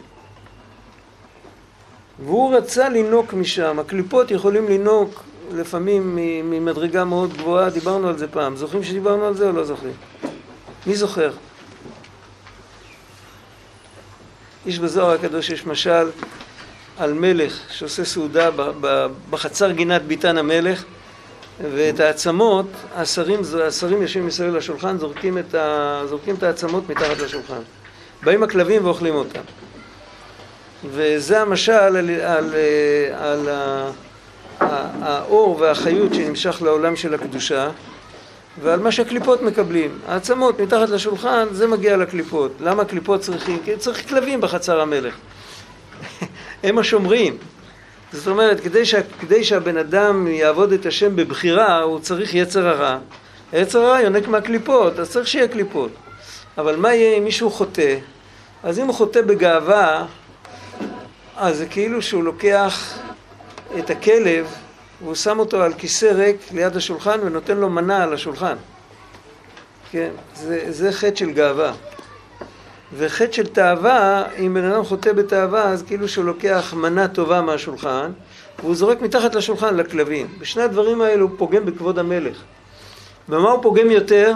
והוא 2.26 2.58
רצה 2.58 2.90
לינוק 2.90 3.34
משם, 3.34 3.80
הקליפות 3.80 4.32
יכולים 4.32 4.68
לינוק 4.68 5.24
לפעמים 5.54 6.16
ממדרגה 6.44 7.06
מאוד 7.06 7.34
גבוהה, 7.34 7.70
דיברנו 7.70 8.08
על 8.08 8.18
זה 8.18 8.28
פעם. 8.28 8.56
זוכרים 8.56 8.84
שדיברנו 8.84 9.26
על 9.26 9.34
זה 9.34 9.48
או 9.48 9.52
לא 9.52 9.64
זוכרים? 9.64 9.94
מי 10.88 10.96
זוכר? 10.96 11.32
איש 14.66 14.80
בזוהר 14.80 15.12
הקדוש 15.12 15.50
יש 15.50 15.66
משל 15.66 16.10
על 16.98 17.14
מלך 17.14 17.60
שעושה 17.70 18.06
סעודה 18.06 18.50
בחצר 19.30 19.72
גינת 19.72 20.02
ביתן 20.02 20.38
המלך 20.38 20.84
ואת 21.62 22.00
העצמות, 22.00 22.66
השרים, 22.96 23.40
השרים 23.64 24.02
יושבים 24.02 24.28
מסביב 24.28 24.56
לשולחן, 24.56 24.98
זורקים 24.98 25.38
את, 25.38 25.56
ה, 25.56 26.02
זורקים 26.10 26.36
את 26.36 26.44
העצמות 26.44 26.90
מתחת 26.90 27.18
לשולחן. 27.20 27.62
באים 28.24 28.44
הכלבים 28.44 28.86
ואוכלים 28.86 29.16
אותם. 29.16 29.42
וזה 30.86 31.42
המשל 31.42 31.72
על, 31.72 31.96
על, 31.96 32.56
על, 33.14 33.50
על 33.50 33.50
האור 35.02 35.58
והחיות 35.60 36.14
שנמשך 36.14 36.62
לעולם 36.62 36.96
של 36.96 37.14
הקדושה 37.14 37.70
ועל 38.62 38.80
מה 38.80 38.92
שהקליפות 38.92 39.42
מקבלים. 39.42 40.00
העצמות 40.08 40.60
מתחת 40.60 40.90
לשולחן, 40.90 41.48
זה 41.52 41.68
מגיע 41.68 41.98
לקליפות. 41.98 42.52
למה 42.60 42.82
הקליפות 42.82 43.22
צריכים? 43.22 43.60
כי 43.66 43.78
צריך 43.78 44.10
כלבים 44.10 44.42
בחצר 44.42 44.82
המלך. 44.82 45.16
הם 46.64 46.78
השומרים. 46.78 47.38
זאת 48.12 48.28
אומרת, 48.28 48.60
כדי, 48.60 48.86
שה, 48.86 49.00
כדי 49.20 49.44
שהבן 49.44 49.78
אדם 49.78 50.28
יעבוד 50.28 50.72
את 50.72 50.86
השם 50.86 51.16
בבחירה, 51.16 51.82
הוא 51.82 52.00
צריך 52.00 52.36
יצר 52.36 52.68
הרע. 52.68 52.98
היצר 53.52 53.80
הרע 53.80 54.02
יונק 54.02 54.28
מהקליפות, 54.28 55.00
אז 55.00 55.10
צריך 55.12 55.28
שיהיה 55.28 55.48
קליפות. 55.48 55.92
אבל 56.58 56.76
מה 56.76 56.94
יהיה 56.94 57.18
אם 57.18 57.24
מישהו 57.24 57.52
חוטא? 57.52 57.96
אז 58.64 58.80
אם 58.80 58.88
הוא 58.88 58.96
חוטא 58.96 59.22
בגאווה, 59.22 60.06
אז 61.38 61.58
זה 61.58 61.66
כאילו 61.66 62.02
שהוא 62.02 62.24
לוקח 62.24 63.00
את 63.80 63.90
הכלב 63.90 64.48
והוא 65.02 65.16
שם 65.16 65.40
אותו 65.40 65.62
על 65.62 65.74
כיסא 65.74 66.06
ריק 66.06 66.38
ליד 66.52 66.76
השולחן 66.76 67.20
ונותן 67.24 67.58
לו 67.58 67.70
מנה 67.70 68.04
על 68.04 68.14
השולחן. 68.14 68.56
כן, 69.92 70.10
זה, 70.36 70.66
זה 70.70 70.92
חטא 70.92 71.16
של 71.16 71.32
גאווה. 71.32 71.74
וחטא 72.94 73.32
של 73.32 73.48
תאווה, 73.48 74.24
אם 74.38 74.54
בן 74.54 74.64
אדם 74.64 74.84
חוטא 74.84 75.14
בתאווה, 75.14 75.64
אז 75.64 75.84
כאילו 75.84 76.08
שהוא 76.08 76.26
לוקח 76.26 76.74
מנה 76.78 77.08
טובה 77.08 77.42
מהשולחן, 77.42 78.12
והוא 78.60 78.76
זורק 78.76 79.02
מתחת 79.02 79.36
לשולחן 79.36 79.76
לכלבים. 79.76 80.28
בשני 80.40 80.64
הדברים 80.64 81.02
האלו 81.02 81.28
הוא 81.28 81.38
פוגם 81.38 81.66
בכבוד 81.66 82.00
המלך. 82.00 82.38
במה 83.30 83.52
הוא 83.52 83.64
פוגם 83.64 83.92
יותר? 83.92 84.34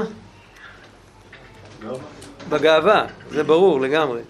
בגאווה, 2.49 3.05
זה 3.31 3.43
ברור 3.43 3.81
לגמרי. 3.81 4.21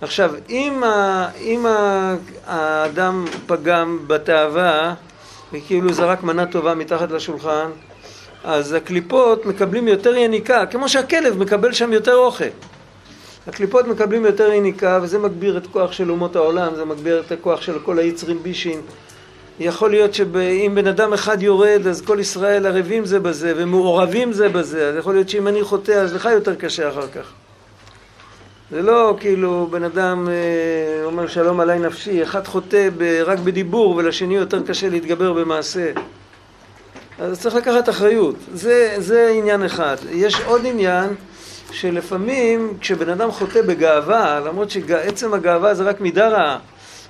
עכשיו, 0.00 0.34
אם, 0.48 0.84
ה, 0.84 1.28
אם 1.40 1.66
ה, 1.66 2.14
האדם 2.46 3.24
פגם 3.46 3.98
בתאווה, 4.06 4.94
וכאילו 5.52 5.92
זרק 5.92 6.22
מנה 6.22 6.46
טובה 6.46 6.74
מתחת 6.74 7.10
לשולחן, 7.10 7.70
אז 8.44 8.72
הקליפות 8.72 9.46
מקבלים 9.46 9.88
יותר 9.88 10.16
יניקה, 10.16 10.66
כמו 10.66 10.88
שהכלב 10.88 11.38
מקבל 11.38 11.72
שם 11.72 11.92
יותר 11.92 12.14
אוכל. 12.14 12.44
הקליפות 13.46 13.86
מקבלים 13.86 14.24
יותר 14.24 14.52
יניקה, 14.52 14.98
וזה 15.02 15.18
מגביר 15.18 15.56
את 15.56 15.66
כוח 15.66 15.92
של 15.92 16.10
אומות 16.10 16.36
העולם, 16.36 16.74
זה 16.74 16.84
מגביר 16.84 17.22
את 17.26 17.32
הכוח 17.32 17.62
של 17.62 17.78
כל 17.78 17.98
היצרים 17.98 18.42
בישין. 18.42 18.80
יכול 19.60 19.90
להיות 19.90 20.14
שאם 20.14 20.72
בן 20.74 20.86
אדם 20.86 21.12
אחד 21.12 21.42
יורד, 21.42 21.86
אז 21.86 22.02
כל 22.02 22.20
ישראל 22.20 22.66
ערבים 22.66 23.04
זה 23.04 23.20
בזה, 23.20 23.52
ומעורבים 23.56 24.32
זה 24.32 24.48
בזה, 24.48 24.88
אז 24.88 24.96
יכול 24.96 25.14
להיות 25.14 25.28
שאם 25.28 25.48
אני 25.48 25.62
חוטא, 25.62 25.92
אז 25.92 26.14
לך 26.14 26.28
יותר 26.32 26.54
קשה 26.54 26.88
אחר 26.88 27.06
כך. 27.06 27.32
זה 28.70 28.82
לא 28.82 29.16
כאילו 29.20 29.68
בן 29.70 29.84
אדם 29.84 30.28
אה, 30.28 31.04
אומר 31.04 31.26
שלום 31.26 31.60
עליי 31.60 31.78
נפשי, 31.78 32.22
אחד 32.22 32.46
חוטא 32.46 32.88
רק 33.24 33.38
בדיבור 33.38 33.96
ולשני 33.96 34.36
יותר 34.36 34.62
קשה 34.62 34.88
להתגבר 34.88 35.32
במעשה. 35.32 35.92
אז 37.18 37.40
צריך 37.40 37.54
לקחת 37.54 37.88
אחריות. 37.88 38.34
זה, 38.54 38.94
זה 38.98 39.34
עניין 39.38 39.62
אחד. 39.62 39.96
יש 40.10 40.40
עוד 40.40 40.62
עניין 40.64 41.08
שלפעמים 41.72 42.72
כשבן 42.80 43.08
אדם 43.08 43.30
חוטא 43.30 43.62
בגאווה, 43.62 44.40
למרות 44.40 44.70
שעצם 44.70 45.34
הגאווה 45.34 45.74
זה 45.74 45.84
רק 45.84 46.00
מידה 46.00 46.28
רעה, 46.28 46.58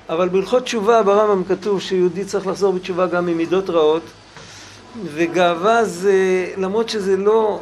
אבל 0.09 0.29
בהלכות 0.29 0.63
תשובה 0.63 1.03
ברמב"ם 1.03 1.45
כתוב 1.45 1.81
שיהודי 1.81 2.25
צריך 2.25 2.47
לחזור 2.47 2.73
בתשובה 2.73 3.07
גם 3.07 3.27
ממידות 3.27 3.71
רעות, 3.71 4.03
וגאווה 5.05 5.85
זה, 5.85 6.47
למרות 6.57 6.89
שזה 6.89 7.17
לא, 7.17 7.61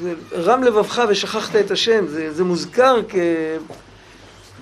זה 0.00 0.14
רם 0.32 0.62
לבבך 0.62 1.02
ושכחת 1.08 1.56
את 1.56 1.70
השם, 1.70 2.06
זה, 2.06 2.32
זה 2.32 2.44
מוזכר 2.44 3.00
כ... 3.08 3.14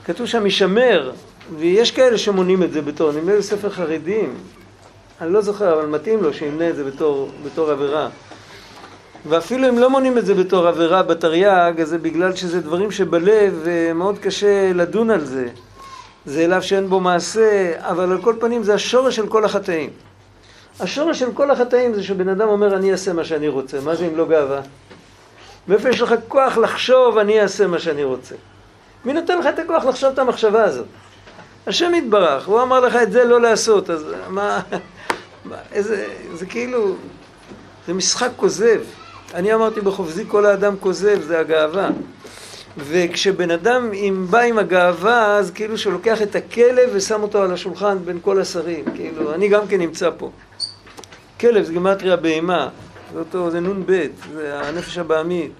כתוב 0.04 0.26
שם 0.26 0.44
משמר, 0.44 1.12
ויש 1.58 1.90
כאלה 1.90 2.18
שמונים 2.18 2.62
את 2.62 2.72
זה 2.72 2.82
בתור, 2.82 3.12
נדמה 3.12 3.32
לי 3.34 3.70
חרדים, 3.70 4.34
אני 5.20 5.32
לא 5.32 5.40
זוכר, 5.40 5.74
אבל 5.74 5.86
מתאים 5.86 6.22
לו 6.22 6.34
שימנה 6.34 6.68
את 6.68 6.76
זה 6.76 6.84
בתור, 6.84 7.30
בתור 7.44 7.70
עבירה. 7.70 8.08
ואפילו 9.26 9.68
אם 9.68 9.78
לא 9.78 9.90
מונים 9.90 10.18
את 10.18 10.26
זה 10.26 10.34
בתור 10.34 10.66
עבירה 10.66 11.02
בתרי"ג, 11.02 11.80
אז 11.80 11.88
זה 11.88 11.98
בגלל 11.98 12.36
שזה 12.36 12.60
דברים 12.60 12.90
שבלב 12.90 13.60
ומאוד 13.64 14.18
קשה 14.18 14.72
לדון 14.72 15.10
על 15.10 15.24
זה. 15.24 15.48
זה 16.26 16.44
אליו 16.44 16.62
שאין 16.62 16.88
בו 16.88 17.00
מעשה, 17.00 17.72
אבל 17.78 18.12
על 18.12 18.22
כל 18.22 18.34
פנים 18.40 18.62
זה 18.62 18.74
השורש 18.74 19.16
של 19.16 19.26
כל 19.26 19.44
החטאים. 19.44 19.90
השורש 20.80 21.18
של 21.18 21.32
כל 21.32 21.50
החטאים 21.50 21.94
זה 21.94 22.02
שבן 22.02 22.28
אדם 22.28 22.48
אומר 22.48 22.76
אני 22.76 22.92
אעשה 22.92 23.12
מה 23.12 23.24
שאני 23.24 23.48
רוצה. 23.48 23.80
מה 23.80 23.94
זה 23.94 24.06
אם 24.06 24.16
לא 24.16 24.28
גאווה? 24.28 24.60
מאיפה 25.68 25.88
יש 25.88 26.00
לך 26.00 26.14
כוח 26.28 26.56
לחשוב 26.56 27.18
אני 27.18 27.40
אעשה 27.40 27.66
מה 27.66 27.78
שאני 27.78 28.04
רוצה? 28.04 28.34
מי 29.04 29.12
נותן 29.12 29.38
לך 29.38 29.46
את 29.46 29.58
הכוח 29.58 29.84
לחשוב 29.84 30.12
את 30.12 30.18
המחשבה 30.18 30.64
הזאת? 30.64 30.86
השם 31.66 31.94
יתברך, 31.94 32.46
הוא 32.46 32.62
אמר 32.62 32.80
לך 32.80 32.96
את 32.96 33.12
זה 33.12 33.24
לא 33.24 33.40
לעשות, 33.40 33.90
אז 33.90 34.04
מה, 34.28 34.60
מה 35.44 35.56
איזה, 35.72 36.06
זה 36.34 36.46
כאילו, 36.46 36.94
זה 37.86 37.94
משחק 37.94 38.30
כוזב. 38.36 38.80
אני 39.34 39.54
אמרתי 39.54 39.80
בחופזי 39.80 40.24
כל 40.28 40.46
האדם 40.46 40.74
כוזב, 40.80 41.20
זה 41.22 41.40
הגאווה. 41.40 41.88
וכשבן 42.78 43.50
אדם 43.50 43.92
אם 43.92 44.26
בא 44.30 44.40
עם 44.40 44.58
הגאווה, 44.58 45.36
אז 45.36 45.50
כאילו 45.50 45.78
שהוא 45.78 45.92
לוקח 45.92 46.22
את 46.22 46.36
הכלב 46.36 46.90
ושם 46.92 47.22
אותו 47.22 47.42
על 47.42 47.52
השולחן 47.52 47.98
בין 48.04 48.18
כל 48.22 48.40
השרים. 48.40 48.84
כאילו, 48.94 49.34
אני 49.34 49.48
גם 49.48 49.66
כן 49.68 49.78
נמצא 49.80 50.10
פה. 50.18 50.30
כלב 51.40 51.64
זה 51.64 51.72
גימטריה 51.72 52.16
בהמה, 52.16 52.68
זה 53.12 53.18
אותו, 53.18 53.50
זה 53.50 53.60
נ"ב, 53.60 54.06
זה 54.34 54.60
הנפש 54.60 54.98
הבעמית. 54.98 55.52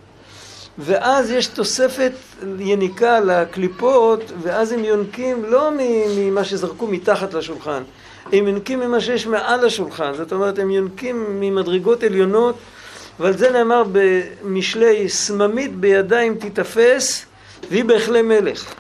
ואז 0.78 1.30
יש 1.30 1.46
תוספת 1.46 2.12
יניקה 2.58 3.20
לקליפות, 3.20 4.32
ואז 4.42 4.72
הם 4.72 4.84
יונקים 4.84 5.44
לא 5.44 5.70
ממה 6.16 6.44
שזרקו 6.44 6.86
מתחת 6.86 7.34
לשולחן, 7.34 7.82
הם 8.32 8.48
יונקים 8.48 8.80
ממה 8.80 9.00
שיש 9.00 9.26
מעל 9.26 9.66
השולחן, 9.66 10.12
זאת 10.14 10.32
אומרת 10.32 10.58
הם 10.58 10.70
יונקים 10.70 11.40
ממדרגות 11.40 12.02
עליונות, 12.02 12.56
ועל 13.20 13.36
זה 13.36 13.50
נאמר 13.50 13.82
במשלי, 13.92 15.08
סממית 15.08 15.76
בידיים 15.76 16.34
תיתפס, 16.34 17.26
והיא 17.70 17.84
בהחלה 17.84 18.22
מלך. 18.22 18.74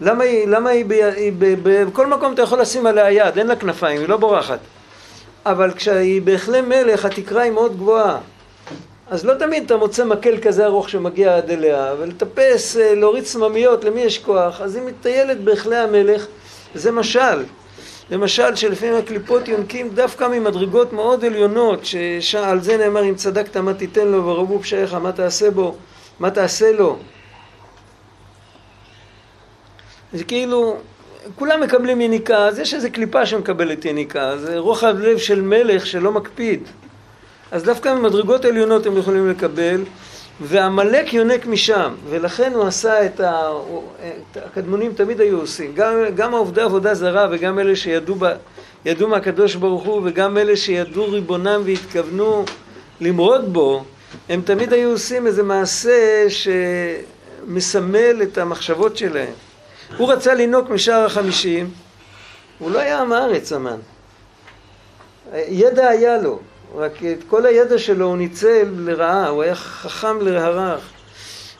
למה 0.00 0.24
היא, 0.24 0.48
למה 0.48 0.70
היא, 0.70 0.84
ב, 0.84 0.92
היא 0.92 1.32
ב, 1.38 1.54
ב, 1.62 1.84
בכל 1.84 2.06
מקום 2.06 2.32
אתה 2.32 2.42
יכול 2.42 2.60
לשים 2.60 2.86
עליה 2.86 3.10
יד, 3.10 3.38
אין 3.38 3.46
לה 3.46 3.56
כנפיים, 3.56 4.00
היא 4.00 4.08
לא 4.08 4.16
בורחת. 4.16 4.58
אבל 5.46 5.70
כשהיא 5.74 6.22
בהחלה 6.22 6.62
מלך, 6.62 7.04
התקרה 7.04 7.42
היא 7.42 7.52
מאוד 7.52 7.76
גבוהה. 7.76 8.18
אז 9.10 9.24
לא 9.24 9.34
תמיד 9.34 9.64
אתה 9.64 9.76
מוצא 9.76 10.04
מקל 10.04 10.38
כזה 10.42 10.64
ארוך 10.66 10.88
שמגיע 10.88 11.36
עד 11.36 11.50
אליה, 11.50 11.94
ולטפס, 11.98 12.76
אה, 12.76 12.94
להוריד 12.94 13.24
סממיות, 13.24 13.84
למי 13.84 14.00
יש 14.00 14.18
כוח? 14.18 14.60
אז 14.60 14.76
היא 14.76 14.84
מטיילת 14.84 15.40
בהחלה 15.40 15.82
המלך, 15.82 16.26
זה 16.74 16.92
משל. 16.92 17.44
למשל 18.10 18.54
שלפעמים 18.54 18.94
הקליפות 18.94 19.48
יונקים 19.48 19.88
דווקא 19.88 20.24
ממדרגות 20.24 20.92
מאוד 20.92 21.24
עליונות, 21.24 21.80
שעל 22.20 22.60
זה 22.60 22.76
נאמר 22.76 23.04
אם 23.04 23.14
צדקת 23.14 23.56
מה 23.56 23.74
תיתן 23.74 24.08
לו 24.08 24.24
ורבו 24.24 24.58
פשעיך 24.62 24.94
מה 24.94 25.12
תעשה 25.12 25.50
בו, 25.50 25.76
מה 26.20 26.30
תעשה 26.30 26.72
לו. 26.72 26.98
זה 30.12 30.24
כאילו, 30.24 30.76
כולם 31.34 31.60
מקבלים 31.60 32.00
יניקה, 32.00 32.36
אז 32.36 32.58
יש 32.58 32.74
איזו 32.74 32.88
קליפה 32.92 33.26
שמקבלת 33.26 33.84
יניקה, 33.84 34.38
זה 34.38 34.58
רוחב 34.58 34.98
לב 34.98 35.18
של 35.18 35.40
מלך 35.40 35.86
שלא 35.86 36.12
מקפיד. 36.12 36.62
אז 37.50 37.64
דווקא 37.64 37.94
ממדרגות 37.94 38.44
עליונות 38.44 38.86
הם 38.86 38.96
יכולים 38.96 39.30
לקבל, 39.30 39.84
ועמלק 40.40 41.14
יונק 41.14 41.46
משם, 41.46 41.94
ולכן 42.08 42.52
הוא 42.54 42.64
עשה 42.64 43.06
את 43.06 43.20
ה... 43.20 43.50
הקדמונים 44.36 44.92
תמיד 44.92 45.20
היו 45.20 45.40
עושים, 45.40 45.74
גם, 45.74 45.94
גם 46.14 46.34
העובדי 46.34 46.60
עבודה 46.60 46.94
זרה 46.94 47.28
וגם 47.30 47.58
אלה 47.58 47.76
שידעו 47.76 48.14
ב... 48.18 48.32
ידעו 48.84 49.08
מהקדוש 49.08 49.54
ברוך 49.54 49.84
הוא 49.84 50.02
וגם 50.04 50.38
אלה 50.38 50.56
שידעו 50.56 51.10
ריבונם 51.10 51.62
והתכוונו 51.64 52.44
למרוד 53.00 53.52
בו, 53.52 53.84
הם 54.28 54.42
תמיד 54.42 54.72
היו 54.72 54.90
עושים 54.90 55.26
איזה 55.26 55.42
מעשה 55.42 56.24
שמסמל 56.28 58.22
את 58.22 58.38
המחשבות 58.38 58.96
שלהם. 58.96 59.32
הוא 59.96 60.12
רצה 60.12 60.34
לנהוג 60.34 60.72
משער 60.72 61.04
החמישים, 61.04 61.70
הוא 62.58 62.70
לא 62.70 62.78
היה 62.78 63.00
עם 63.00 63.12
הארץ 63.12 63.52
המן. 63.52 63.78
ידע 65.48 65.88
היה 65.88 66.18
לו, 66.18 66.38
רק 66.76 66.92
את 67.02 67.24
כל 67.28 67.46
הידע 67.46 67.78
שלו 67.78 68.06
הוא 68.06 68.16
ניצל 68.16 68.66
לרעה, 68.76 69.28
הוא 69.28 69.42
היה 69.42 69.54
חכם 69.54 70.20
להרח. 70.20 70.80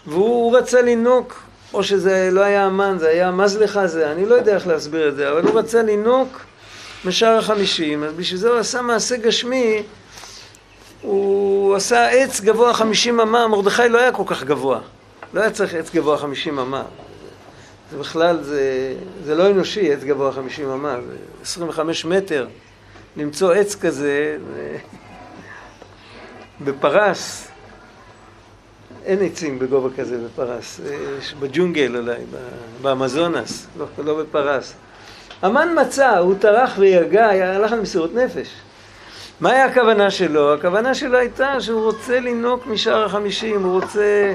והוא 0.07 0.57
רצה 0.59 0.83
לנוק, 0.83 1.43
או 1.75 1.83
שזה 1.83 2.29
לא 2.33 2.41
היה 2.41 2.67
המן, 2.67 2.97
זה 2.99 3.09
היה 3.09 3.31
מזלך 3.31 3.81
זה, 3.87 4.13
אני 4.13 4.27
לא 4.27 4.35
יודע 4.35 4.55
איך 4.55 4.67
להסביר 4.67 5.09
את 5.09 5.17
זה, 5.17 5.31
אבל 5.31 5.43
הוא 5.43 5.59
רצה 5.59 5.83
לנוק 5.83 6.41
משער 7.05 7.39
החמישים, 7.39 8.05
אז 8.05 8.13
בשביל 8.13 8.41
זה 8.41 8.51
הוא 8.51 8.59
עשה 8.59 8.83
מעשה 8.83 9.17
גשמי, 9.17 9.83
הוא 11.03 11.75
עשה 11.75 12.09
עץ 12.09 12.41
גבוה 12.41 12.75
חמישים 12.75 13.21
אמה, 13.21 13.49
מרדכי 13.49 13.89
לא 13.89 13.99
היה 13.99 14.13
כל 14.13 14.23
כך 14.27 14.45
גבוה, 14.45 14.81
לא 15.35 15.41
היה 15.41 15.51
צריך 15.51 15.75
עץ 15.75 15.95
גבוה 15.95 16.19
חמישים 16.19 16.59
אמה. 16.59 16.83
זה 17.91 17.99
בכלל, 17.99 18.43
זה, 18.43 18.95
זה 19.25 19.35
לא 19.35 19.51
אנושי, 19.51 19.93
עץ 19.93 20.05
גבוה 20.05 20.33
חמישים 20.33 20.71
אמה, 20.71 20.97
זה 21.09 21.17
עשרים 21.43 21.69
וחמש 21.69 22.05
מטר. 22.05 22.47
למצוא 23.17 23.53
עץ 23.53 23.75
כזה, 23.75 24.37
בפרס, 26.61 27.49
אין 29.05 29.19
עצים 29.23 29.59
בגובה 29.59 29.89
כזה 29.97 30.19
בפרס, 30.25 30.81
יש 31.19 31.35
בג'ונגל 31.35 31.97
אולי, 31.97 32.21
באמזונס, 32.83 33.67
לא, 33.79 33.87
לא 33.99 34.23
בפרס. 34.23 34.75
המן 35.43 35.69
מצא, 35.81 36.19
הוא 36.19 36.35
טרח 36.39 36.75
ויגע, 36.79 37.29
הלך 37.29 37.73
על 37.73 37.81
מסירות 37.81 38.15
נפש. 38.15 38.49
מה 39.41 39.51
היה 39.51 39.65
הכוונה 39.65 40.11
שלו? 40.11 40.55
הכוונה 40.55 40.95
שלו 40.95 41.19
הייתה 41.19 41.61
שהוא 41.61 41.85
רוצה 41.85 42.21
לנהוג 42.21 42.61
משער 42.67 43.05
החמישים, 43.05 43.63
הוא 43.63 43.81
רוצה... 43.81 44.35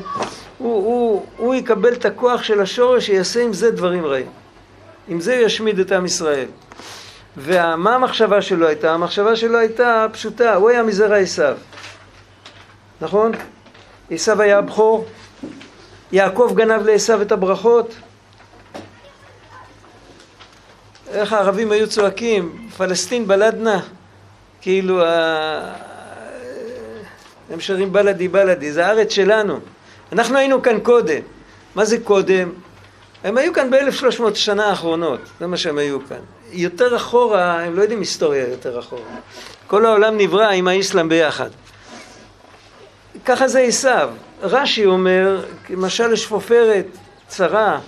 הוא, 0.58 0.74
הוא, 0.86 1.26
הוא 1.38 1.56
יקבל 1.56 1.94
את 1.94 2.06
הכוח 2.06 2.44
של 2.44 2.62
השורש, 2.62 3.06
שיעשה 3.06 3.44
עם 3.44 3.54
זה 3.54 3.72
דברים 3.72 4.06
רעים. 4.06 4.28
עם 5.08 5.22
זה 5.22 5.38
הוא 5.38 5.46
ישמיד 5.46 5.80
את 5.80 5.92
עם 5.92 6.06
ישראל. 6.06 6.48
ומה 7.42 7.96
המחשבה 7.96 8.42
שלו 8.42 8.68
הייתה? 8.68 8.94
המחשבה 8.94 9.36
שלו 9.36 9.58
הייתה 9.58 10.06
פשוטה, 10.12 10.56
הוא 10.56 10.70
היה 10.70 10.84
מזרע 10.84 11.18
עשיו. 11.18 11.58
נכון? 13.02 13.32
עשיו 14.12 14.42
היה 14.42 14.58
הבכור, 14.58 15.06
יעקב 16.12 16.54
גנב 16.56 16.86
לעשיו 16.86 17.22
את 17.22 17.32
הברכות. 17.32 17.96
איך 21.12 21.34
הערבים 21.34 21.72
היו 21.72 21.90
צועקים, 21.90 22.70
פלסטין 22.78 23.28
בלדנה, 23.28 23.80
כאילו 24.62 25.04
הם 27.50 27.60
שרים 27.60 27.94
בלדי 27.94 28.28
בלדי, 28.28 28.72
זה 28.72 28.88
הארץ 28.88 29.12
שלנו. 29.12 29.60
אנחנו 30.12 30.38
היינו 30.38 30.62
כאן 30.62 30.80
קודם. 30.80 31.22
מה 31.76 31.86
זה 31.86 31.98
קודם? 32.04 32.52
הם 33.24 33.38
היו 33.38 33.54
כאן 33.54 33.72
ב-1300 33.72 34.36
שנה 34.36 34.66
האחרונות, 34.66 35.20
זה 35.40 35.48
מה 35.48 35.58
שהם 35.58 35.78
היו 35.78 36.08
כאן. 36.08 36.39
יותר 36.52 36.96
אחורה, 36.96 37.64
הם 37.64 37.76
לא 37.76 37.82
יודעים 37.82 38.00
היסטוריה 38.00 38.48
יותר 38.48 38.80
אחורה. 38.80 39.02
כל 39.68 39.86
העולם 39.86 40.18
נברא 40.18 40.50
עם 40.50 40.68
האסלאם 40.68 41.10
ביחד. 41.10 41.50
ככה 43.26 43.48
זה 43.48 43.60
עשיו. 43.60 44.10
רש"י 44.42 44.86
אומר, 44.86 45.46
משל 45.70 46.08
לשפופרת 46.08 46.86
צרה, 47.28 47.80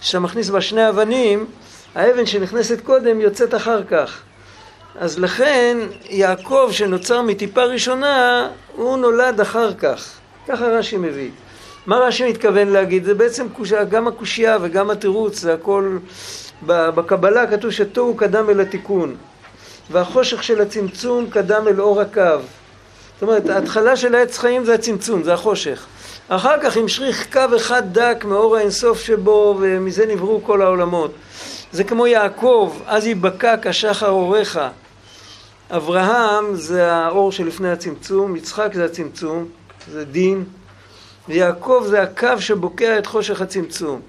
שאתה 0.00 0.20
מכניס 0.20 0.50
בה 0.50 0.60
שני 0.60 0.88
אבנים, 0.88 1.46
האבן 1.94 2.26
שנכנסת 2.26 2.80
קודם 2.80 3.20
יוצאת 3.20 3.54
אחר 3.54 3.84
כך. 3.84 4.22
אז 4.98 5.18
לכן 5.18 5.78
יעקב 6.10 6.68
שנוצר 6.72 7.22
מטיפה 7.22 7.64
ראשונה, 7.64 8.48
הוא 8.76 8.96
נולד 8.96 9.40
אחר 9.40 9.74
כך. 9.74 10.10
ככה 10.48 10.66
רש"י 10.66 10.96
מביא. 10.96 11.30
מה 11.86 11.96
רש"י 11.96 12.28
מתכוון 12.30 12.68
להגיד? 12.68 13.04
זה 13.04 13.14
בעצם 13.14 13.46
גם 13.90 14.08
הקושייה 14.08 14.58
וגם 14.60 14.90
התירוץ, 14.90 15.38
זה 15.38 15.54
הכל... 15.54 15.98
בקבלה 16.62 17.46
כתוב 17.46 17.70
שתוהו 17.70 18.14
קדם 18.14 18.50
אל 18.50 18.60
התיקון, 18.60 19.16
והחושך 19.90 20.42
של 20.42 20.60
הצמצום 20.60 21.30
קדם 21.30 21.68
אל 21.68 21.80
אור 21.80 22.00
הקו. 22.00 22.40
זאת 23.14 23.22
אומרת, 23.22 23.48
ההתחלה 23.48 23.96
של 23.96 24.14
העץ 24.14 24.38
חיים 24.38 24.64
זה 24.64 24.74
הצמצום, 24.74 25.22
זה 25.22 25.34
החושך. 25.34 25.86
אחר 26.28 26.62
כך 26.62 26.76
המשיך 26.76 27.32
קו 27.32 27.56
אחד 27.56 27.82
דק 27.92 28.24
מאור 28.28 28.56
האינסוף 28.56 29.00
שבו, 29.00 29.56
ומזה 29.60 30.06
נבראו 30.06 30.40
כל 30.44 30.62
העולמות. 30.62 31.10
זה 31.72 31.84
כמו 31.84 32.06
יעקב, 32.06 32.74
אז 32.86 33.06
יבקע 33.06 33.54
כשחר 33.62 34.08
אורך. 34.08 34.58
אברהם 35.70 36.54
זה 36.54 36.92
האור 36.92 37.32
שלפני 37.32 37.70
הצמצום, 37.70 38.36
יצחק 38.36 38.70
זה 38.74 38.84
הצמצום, 38.84 39.48
זה 39.92 40.04
דין, 40.04 40.44
ויעקב 41.28 41.84
זה 41.88 42.02
הקו 42.02 42.40
שבוקע 42.40 42.98
את 42.98 43.06
חושך 43.06 43.40
הצמצום. 43.40 44.00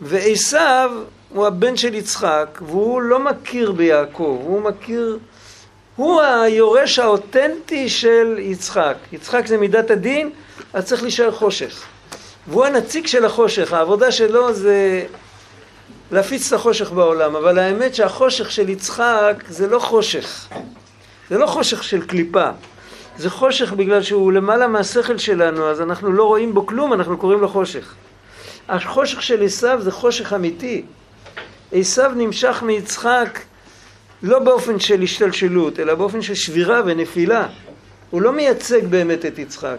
ועשיו 0.00 0.90
הוא 1.28 1.46
הבן 1.46 1.76
של 1.76 1.94
יצחק, 1.94 2.58
והוא 2.62 3.02
לא 3.02 3.18
מכיר 3.18 3.72
ביעקב, 3.72 4.40
הוא 4.44 4.62
מכיר, 4.62 5.18
הוא 5.96 6.20
היורש 6.20 6.98
האותנטי 6.98 7.88
של 7.88 8.36
יצחק. 8.38 8.94
יצחק 9.12 9.46
זה 9.46 9.56
מידת 9.56 9.90
הדין, 9.90 10.30
אז 10.72 10.84
צריך 10.84 11.02
להישאר 11.02 11.32
חושך. 11.32 11.82
והוא 12.46 12.64
הנציג 12.64 13.06
של 13.06 13.24
החושך, 13.24 13.72
העבודה 13.72 14.12
שלו 14.12 14.52
זה 14.52 15.06
להפיץ 16.10 16.46
את 16.46 16.52
החושך 16.52 16.92
בעולם, 16.92 17.36
אבל 17.36 17.58
האמת 17.58 17.94
שהחושך 17.94 18.50
של 18.50 18.68
יצחק 18.68 19.44
זה 19.48 19.66
לא 19.66 19.78
חושך. 19.78 20.48
זה 21.30 21.38
לא 21.38 21.46
חושך 21.46 21.84
של 21.84 22.06
קליפה. 22.06 22.48
זה 23.18 23.30
חושך 23.30 23.72
בגלל 23.72 24.02
שהוא 24.02 24.32
למעלה 24.32 24.66
מהשכל 24.66 25.18
שלנו, 25.18 25.70
אז 25.70 25.80
אנחנו 25.80 26.12
לא 26.12 26.24
רואים 26.24 26.54
בו 26.54 26.66
כלום, 26.66 26.92
אנחנו 26.92 27.18
קוראים 27.18 27.40
לו 27.40 27.48
חושך. 27.48 27.94
החושך 28.68 29.22
של 29.22 29.44
עשיו 29.44 29.80
זה 29.82 29.90
חושך 29.90 30.32
אמיתי. 30.32 30.82
עשיו 31.72 32.12
נמשך 32.16 32.62
מיצחק 32.62 33.40
לא 34.22 34.38
באופן 34.38 34.78
של 34.80 35.02
השתלשלות, 35.02 35.80
אלא 35.80 35.94
באופן 35.94 36.22
של 36.22 36.34
שבירה 36.34 36.80
ונפילה. 36.84 37.46
הוא 38.10 38.22
לא 38.22 38.32
מייצג 38.32 38.84
באמת 38.84 39.26
את 39.26 39.38
יצחק. 39.38 39.76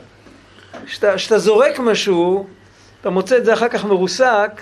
כשאתה 0.86 1.38
זורק 1.38 1.80
משהו, 1.80 2.48
אתה 3.02 3.10
מוצא 3.10 3.38
את 3.38 3.46
זה 3.46 3.54
אחר 3.54 3.68
כך 3.68 3.86
מרוסק, 3.86 4.62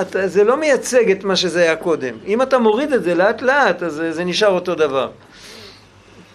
אתה, 0.00 0.28
זה 0.28 0.44
לא 0.44 0.56
מייצג 0.56 1.10
את 1.10 1.24
מה 1.24 1.36
שזה 1.36 1.62
היה 1.62 1.76
קודם. 1.76 2.14
אם 2.26 2.42
אתה 2.42 2.58
מוריד 2.58 2.92
את 2.92 3.02
זה 3.02 3.14
לאט 3.14 3.42
לאט, 3.42 3.82
אז 3.82 3.92
זה, 3.92 4.12
זה 4.12 4.24
נשאר 4.24 4.48
אותו 4.48 4.74
דבר. 4.74 5.10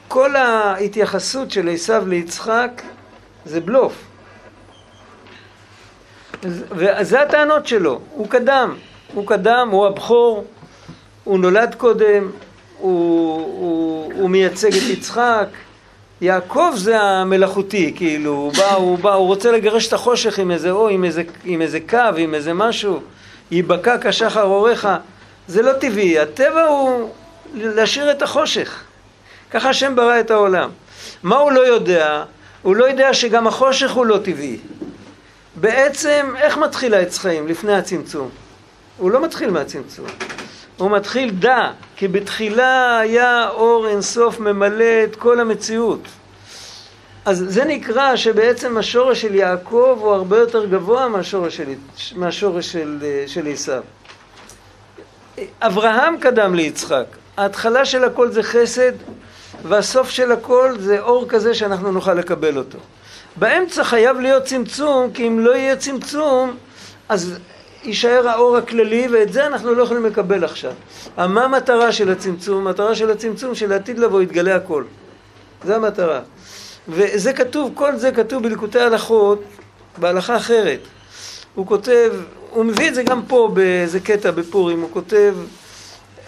כל 0.07 0.35
ההתייחסות 0.35 1.51
של 1.51 1.69
עשיו 1.69 2.03
ליצחק 2.07 2.81
זה 3.45 3.59
בלוף. 3.59 3.93
וזה 6.49 7.21
הטענות 7.21 7.67
שלו, 7.67 7.99
הוא 8.11 8.27
קדם, 8.29 8.75
הוא 9.13 9.27
קדם, 9.27 9.67
הוא 9.71 9.87
הבכור, 9.87 10.45
הוא 11.23 11.39
נולד 11.39 11.75
קודם, 11.75 12.31
הוא, 12.79 13.35
הוא, 13.35 14.13
הוא 14.15 14.29
מייצג 14.29 14.75
את 14.75 14.83
יצחק, 14.89 15.47
יעקב 16.21 16.71
זה 16.75 17.01
המלאכותי, 17.01 17.93
כאילו, 17.95 18.31
הוא 18.31 18.53
בא, 18.53 18.73
הוא 18.73 18.99
בא, 18.99 19.13
הוא 19.13 19.27
רוצה 19.27 19.51
לגרש 19.51 19.87
את 19.87 19.93
החושך 19.93 20.39
עם 20.39 20.51
איזה 20.51 20.71
או, 20.71 20.89
עם 20.89 21.03
איזה, 21.03 21.23
עם 21.43 21.61
איזה 21.61 21.79
קו, 21.89 21.97
עם 22.17 22.35
איזה 22.35 22.53
משהו, 22.53 22.99
ייבקע 23.51 23.95
כשחר 24.01 24.43
אורך, 24.43 24.87
זה 25.47 25.61
לא 25.61 25.73
טבעי, 25.73 26.19
הטבע 26.19 26.63
הוא 26.63 27.09
להשאיר 27.55 28.11
את 28.11 28.21
החושך. 28.21 28.83
ככה 29.51 29.69
השם 29.69 29.95
ברא 29.95 30.19
את 30.19 30.31
העולם. 30.31 30.69
מה 31.23 31.35
הוא 31.35 31.51
לא 31.51 31.67
יודע? 31.67 32.23
הוא 32.61 32.75
לא 32.75 32.85
יודע 32.85 33.13
שגם 33.13 33.47
החושך 33.47 33.91
הוא 33.91 34.05
לא 34.05 34.17
טבעי. 34.17 34.57
בעצם, 35.55 36.33
איך 36.37 36.57
מתחיל 36.57 36.93
העץ 36.93 37.17
חיים 37.17 37.47
לפני 37.47 37.73
הצמצום? 37.73 38.29
הוא 38.97 39.11
לא 39.11 39.23
מתחיל 39.23 39.49
מהצמצום. 39.49 40.05
הוא 40.77 40.91
מתחיל 40.91 41.31
דע, 41.31 41.71
כי 41.95 42.07
בתחילה 42.07 42.99
היה 42.99 43.49
אור 43.49 43.87
אינסוף 43.87 44.39
ממלא 44.39 45.03
את 45.03 45.15
כל 45.15 45.39
המציאות. 45.39 46.07
אז 47.25 47.45
זה 47.47 47.65
נקרא 47.65 48.15
שבעצם 48.15 48.77
השורש 48.77 49.21
של 49.21 49.35
יעקב 49.35 49.97
הוא 50.01 50.13
הרבה 50.13 50.37
יותר 50.37 50.65
גבוה 50.65 51.07
מהשורש 51.07 51.57
של, 51.57 51.73
מהשורש 52.15 52.71
של, 52.71 53.03
של 53.27 53.47
עשיו. 53.47 53.83
אברהם 55.61 56.17
קדם 56.17 56.55
ליצחק. 56.55 57.05
ההתחלה 57.37 57.85
של 57.85 58.03
הכל 58.03 58.31
זה 58.31 58.43
חסד, 58.43 58.91
והסוף 59.63 60.09
של 60.09 60.31
הכל 60.31 60.75
זה 60.79 60.99
אור 60.99 61.25
כזה 61.29 61.53
שאנחנו 61.53 61.91
נוכל 61.91 62.13
לקבל 62.13 62.57
אותו. 62.57 62.77
באמצע 63.35 63.83
חייב 63.83 64.19
להיות 64.19 64.43
צמצום, 64.43 65.11
כי 65.13 65.27
אם 65.27 65.39
לא 65.39 65.55
יהיה 65.55 65.75
צמצום, 65.75 66.55
אז 67.09 67.39
יישאר 67.83 68.27
האור 68.27 68.57
הכללי, 68.57 69.07
ואת 69.11 69.33
זה 69.33 69.47
אנחנו 69.47 69.73
לא 69.73 69.83
יכולים 69.83 70.05
לקבל 70.05 70.43
עכשיו. 70.43 70.71
מה 71.17 71.43
המטרה 71.43 71.91
של 71.91 72.11
הצמצום? 72.11 72.67
המטרה 72.67 72.95
של 72.95 73.11
הצמצום 73.11 73.55
שלעתיד 73.55 73.99
לבוא 73.99 74.21
יתגלה 74.21 74.55
הכל. 74.55 74.83
זה 75.63 75.75
המטרה. 75.75 76.19
וזה 76.87 77.33
כתוב, 77.33 77.71
כל 77.73 77.95
זה 77.95 78.11
כתוב 78.11 78.43
בליקוטי 78.43 78.79
הלכות, 78.79 79.43
בהלכה 79.97 80.37
אחרת. 80.37 80.79
הוא 81.55 81.67
כותב, 81.67 82.13
הוא 82.49 82.65
מביא 82.65 82.89
את 82.89 82.95
זה 82.95 83.03
גם 83.03 83.21
פה 83.27 83.49
באיזה 83.53 83.99
קטע 83.99 84.31
בפורים, 84.31 84.81
הוא 84.81 84.89
כותב, 84.93 85.35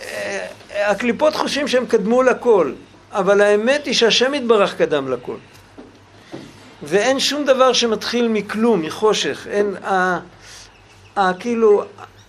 אה, 0.03 0.47
הקליפות 0.91 1.35
חושבים 1.35 1.67
שהם 1.67 1.85
קדמו 1.85 2.23
לכל, 2.23 2.71
אבל 3.11 3.41
האמת 3.41 3.85
היא 3.85 3.93
שהשם 3.93 4.33
יתברך 4.33 4.77
קדם 4.77 5.11
לכל. 5.11 5.35
ואין 6.86 7.19
שום 7.19 7.45
דבר 7.45 7.73
שמתחיל 7.73 8.27
מכלום, 8.27 8.81
מחושך. 8.81 9.47
אין, 9.49 9.75
ה, 9.83 10.19
ה, 11.15 11.33
כאילו, 11.39 11.83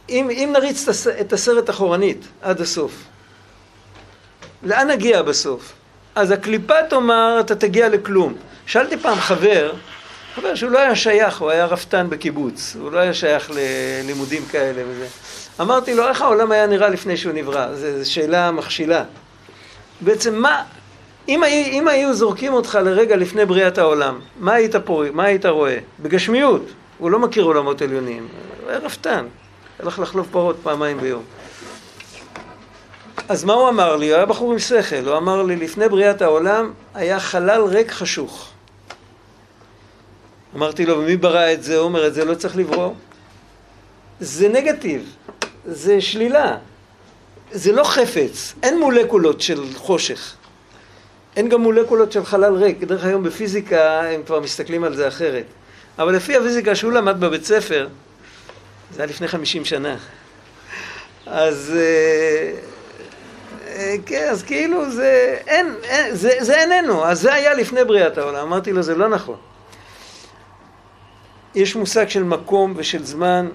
אם, 0.09 0.30
אם 0.30 0.50
נריץ 0.52 0.88
את 1.20 1.32
הסרט 1.32 1.70
אחורנית 1.70 2.26
עד 2.42 2.61
הסוף, 2.61 2.92
לאן 4.62 4.90
נגיע 4.90 5.22
בסוף? 5.22 5.72
אז 6.14 6.30
הקליפה 6.30 6.74
תאמר, 6.90 7.36
אתה 7.40 7.54
תגיע 7.54 7.88
לכלום. 7.88 8.34
שאלתי 8.66 8.96
פעם 8.96 9.20
חבר, 9.20 9.72
חבר 10.34 10.54
שהוא 10.54 10.70
לא 10.70 10.78
היה 10.78 10.96
שייך, 10.96 11.40
הוא 11.40 11.50
היה 11.50 11.66
רפתן 11.66 12.07
בקיבוץ, 12.11 12.76
הוא 12.80 12.92
לא 12.92 12.98
היה 12.98 13.14
שייך 13.14 13.50
ללימודים 13.50 14.42
כאלה 14.50 14.82
וזה. 14.88 15.07
אמרתי 15.61 15.94
לו, 15.94 16.09
איך 16.09 16.22
העולם 16.22 16.52
היה 16.52 16.66
נראה 16.66 16.88
לפני 16.88 17.16
שהוא 17.16 17.32
נברא? 17.32 17.74
זו 17.74 18.11
שאלה 18.11 18.50
מכשילה. 18.50 19.04
בעצם 20.00 20.34
מה, 20.34 20.62
אם, 21.28 21.44
אם 21.44 21.88
היו 21.88 22.14
זורקים 22.14 22.52
אותך 22.52 22.78
לרגע 22.84 23.16
לפני 23.16 23.46
בריאת 23.46 23.78
העולם, 23.78 24.20
מה 24.40 24.52
היית 24.54 24.76
פה, 24.76 25.04
מה 25.12 25.24
היית 25.24 25.46
רואה? 25.46 25.78
בגשמיות, 26.00 26.62
הוא 26.98 27.10
לא 27.10 27.18
מכיר 27.18 27.44
עולמות 27.44 27.82
עליונים, 27.82 28.28
הוא 28.62 28.70
היה 28.70 28.78
רפתן, 28.78 29.26
הלך 29.78 29.98
לחלוב 29.98 30.28
פרות 30.30 30.56
פעמיים 30.62 31.00
ביום. 31.00 31.22
אז 33.28 33.44
מה 33.44 33.52
הוא 33.52 33.68
אמר 33.68 33.96
לי? 33.96 34.08
הוא 34.08 34.16
היה 34.16 34.26
בחור 34.26 34.52
עם 34.52 34.58
שכל, 34.58 35.08
הוא 35.08 35.16
אמר 35.16 35.42
לי, 35.42 35.56
לפני 35.56 35.88
בריאת 35.88 36.22
העולם 36.22 36.72
היה 36.94 37.20
חלל 37.20 37.62
ריק 37.64 37.90
חשוך. 37.90 38.50
אמרתי 40.56 40.86
לו, 40.86 40.98
ומי 40.98 41.16
ברא 41.16 41.52
את 41.52 41.62
זה? 41.62 41.76
הוא 41.76 41.84
אומר, 41.84 42.06
את 42.06 42.14
זה 42.14 42.24
לא 42.24 42.34
צריך 42.34 42.56
לברוא. 42.56 42.92
זה 44.20 44.48
נגטיב, 44.48 45.16
זה 45.66 46.00
שלילה, 46.00 46.56
זה 47.52 47.72
לא 47.72 47.84
חפץ, 47.84 48.54
אין 48.62 48.80
מולקולות 48.80 49.40
של 49.40 49.64
חושך. 49.76 50.36
אין 51.37 51.49
גם 51.49 51.61
מולקולות 51.61 52.12
של 52.12 52.24
חלל 52.24 52.55
ריק. 52.55 52.84
דרך 52.84 53.05
היום 53.05 53.22
בפיזיקה 53.22 54.01
הם 54.01 54.22
כבר 54.26 54.41
מסתכלים 54.41 54.84
על 54.84 54.97
זה 54.97 55.09
אחרת. 55.09 55.45
אבל 55.99 56.16
לפי 56.16 56.37
הפיזיקה 56.37 56.74
שהוא 56.74 56.93
למד 56.93 57.20
בבית 57.20 57.45
ספר, 57.45 57.89
זה 58.95 59.03
היה 59.03 59.11
לפני 59.11 59.28
חמישים 59.28 59.64
שנה. 59.64 59.97
אז... 61.26 61.72
אה, 61.76 62.53
אה, 63.76 63.95
כן, 64.07 64.28
אז 64.30 64.43
כאילו 64.43 64.91
זה, 64.91 65.37
אין, 65.47 65.74
אין, 65.82 66.14
זה, 66.14 66.30
זה 66.41 66.61
איננו, 66.61 67.05
אז 67.05 67.20
זה 67.20 67.34
היה 67.34 67.55
לפני 67.55 67.84
בריאת 67.84 68.18
העולם. 68.18 68.47
אמרתי 68.47 68.72
לו, 68.72 68.82
זה 68.82 68.95
לא 68.95 69.09
נכון. 69.09 69.37
יש 71.55 71.76
מושג 71.76 72.09
של 72.09 72.22
מקום 72.22 72.74
ושל 72.76 73.05
זמן, 73.05 73.49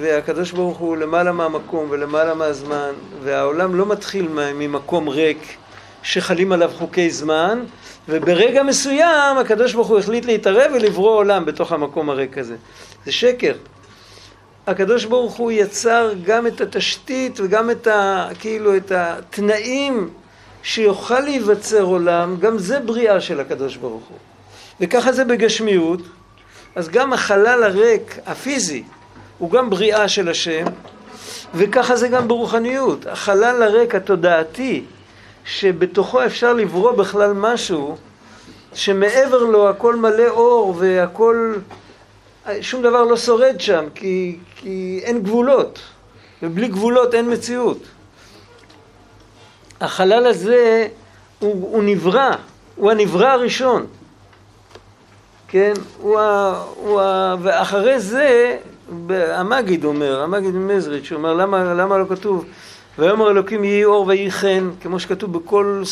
והקדוש 0.00 0.52
ברוך 0.52 0.78
הוא 0.78 0.96
למעלה 0.96 1.32
מהמקום 1.32 1.86
ולמעלה 1.90 2.34
מהזמן, 2.34 2.92
והעולם 3.22 3.74
לא 3.74 3.86
מתחיל 3.86 4.28
ממקום 4.32 5.08
ריק 5.08 5.56
שחלים 6.06 6.52
עליו 6.52 6.70
חוקי 6.78 7.10
זמן, 7.10 7.64
וברגע 8.08 8.62
מסוים 8.62 9.38
הקדוש 9.38 9.74
ברוך 9.74 9.88
הוא 9.88 9.98
החליט 9.98 10.24
להתערב 10.24 10.70
ולברוא 10.74 11.16
עולם 11.16 11.44
בתוך 11.44 11.72
המקום 11.72 12.10
הריק 12.10 12.38
הזה. 12.38 12.56
זה 13.04 13.12
שקר. 13.12 13.52
הקדוש 14.66 15.04
ברוך 15.04 15.34
הוא 15.34 15.52
יצר 15.52 16.12
גם 16.24 16.46
את 16.46 16.60
התשתית 16.60 17.40
וגם 17.40 17.70
את 17.70 17.86
ה... 17.86 18.28
כאילו 18.38 18.76
את 18.76 18.92
התנאים 18.92 20.08
שיוכל 20.62 21.20
להיווצר 21.20 21.82
עולם, 21.82 22.36
גם 22.40 22.58
זה 22.58 22.80
בריאה 22.80 23.20
של 23.20 23.40
הקדוש 23.40 23.76
ברוך 23.76 24.04
הוא. 24.08 24.18
וככה 24.80 25.12
זה 25.12 25.24
בגשמיות, 25.24 26.00
אז 26.74 26.88
גם 26.88 27.12
החלל 27.12 27.62
הריק, 27.62 28.18
הפיזי, 28.26 28.82
הוא 29.38 29.50
גם 29.50 29.70
בריאה 29.70 30.08
של 30.08 30.28
השם, 30.28 30.64
וככה 31.54 31.96
זה 31.96 32.08
גם 32.08 32.28
ברוחניות. 32.28 33.06
החלל 33.06 33.62
הריק 33.62 33.94
התודעתי, 33.94 34.84
שבתוכו 35.46 36.24
אפשר 36.24 36.52
לברוא 36.52 36.92
בכלל 36.92 37.32
משהו, 37.32 37.96
שמעבר 38.74 39.38
לו 39.38 39.68
הכל 39.68 39.96
מלא 39.96 40.28
אור 40.28 40.74
והכל, 40.78 41.54
שום 42.60 42.82
דבר 42.82 43.04
לא 43.04 43.16
שורד 43.16 43.60
שם, 43.60 43.84
כי, 43.94 44.38
כי 44.56 45.00
אין 45.02 45.22
גבולות, 45.22 45.78
ובלי 46.42 46.68
גבולות 46.68 47.14
אין 47.14 47.32
מציאות. 47.32 47.78
החלל 49.80 50.26
הזה 50.26 50.88
הוא, 51.38 51.68
הוא 51.72 51.82
נברא, 51.82 52.30
הוא 52.76 52.90
הנברא 52.90 53.26
הראשון, 53.26 53.86
כן? 55.48 55.72
הוא 55.98 56.18
ה, 56.18 56.62
הוא 56.76 57.00
ה, 57.00 57.34
ואחרי 57.42 58.00
זה, 58.00 58.56
המגיד 59.10 59.84
אומר, 59.84 60.22
המגיד 60.22 60.54
ממזריץ', 60.54 61.12
אומר, 61.12 61.34
למה, 61.34 61.64
למה 61.74 61.98
לא 61.98 62.04
כתוב 62.08 62.44
ויאמר 62.98 63.30
אלוקים 63.30 63.64
יהי 63.64 63.84
אור 63.84 64.06
ויהי 64.06 64.30
חן, 64.30 64.70
כמו 64.80 65.00
שכתוב 65.00 65.32
בכל, 65.32 65.82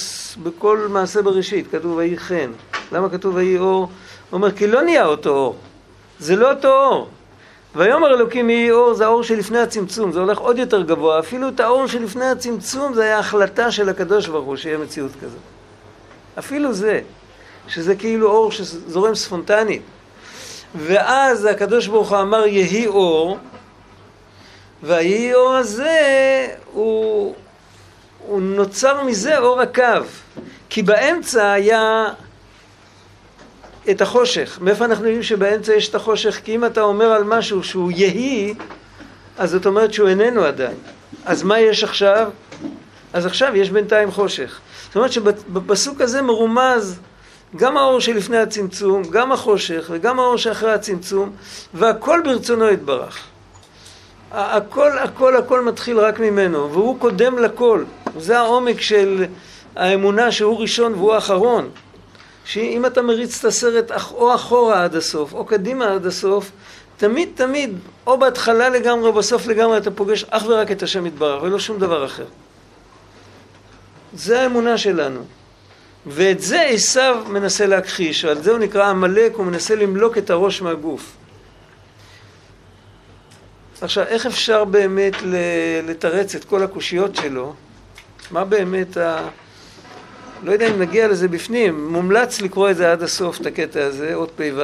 בכל 0.42 0.86
מעשה 0.90 1.22
בראשית, 1.22 1.66
כתוב 1.72 1.96
ויהי 1.96 2.18
חן. 2.18 2.50
למה 2.92 3.08
כתוב 3.08 3.34
ויהי 3.34 3.58
אור? 3.58 3.80
הוא 3.80 3.88
אומר, 4.32 4.52
כי 4.52 4.66
לא 4.66 4.82
נהיה 4.82 5.06
אותו 5.06 5.30
אור. 5.30 5.56
זה 6.18 6.36
לא 6.36 6.50
אותו 6.50 6.68
אור. 6.68 7.08
ויאמר 7.76 8.14
אלוקים 8.14 8.50
יהי 8.50 8.70
אור 8.70 8.94
זה 8.94 9.04
האור 9.04 9.22
שלפני 9.22 9.58
הצמצום, 9.58 10.12
זה 10.12 10.20
הולך 10.20 10.38
עוד 10.38 10.58
יותר 10.58 10.82
גבוה. 10.82 11.18
אפילו 11.18 11.48
את 11.48 11.60
האור 11.60 11.86
שלפני 11.86 12.24
הצמצום 12.24 12.94
זה 12.94 13.02
היה 13.02 13.18
החלטה 13.18 13.70
של 13.70 13.88
הקדוש 13.88 14.28
ברוך 14.28 14.46
הוא 14.46 14.56
שיהיה 14.56 14.78
מציאות 14.78 15.10
כזאת. 15.22 15.38
אפילו 16.38 16.72
זה, 16.72 17.00
שזה 17.68 17.96
כאילו 17.96 18.30
אור 18.30 18.52
שזורם 18.52 19.14
ספונטנית. 19.14 19.82
ואז 20.74 21.44
הקדוש 21.44 21.86
ברוך 21.86 22.12
הוא 22.12 22.20
אמר 22.20 22.46
יהי 22.46 22.86
אור, 22.86 23.38
והיהי 24.84 25.34
אור 25.34 25.54
הזה 25.54 26.46
הוא, 26.72 27.34
הוא 28.26 28.42
נוצר 28.42 29.02
מזה 29.04 29.38
אור 29.38 29.60
הקו. 29.60 29.82
כי 30.70 30.82
באמצע 30.82 31.52
היה 31.52 32.08
את 33.90 34.00
החושך. 34.00 34.58
מאיפה 34.60 34.84
אנחנו 34.84 35.04
יודעים 35.04 35.22
שבאמצע 35.22 35.74
יש 35.74 35.88
את 35.88 35.94
החושך? 35.94 36.40
כי 36.44 36.54
אם 36.54 36.64
אתה 36.64 36.80
אומר 36.80 37.04
על 37.04 37.24
משהו 37.24 37.62
שהוא 37.62 37.92
יהי, 37.94 38.54
אז 39.38 39.50
זאת 39.50 39.66
אומרת 39.66 39.92
שהוא 39.92 40.08
איננו 40.08 40.44
עדיין. 40.44 40.76
אז 41.24 41.42
מה 41.42 41.60
יש 41.60 41.84
עכשיו? 41.84 42.30
אז 43.12 43.26
עכשיו 43.26 43.56
יש 43.56 43.70
בינתיים 43.70 44.10
חושך. 44.10 44.60
זאת 44.86 44.96
אומרת 44.96 45.12
שבפסוק 45.12 46.00
הזה 46.00 46.22
מרומז 46.22 46.98
גם 47.56 47.76
האור 47.76 48.00
שלפני 48.00 48.38
הצמצום, 48.38 49.02
גם 49.02 49.32
החושך 49.32 49.86
וגם 49.90 50.20
האור 50.20 50.36
שאחרי 50.36 50.72
הצמצום, 50.72 51.32
והכל 51.74 52.20
ברצונו 52.24 52.70
יתברך. 52.70 53.33
הכל, 54.34 54.98
הכל, 54.98 55.36
הכל 55.36 55.64
מתחיל 55.64 55.98
רק 55.98 56.20
ממנו, 56.20 56.72
והוא 56.72 56.98
קודם 56.98 57.38
לכל. 57.38 57.84
זה 58.18 58.38
העומק 58.38 58.80
של 58.80 59.24
האמונה 59.76 60.32
שהוא 60.32 60.60
ראשון 60.60 60.94
והוא 60.94 61.16
אחרון. 61.16 61.70
שאם 62.44 62.86
אתה 62.86 63.02
מריץ 63.02 63.38
את 63.38 63.44
הסרט 63.44 63.90
או 64.12 64.34
אחורה 64.34 64.84
עד 64.84 64.96
הסוף, 64.96 65.32
או 65.32 65.44
קדימה 65.44 65.92
עד 65.92 66.06
הסוף, 66.06 66.50
תמיד 66.96 67.28
תמיד, 67.34 67.78
או 68.06 68.18
בהתחלה 68.18 68.68
לגמרי, 68.68 69.08
או 69.08 69.12
בסוף 69.12 69.46
לגמרי, 69.46 69.78
אתה 69.78 69.90
פוגש 69.90 70.24
אך 70.30 70.44
ורק 70.46 70.70
את 70.70 70.82
השם 70.82 71.06
יתברך, 71.06 71.42
ולא 71.42 71.58
שום 71.58 71.78
דבר 71.78 72.04
אחר. 72.04 72.26
זה 74.14 74.40
האמונה 74.40 74.78
שלנו. 74.78 75.20
ואת 76.06 76.40
זה 76.40 76.62
עשיו 76.62 77.24
מנסה 77.28 77.66
להכחיש, 77.66 78.24
ועל 78.24 78.42
זה 78.42 78.50
הוא 78.50 78.58
נקרא 78.58 78.86
עמלק, 78.86 79.34
הוא 79.34 79.46
מנסה 79.46 79.74
למלוק 79.74 80.18
את 80.18 80.30
הראש 80.30 80.62
מהגוף. 80.62 81.16
עכשיו, 83.84 84.04
איך 84.04 84.26
אפשר 84.26 84.64
באמת 84.64 85.14
לתרץ 85.82 86.34
את 86.34 86.44
כל 86.44 86.62
הקושיות 86.62 87.16
שלו? 87.16 87.54
מה 88.30 88.44
באמת 88.44 88.96
ה... 88.96 89.28
לא 90.42 90.52
יודע 90.52 90.68
אם 90.68 90.78
נגיע 90.80 91.08
לזה 91.08 91.28
בפנים, 91.28 91.92
מומלץ 91.92 92.40
לקרוא 92.40 92.70
את 92.70 92.76
זה 92.76 92.92
עד 92.92 93.02
הסוף, 93.02 93.40
את 93.40 93.46
הקטע 93.46 93.84
הזה, 93.84 94.14
עוד 94.14 94.30
פ"ו. 94.36 94.62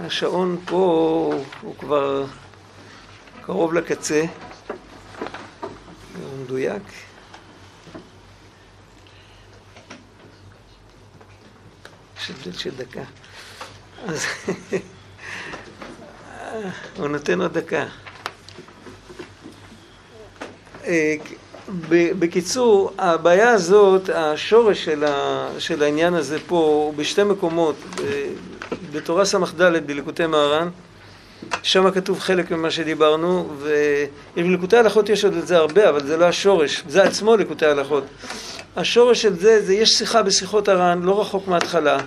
והשעון 0.00 0.58
פה 0.64 1.34
הוא 1.60 1.74
כבר 1.78 2.24
קרוב 3.42 3.74
לקצה, 3.74 4.24
הוא 6.14 6.38
מדויק. 6.44 6.82
יש 12.18 12.30
הבדל 12.30 12.52
של 12.52 12.70
דקה. 12.76 13.02
אז 14.06 14.26
הוא 16.96 17.08
נותן 17.08 17.40
עוד 17.40 17.58
דקה. 17.58 17.84
אה, 20.86 21.14
בקיצור, 21.90 22.92
הבעיה 22.98 23.50
הזאת, 23.50 24.08
השורש 24.08 24.84
של, 24.84 25.04
ה, 25.04 25.48
של 25.58 25.82
העניין 25.82 26.14
הזה 26.14 26.38
פה 26.46 26.56
הוא 26.56 26.94
בשתי 26.94 27.22
מקומות, 27.22 27.74
בתורה 28.92 29.24
ס"ד 29.24 29.86
בליקוטי 29.86 30.26
מהר"ן, 30.26 30.68
שם 31.62 31.90
כתוב 31.90 32.20
חלק 32.20 32.50
ממה 32.50 32.70
שדיברנו, 32.70 33.48
ובליקוטי 34.36 34.76
הלכות 34.76 35.08
יש 35.08 35.24
עוד 35.24 35.34
את 35.34 35.46
זה 35.46 35.56
הרבה, 35.56 35.88
אבל 35.88 36.06
זה 36.06 36.16
לא 36.16 36.24
השורש, 36.24 36.82
זה 36.88 37.02
עצמו 37.02 37.36
ליקוטי 37.36 37.66
הלכות. 37.66 38.04
השורש 38.76 39.22
של 39.22 39.34
זה, 39.40 39.62
זה 39.62 39.74
יש 39.74 39.90
שיחה 39.90 40.22
בשיחות 40.22 40.68
הר"ן, 40.68 41.02
לא 41.02 41.20
רחוק 41.20 41.48
מההתחלה, 41.48 41.98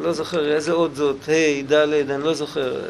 לא 0.00 0.12
זוכר 0.12 0.52
איזה 0.54 0.72
עוד 0.72 0.94
זאת, 0.94 1.16
ה', 1.28 1.72
ד', 1.72 2.10
אני 2.10 2.24
לא 2.24 2.34
זוכר, 2.34 2.80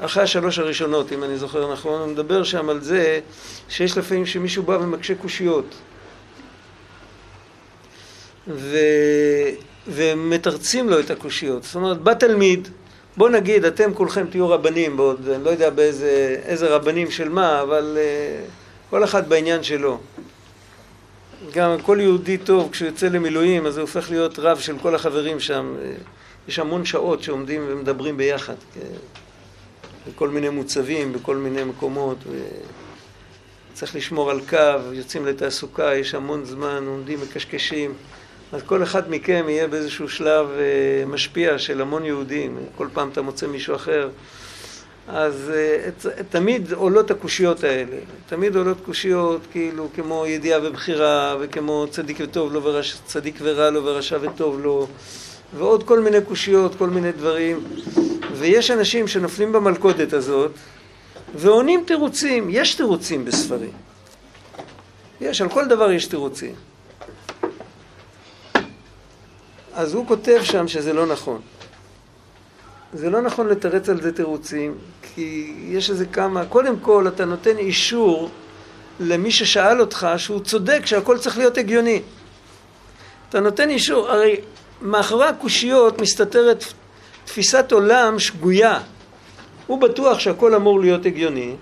אחרי 0.00 0.22
השלוש 0.22 0.58
הראשונות, 0.58 1.12
אם 1.12 1.24
אני 1.24 1.38
זוכר 1.38 1.72
נכון, 1.72 2.00
הוא 2.00 2.08
מדבר 2.08 2.44
שם 2.44 2.68
על 2.68 2.80
זה 2.80 3.20
שיש 3.68 3.98
לפעמים 3.98 4.26
שמישהו 4.26 4.62
בא 4.62 4.72
ומקשה 4.72 5.14
קושיות. 5.14 5.74
ו... 8.48 8.78
ומתרצים 9.88 10.88
לו 10.88 11.00
את 11.00 11.10
הקושיות. 11.10 11.62
זאת 11.62 11.74
אומרת, 11.74 12.00
בא 12.00 12.14
תלמיד, 12.14 12.68
בוא 13.16 13.28
נגיד, 13.28 13.64
אתם 13.64 13.94
כולכם 13.94 14.26
תהיו 14.30 14.48
רבנים 14.48 14.96
בעוד, 14.96 15.28
אני 15.28 15.44
לא 15.44 15.50
יודע 15.50 15.70
באיזה 15.70 16.40
איזה 16.44 16.74
רבנים 16.76 17.10
של 17.10 17.28
מה, 17.28 17.62
אבל 17.62 17.96
uh, 17.96 18.90
כל 18.90 19.04
אחד 19.04 19.28
בעניין 19.28 19.62
שלו. 19.62 19.98
גם 21.52 21.76
כל 21.82 21.98
יהודי 22.00 22.38
טוב, 22.38 22.68
כשהוא 22.72 22.86
יוצא 22.86 23.08
למילואים, 23.08 23.66
אז 23.66 23.76
הוא 23.76 23.82
הופך 23.82 24.10
להיות 24.10 24.38
רב 24.38 24.58
של 24.58 24.78
כל 24.78 24.94
החברים 24.94 25.40
שם. 25.40 25.74
יש 26.48 26.58
המון 26.58 26.84
שעות 26.84 27.22
שעומדים 27.22 27.66
ומדברים 27.68 28.16
ביחד. 28.16 28.54
בכל 30.08 30.28
מיני 30.28 30.48
מוצבים, 30.48 31.12
בכל 31.12 31.36
מיני 31.36 31.64
מקומות. 31.64 32.18
צריך 33.74 33.96
לשמור 33.96 34.30
על 34.30 34.40
קו, 34.48 34.92
יוצאים 34.92 35.26
לתעסוקה, 35.26 35.94
יש 35.94 36.14
המון 36.14 36.44
זמן, 36.44 36.84
עומדים, 36.86 37.18
מקשקשים. 37.20 37.94
אז 38.52 38.62
כל 38.62 38.82
אחד 38.82 39.10
מכם 39.10 39.44
יהיה 39.48 39.68
באיזשהו 39.68 40.08
שלב 40.08 40.46
אה, 40.50 41.06
משפיע 41.06 41.58
של 41.58 41.80
המון 41.80 42.04
יהודים, 42.04 42.58
כל 42.76 42.88
פעם 42.92 43.08
אתה 43.08 43.22
מוצא 43.22 43.46
מישהו 43.46 43.74
אחר. 43.74 44.08
אז 45.08 45.52
אה, 45.54 45.90
תמיד 46.30 46.72
עולות 46.72 47.10
הקושיות 47.10 47.64
האלה, 47.64 47.96
תמיד 48.26 48.56
עולות 48.56 48.78
קושיות 48.84 49.40
כאילו 49.52 49.88
כמו 49.94 50.24
ידיעה 50.26 50.60
ובחירה 50.62 51.36
וכמו 51.40 51.86
צדיק 51.90 52.18
וטוב 52.20 52.52
לו 52.52 52.62
ורש... 52.62 53.00
צדיק 53.04 53.38
ורע 53.42 53.70
לו 53.70 53.84
ורשע 53.84 54.18
וטוב 54.20 54.60
לו 54.60 54.86
ועוד 55.58 55.82
כל 55.82 56.00
מיני 56.00 56.20
קושיות, 56.20 56.74
כל 56.74 56.90
מיני 56.90 57.12
דברים 57.12 57.64
ויש 58.38 58.70
אנשים 58.70 59.08
שנופלים 59.08 59.52
במלכודת 59.52 60.12
הזאת 60.12 60.52
ועונים 61.34 61.84
תירוצים, 61.86 62.48
יש 62.50 62.74
תירוצים 62.74 63.24
בספרים. 63.24 63.72
יש, 65.20 65.40
על 65.40 65.48
כל 65.48 65.66
דבר 65.68 65.90
יש 65.90 66.06
תירוצים. 66.06 66.54
אז 69.74 69.94
הוא 69.94 70.06
כותב 70.06 70.40
שם 70.42 70.68
שזה 70.68 70.92
לא 70.92 71.06
נכון. 71.06 71.40
זה 72.92 73.10
לא 73.10 73.20
נכון 73.20 73.48
לתרץ 73.48 73.88
על 73.88 74.02
זה 74.02 74.12
תירוצים, 74.12 74.74
כי 75.02 75.54
יש 75.68 75.90
איזה 75.90 76.06
כמה, 76.06 76.46
קודם 76.46 76.80
כל 76.80 77.08
אתה 77.08 77.24
נותן 77.24 77.58
אישור 77.58 78.30
למי 79.00 79.30
ששאל 79.30 79.80
אותך 79.80 80.08
שהוא 80.16 80.40
צודק 80.40 80.86
שהכל 80.86 81.18
צריך 81.18 81.38
להיות 81.38 81.58
הגיוני. 81.58 82.02
אתה 83.28 83.40
נותן 83.40 83.70
אישור, 83.70 84.08
הרי 84.08 84.40
מאחורי 84.82 85.26
הקושיות 85.26 86.00
מסתתרת 86.00 86.64
תפיסת 87.26 87.72
עולם 87.72 88.18
שגויה. 88.18 88.80
הוא 89.66 89.80
בטוח 89.80 90.18
שהכל 90.18 90.54
אמור 90.54 90.80
להיות 90.80 91.06
הגיוני, 91.06 91.54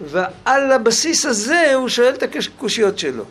ועל 0.00 0.72
הבסיס 0.72 1.26
הזה 1.26 1.74
הוא 1.74 1.88
שואל 1.88 2.14
את 2.14 2.22
הקושיות 2.22 2.98
שלו. 2.98 3.24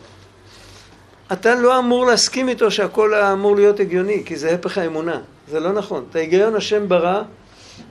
אתה 1.32 1.54
לא 1.54 1.78
אמור 1.78 2.06
להסכים 2.06 2.48
איתו 2.48 2.70
שהכל 2.70 3.14
אמור 3.14 3.56
להיות 3.56 3.80
הגיוני, 3.80 4.22
כי 4.26 4.36
זה 4.36 4.54
הפך 4.54 4.78
האמונה. 4.78 5.20
זה 5.50 5.60
לא 5.60 5.72
נכון. 5.72 6.04
את 6.10 6.16
ההיגיון 6.16 6.54
השם 6.54 6.88
ברא 6.88 7.22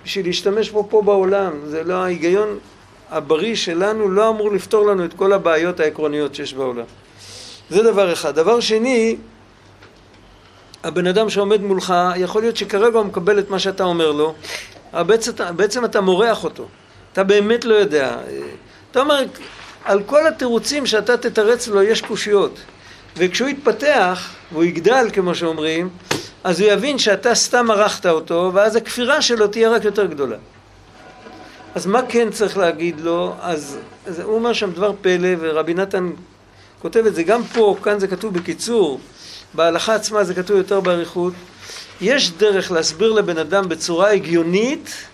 בשביל 0.03 0.26
להשתמש 0.26 0.70
בו 0.70 0.88
פה 0.89 1.01
בעולם. 1.01 1.51
זה 1.65 1.84
לא 1.84 1.93
ההיגיון 1.93 2.57
הבריא 3.09 3.55
שלנו 3.55 4.09
לא 4.09 4.30
אמור 4.30 4.51
לפתור 4.51 4.86
לנו 4.86 5.05
את 5.05 5.13
כל 5.13 5.34
הבעיות 5.34 5.80
העקרוניות 5.80 6.36
שיש 6.36 6.53
בעולם. 6.53 6.86
זה 7.70 7.84
דבר 7.84 8.13
אחד. 8.13 8.36
דבר 8.36 8.59
שני, 8.59 9.15
הבן 10.88 11.08
אדם 11.08 11.30
שעומד 11.30 11.62
מולך, 11.62 11.94
יכול 12.16 12.42
להיות 12.42 12.58
שכרגע 12.58 12.98
הוא 12.98 13.06
מקבל 13.06 13.40
את 13.40 13.50
מה 13.50 13.60
שאתה 13.60 13.84
אומר 13.84 14.12
לו, 14.12 14.34
אבל 14.94 15.04
בעצם, 15.04 15.32
בעצם 15.56 15.86
אתה 15.86 16.02
מורח 16.02 16.44
אותו. 16.44 16.68
אתה 17.14 17.24
באמת 17.24 17.66
לא 17.66 17.74
יודע. 17.74 18.18
אתה 18.92 19.00
אומר, 19.00 19.24
על 19.86 20.04
כל 20.04 20.28
התירוצים 20.28 20.86
שאתה 20.86 21.18
תתרץ 21.18 21.68
לו 21.68 21.84
יש 21.84 22.02
קושיות. 22.02 22.60
וכשהוא 23.18 23.50
יתפתח, 23.50 24.30
והוא 24.52 24.64
יגדל 24.64 25.08
כמו 25.14 25.36
שאומרים, 25.36 25.90
אז 26.44 26.60
הוא 26.62 26.72
יבין 26.72 26.98
שאתה 26.98 27.36
סתם 27.36 27.72
ערכת 27.72 28.06
אותו, 28.06 28.52
ואז 28.54 28.76
הכפירה 28.76 29.22
שלו 29.22 29.48
תהיה 29.48 29.70
רק 29.70 29.84
יותר 29.84 30.06
גדולה. 30.06 30.38
אז 31.76 31.86
מה 31.86 32.02
כן 32.10 32.30
צריך 32.32 32.58
להגיד 32.58 33.02
לו? 33.02 33.34
אז, 33.42 33.78
אז 34.08 34.20
הוא 34.20 34.36
אומר 34.36 34.54
שם 34.54 34.72
דבר 34.72 34.92
פלא, 35.02 35.30
ורבי 35.40 35.74
נתן 35.74 36.12
כותב 36.82 37.06
את 37.06 37.16
זה 37.16 37.24
גם 37.24 37.44
פה, 37.44 37.76
כאן 37.84 38.00
זה 38.00 38.08
כתוב 38.08 38.34
בקיצור, 38.34 39.00
בהלכה 39.54 39.95
עצמה 39.95 40.24
זה 40.24 40.34
כתוב 40.34 40.58
יותר 40.58 40.80
באריכות. 40.80 41.34
יש 42.02 42.32
דרך 42.32 42.72
להסביר 42.72 43.12
לבן 43.12 43.38
אדם 43.38 43.70
בצורה 43.70 44.12
הגיונית 44.12 45.08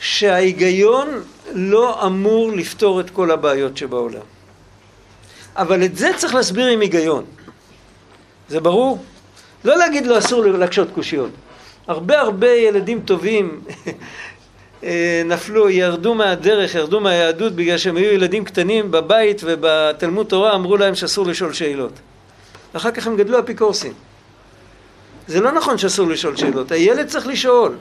שההיגיון 0.00 1.22
לא 1.52 2.06
אמור 2.06 2.52
לפתור 2.52 3.00
את 3.00 3.10
כל 3.10 3.30
הבעיות 3.30 3.76
שבעולם. 3.76 4.20
אבל 5.56 5.84
את 5.84 5.96
זה 5.96 6.10
צריך 6.16 6.34
להסביר 6.34 6.66
עם 6.66 6.80
היגיון. 6.80 7.24
זה 8.48 8.60
ברור? 8.60 8.98
לא 9.64 9.76
להגיד 9.76 10.06
לו 10.06 10.18
אסור 10.18 10.44
להקשות 10.44 10.88
קושיות. 10.94 11.30
הרבה 11.86 12.20
הרבה 12.20 12.50
ילדים 12.50 13.00
טובים 13.00 13.60
אה, 14.84 15.22
נפלו, 15.24 15.70
ירדו 15.70 16.14
מהדרך, 16.14 16.74
ירדו 16.74 17.00
מהיהדות 17.00 17.52
בגלל 17.52 17.78
שהם 17.78 17.96
היו 17.96 18.12
ילדים 18.12 18.44
קטנים 18.44 18.90
בבית 18.90 19.40
ובתלמוד 19.44 20.26
תורה 20.26 20.54
אמרו 20.54 20.76
להם 20.76 20.94
שאסור 20.94 21.26
לשאול 21.26 21.52
שאלות. 21.52 21.92
ואחר 22.74 22.90
כך 22.90 23.06
הם 23.06 23.16
גדלו 23.16 23.38
אפיקורסים. 23.38 23.92
זה 25.28 25.40
לא 25.40 25.52
נכון 25.52 25.78
שאסור 25.78 26.08
לשאול 26.08 26.36
שאלות, 26.36 26.72
הילד 26.72 27.06
צריך 27.06 27.26
לשאול. 27.26 27.76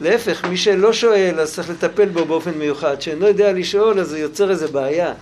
להפך, 0.00 0.44
מי 0.44 0.56
שלא 0.56 0.92
שואל 0.92 1.40
אז 1.40 1.54
צריך 1.54 1.70
לטפל 1.70 2.08
בו 2.08 2.24
באופן 2.24 2.50
מיוחד, 2.50 3.00
שאינו 3.00 3.26
יודע 3.26 3.52
לשאול 3.52 4.00
אז 4.00 4.08
זה 4.08 4.18
יוצר 4.18 4.50
איזה 4.50 4.68
בעיה. 4.68 5.12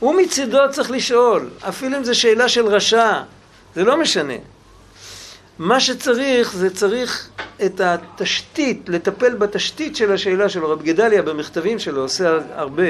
הוא 0.00 0.14
מצידו 0.14 0.58
צריך 0.70 0.90
לשאול, 0.90 1.48
אפילו 1.68 1.96
אם 1.96 2.04
זו 2.04 2.18
שאלה 2.18 2.48
של 2.48 2.66
רשע, 2.66 3.22
זה 3.74 3.84
לא 3.84 4.00
משנה. 4.00 4.34
מה 5.58 5.80
שצריך 5.80 6.52
זה 6.52 6.70
צריך 6.74 7.28
את 7.64 7.80
התשתית, 7.80 8.88
לטפל 8.88 9.34
בתשתית 9.34 9.96
של 9.96 10.12
השאלה 10.12 10.48
שלו. 10.48 10.70
רב 10.70 10.82
גדליה 10.82 11.22
במכתבים 11.22 11.78
שלו 11.78 12.02
עושה 12.02 12.38
הרבה. 12.54 12.88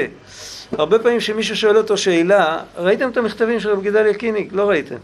הרבה 0.71 0.99
פעמים 0.99 1.19
שמישהו 1.19 1.55
שואל 1.55 1.77
אותו 1.77 1.97
שאלה, 1.97 2.59
ראיתם 2.77 3.09
את 3.09 3.17
המכתבים 3.17 3.59
של 3.59 3.69
רב 3.69 3.83
גדליה 3.83 4.13
קיניק? 4.13 4.49
לא 4.51 4.69
ראיתם. 4.69 4.95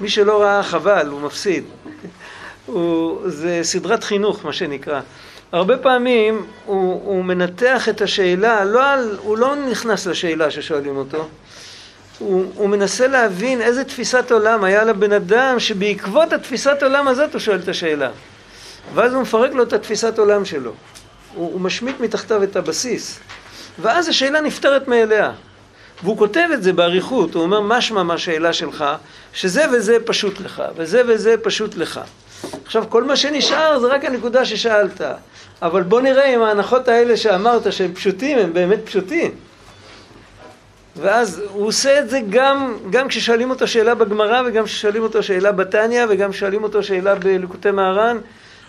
מי 0.00 0.08
שלא 0.08 0.42
ראה 0.42 0.62
חבל, 0.62 1.06
הוא 1.06 1.20
מפסיד. 1.20 1.64
הוא, 2.66 3.20
זה 3.30 3.60
סדרת 3.62 4.04
חינוך, 4.04 4.44
מה 4.44 4.52
שנקרא. 4.52 5.00
הרבה 5.52 5.76
פעמים 5.76 6.46
הוא, 6.64 7.02
הוא 7.04 7.24
מנתח 7.24 7.88
את 7.88 8.02
השאלה, 8.02 8.64
לא 8.64 8.90
על, 8.90 9.18
הוא 9.22 9.38
לא 9.38 9.56
נכנס 9.56 10.06
לשאלה 10.06 10.50
ששואלים 10.50 10.96
אותו, 10.96 11.28
הוא, 12.18 12.44
הוא 12.54 12.68
מנסה 12.68 13.06
להבין 13.06 13.62
איזה 13.62 13.84
תפיסת 13.84 14.32
עולם 14.32 14.64
היה 14.64 14.84
לבן 14.84 15.12
אדם 15.12 15.60
שבעקבות 15.60 16.32
התפיסת 16.32 16.82
עולם 16.82 17.08
הזאת 17.08 17.32
הוא 17.32 17.40
שואל 17.40 17.58
את 17.58 17.68
השאלה. 17.68 18.10
ואז 18.94 19.12
הוא 19.14 19.22
מפרק 19.22 19.52
לו 19.52 19.62
את 19.62 19.72
התפיסת 19.72 20.18
עולם 20.18 20.44
שלו. 20.44 20.72
הוא, 21.34 21.52
הוא 21.52 21.60
משמיט 21.60 22.00
מתחתיו 22.00 22.42
את 22.42 22.56
הבסיס. 22.56 23.20
ואז 23.78 24.08
השאלה 24.08 24.40
נפתרת 24.40 24.88
מאליה. 24.88 25.32
והוא 26.02 26.18
כותב 26.18 26.48
את 26.54 26.62
זה 26.62 26.72
באריכות, 26.72 27.34
הוא 27.34 27.42
אומר 27.42 27.60
משמע 27.60 28.02
מהשאלה 28.02 28.52
שלך, 28.52 28.84
שזה 29.32 29.64
וזה 29.72 29.96
פשוט 30.04 30.40
לך, 30.40 30.62
וזה 30.76 31.02
וזה 31.08 31.34
פשוט 31.42 31.76
לך. 31.76 32.00
עכשיו, 32.64 32.84
כל 32.88 33.04
מה 33.04 33.16
שנשאר 33.16 33.78
זה 33.78 33.86
רק 33.86 34.04
הנקודה 34.04 34.44
ששאלת. 34.44 35.00
אבל 35.62 35.82
בוא 35.82 36.00
נראה 36.00 36.34
אם 36.34 36.42
ההנחות 36.42 36.88
האלה 36.88 37.16
שאמרת 37.16 37.72
שהם 37.72 37.94
פשוטים, 37.94 38.38
הם 38.38 38.52
באמת 38.52 38.78
פשוטים. 38.84 39.30
ואז 40.96 41.42
הוא 41.50 41.66
עושה 41.66 42.00
את 42.00 42.10
זה 42.10 42.20
גם, 42.30 42.76
גם 42.90 43.08
כששואלים 43.08 43.50
אותו 43.50 43.66
שאלה 43.66 43.94
בגמרא 43.94 44.42
וגם 44.46 44.64
כששואלים 44.64 45.02
אותו 45.02 45.22
שאלה 45.22 45.52
בתניא 45.52 46.04
וגם 46.08 46.30
כששואלים 46.30 46.62
אותו 46.62 46.82
שאלה 46.82 47.14
בלקוטי 47.14 47.70
מהר"ן 47.70 48.18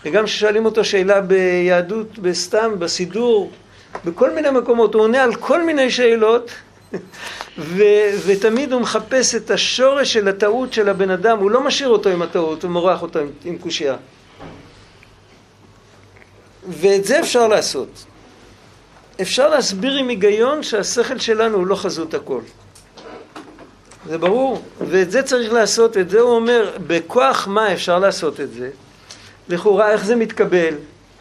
וגם 0.05 0.26
כששואלים 0.26 0.66
אותו 0.66 0.84
שאלה 0.84 1.22
ביהדות, 1.22 2.20
בסתם, 2.20 2.80
בסידור, 2.80 3.51
בכל 4.06 4.32
מיני 4.32 4.50
מקומות. 4.50 4.93
הוא 4.93 5.02
עונה 5.02 5.24
על 5.24 5.36
כל 5.36 5.64
מיני 5.64 5.91
שאלות 5.91 6.52
ו- 7.58 8.10
ותמיד 8.26 8.74
הוא 8.74 8.82
מחפש 8.82 9.36
את 9.36 9.52
השורש 9.52 10.14
של 10.14 10.28
הטעות 10.28 10.74
של 10.74 10.89
הבן 10.89 11.10
אדם, 11.10 11.39
הוא 11.39 11.52
לא 11.52 11.64
משאיר 11.64 11.89
אותו 11.89 12.10
עם 12.10 12.22
הטעות, 12.22 12.64
הוא 12.64 12.72
מורח 12.72 13.02
אותו 13.02 13.20
עם, 13.20 13.30
עם 13.45 13.58
קושייה. 13.58 13.95
ואת 16.70 17.06
זה 17.06 17.20
אפשר 17.20 17.48
לעשות. 17.48 18.06
אפשר 19.22 19.50
להסביר 19.50 19.93
עם 19.93 20.08
היגיון 20.08 20.64
שהשכל 20.64 21.20
שלנו 21.20 21.58
הוא 21.58 21.68
לא 21.68 21.76
חזות 21.76 22.14
הכל. 22.14 22.41
זה 24.08 24.18
ברור, 24.18 24.62
ואת 24.88 25.12
זה 25.12 25.24
צריך 25.24 25.54
לעשות, 25.54 25.98
את 25.98 26.10
זה 26.10 26.20
הוא 26.20 26.36
אומר, 26.36 26.78
בכוח 26.88 27.48
מה 27.48 27.74
אפשר 27.74 28.00
לעשות 28.00 28.39
את 28.39 28.54
זה? 28.54 28.70
לכאורה 29.50 29.91
איך 29.91 30.06
זה 30.06 30.16
מתקבל? 30.16 30.76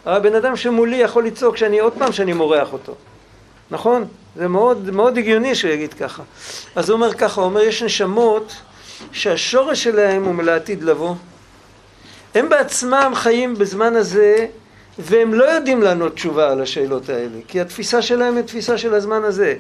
הרי 0.07 0.21
בן 0.21 0.35
אדם 0.35 0.57
שמולי 0.57 0.97
יכול 0.97 1.27
לצעוק 1.27 1.57
שאני 1.57 1.79
עוד 1.79 1.93
פעם 1.99 2.13
שאני 2.13 2.33
מורח 2.33 2.73
אותו, 2.73 2.95
נכון? 3.71 4.05
זה 4.37 4.49
מאוד, 4.49 4.91
מאוד 4.91 5.19
הגיוני 5.19 5.55
שהוא 5.55 5.71
יגיד 5.71 5.95
ככה. 5.95 6.23
אז 6.77 6.91
הוא 6.91 6.97
אומר 6.97 7.15
ככה, 7.15 7.41
הוא 7.41 7.49
אומר 7.51 7.61
יש 7.61 7.83
נשמות 7.83 8.53
שהשורש 9.13 9.85
שלהם 9.85 10.25
הוא 10.25 10.35
מלעתיד 10.35 10.83
לבוא. 10.83 11.15
הם 12.35 12.49
בעצמם 12.49 13.13
חיים 13.15 13.55
בזמן 13.55 13.97
הזה 13.97 14.47
והם 14.99 15.35
לא 15.35 15.45
יודעים 15.45 15.83
לענות 15.83 16.15
תשובה 16.15 16.53
על 16.53 16.63
השאלות 16.63 17.09
האלה, 17.09 17.39
כי 17.49 17.61
התפיסה 17.61 18.03
שלהם 18.03 18.37
היא 18.37 18.45
תפיסה 18.45 18.79
של 18.79 18.95
הזמן 18.95 19.25
הזה. 19.25 19.55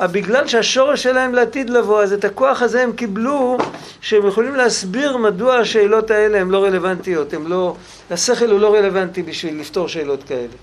אבל 0.00 0.12
בגלל 0.12 0.46
שהשורש 0.46 1.02
שלהם 1.02 1.34
לעתיד 1.34 1.70
לבוא, 1.70 2.02
אז 2.02 2.12
את 2.12 2.24
הכוח 2.24 2.62
הזה 2.62 2.82
הם 2.82 2.92
קיבלו, 2.92 3.58
שהם 4.00 4.26
יכולים 4.26 4.54
להסביר 4.54 5.16
מדוע 5.16 5.56
השאלות 5.56 6.10
האלה 6.10 6.40
הן 6.40 6.50
לא 6.50 6.64
רלוונטיות, 6.64 7.34
הם 7.34 7.46
לא, 7.46 7.76
השכל 8.10 8.50
הוא 8.50 8.60
לא 8.60 8.74
רלוונטי 8.74 9.22
בשביל 9.22 9.60
לפתור 9.60 9.88
שאלות 9.88 10.22
כאלה. 10.22 10.54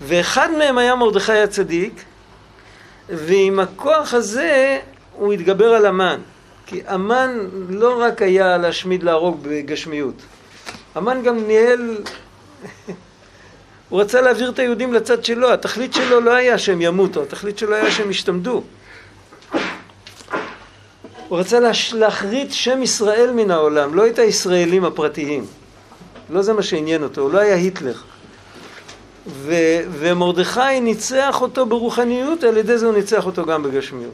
ואחד 0.00 0.48
מהם 0.58 0.78
היה 0.78 0.94
מרדכי 0.94 1.32
הצדיק, 1.32 2.04
ועם 3.08 3.60
הכוח 3.60 4.14
הזה 4.14 4.78
הוא 5.12 5.32
התגבר 5.32 5.74
על 5.74 5.86
המן. 5.86 6.20
כי 6.66 6.82
המן 6.86 7.38
לא 7.68 8.02
רק 8.02 8.22
היה 8.22 8.56
להשמיד 8.56 9.02
להרוג 9.02 9.38
בגשמיות, 9.42 10.22
המן 10.94 11.22
גם 11.22 11.36
ניהל 11.46 11.96
הוא 13.88 14.00
רצה 14.00 14.20
להעביר 14.20 14.50
את 14.50 14.58
היהודים 14.58 14.94
לצד 14.94 15.24
שלו, 15.24 15.52
התכלית 15.52 15.94
שלו 15.94 16.20
לא 16.20 16.30
היה 16.30 16.58
שהם 16.58 16.82
ימותו, 16.82 17.22
התכלית 17.22 17.58
שלו 17.58 17.74
היה 17.74 17.90
שהם 17.90 18.10
ישתמדו. 18.10 18.62
הוא 21.28 21.38
רצה 21.38 21.58
להחריט 21.92 22.52
שם 22.52 22.82
ישראל 22.82 23.30
מן 23.30 23.50
העולם, 23.50 23.94
לא 23.94 24.06
את 24.06 24.18
הישראלים 24.18 24.84
הפרטיים. 24.84 25.46
לא 26.30 26.42
זה 26.42 26.52
מה 26.52 26.62
שעניין 26.62 27.02
אותו, 27.02 27.20
הוא 27.20 27.32
לא 27.32 27.38
היה 27.38 27.54
היטלר. 27.54 27.94
ו- 29.26 29.80
ומרדכי 29.90 30.80
ניצח 30.80 31.42
אותו 31.42 31.66
ברוחניות, 31.66 32.44
על 32.44 32.56
ידי 32.56 32.78
זה 32.78 32.86
הוא 32.86 32.94
ניצח 32.94 33.26
אותו 33.26 33.46
גם 33.46 33.62
בגשמיות. 33.62 34.12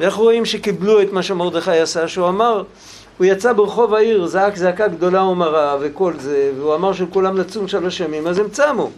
ואיך 0.00 0.14
רואים 0.14 0.44
שקיבלו 0.44 1.02
את 1.02 1.12
מה 1.12 1.22
שמרדכי 1.22 1.78
עשה? 1.78 2.08
שהוא 2.08 2.28
אמר, 2.28 2.62
הוא 3.20 3.26
יצא 3.26 3.52
ברחוב 3.52 3.94
העיר, 3.94 4.26
זעק 4.26 4.56
זעקה 4.56 4.88
גדולה 4.88 5.24
ומרה 5.24 5.76
וכל 5.80 6.12
זה, 6.18 6.50
והוא 6.58 6.74
אמר 6.74 6.92
שכולם 6.92 7.36
לצום 7.36 7.68
שלוש 7.68 8.00
ימים, 8.00 8.26
אז 8.26 8.38
הם 8.38 8.48
צמו. 8.48 8.90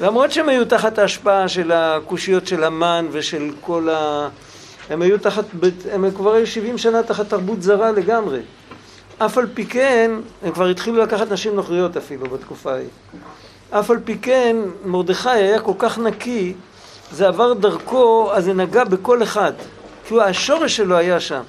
למרות 0.00 0.32
שהם 0.32 0.48
היו 0.48 0.64
תחת 0.64 0.98
ההשפעה 0.98 1.48
של 1.48 1.72
הקושיות 1.72 2.46
של 2.46 2.64
המן 2.64 3.06
ושל 3.10 3.50
כל 3.60 3.88
ה... 3.90 4.28
הם 4.90 5.02
היו 5.02 5.18
תחת, 5.18 5.44
הם 5.92 6.10
כבר 6.10 6.32
היו 6.32 6.46
70 6.46 6.78
שנה 6.78 7.02
תחת 7.02 7.28
תרבות 7.28 7.62
זרה 7.62 7.92
לגמרי. 7.92 8.40
אף 9.18 9.38
על 9.38 9.46
פי 9.54 9.66
כן, 9.66 10.10
הם 10.42 10.52
כבר 10.52 10.66
התחילו 10.66 11.02
לקחת 11.02 11.32
נשים 11.32 11.54
נוכריות 11.54 11.96
אפילו 11.96 12.26
בתקופה 12.26 12.72
ההיא. 12.72 12.88
אף 13.70 13.90
על 13.90 13.98
פי 14.04 14.18
כן, 14.18 14.56
מרדכי 14.84 15.30
היה 15.30 15.60
כל 15.60 15.74
כך 15.78 15.98
נקי, 15.98 16.54
זה 17.12 17.28
עבר 17.28 17.52
דרכו, 17.52 18.30
אז 18.32 18.44
זה 18.44 18.52
נגע 18.52 18.84
בכל 18.84 19.22
אחד. 19.22 19.52
כי 20.08 20.20
השורש 20.20 20.76
שלו 20.76 20.96
היה 20.96 21.20
שם. 21.20 21.42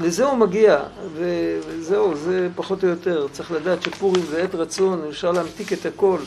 לזה 0.00 0.24
הוא 0.24 0.38
מגיע, 0.38 0.80
וזהו, 1.14 2.14
זה 2.16 2.48
פחות 2.56 2.84
או 2.84 2.88
יותר. 2.88 3.26
צריך 3.32 3.52
לדעת 3.52 3.82
שפורים 3.82 4.22
זה 4.30 4.42
עת 4.42 4.54
רצון, 4.54 5.02
אפשר 5.10 5.32
להמתיק 5.32 5.72
את 5.72 5.86
הכל. 5.86 6.18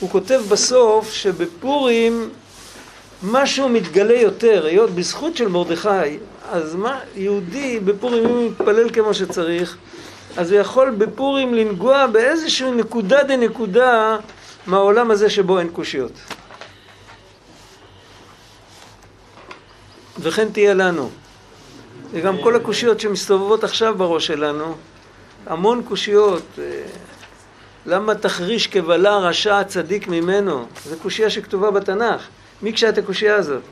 הוא 0.00 0.10
כותב 0.10 0.40
בסוף 0.48 1.12
שבפורים 1.12 2.30
משהו 3.22 3.68
מתגלה 3.68 4.20
יותר, 4.20 4.66
היות 4.66 4.90
בזכות 4.90 5.36
של 5.36 5.48
מרדכי, 5.48 6.18
אז 6.50 6.74
מה, 6.74 7.00
יהודי 7.16 7.80
בפורים, 7.80 8.24
אם 8.24 8.30
הוא 8.30 8.50
מתפלל 8.50 8.90
כמו 8.90 9.14
שצריך, 9.14 9.76
אז 10.36 10.52
הוא 10.52 10.60
יכול 10.60 10.90
בפורים 10.90 11.54
לנגוע 11.54 12.06
באיזושהי 12.06 12.70
נקודה 12.70 13.22
דנקודה 13.22 14.16
מהעולם 14.66 15.10
הזה 15.10 15.30
שבו 15.30 15.58
אין 15.58 15.68
קושיות. 15.68 16.12
וכן 20.18 20.48
תהיה 20.52 20.74
לנו. 20.74 21.10
וגם 22.12 22.42
כל 22.42 22.56
הקושיות 22.56 23.00
שמסתובבות 23.00 23.64
עכשיו 23.64 23.94
בראש 23.94 24.26
שלנו, 24.26 24.76
המון 25.46 25.82
קושיות. 25.88 26.42
אה, 26.58 26.82
למה 27.86 28.14
תחריש 28.14 28.66
כבלה 28.66 29.18
רשע 29.18 29.64
צדיק 29.64 30.08
ממנו? 30.08 30.66
זו 30.84 30.96
קושייה 31.02 31.30
שכתובה 31.30 31.70
בתנ"ך. 31.70 32.28
מי 32.62 32.72
קשה 32.72 32.88
את 32.88 32.98
הקושייה 32.98 33.36
הזאת? 33.36 33.62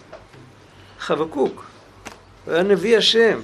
חבקוק. 0.98 1.64
הוא 2.44 2.54
היה 2.54 2.62
נביא 2.62 2.98
השם. 2.98 3.40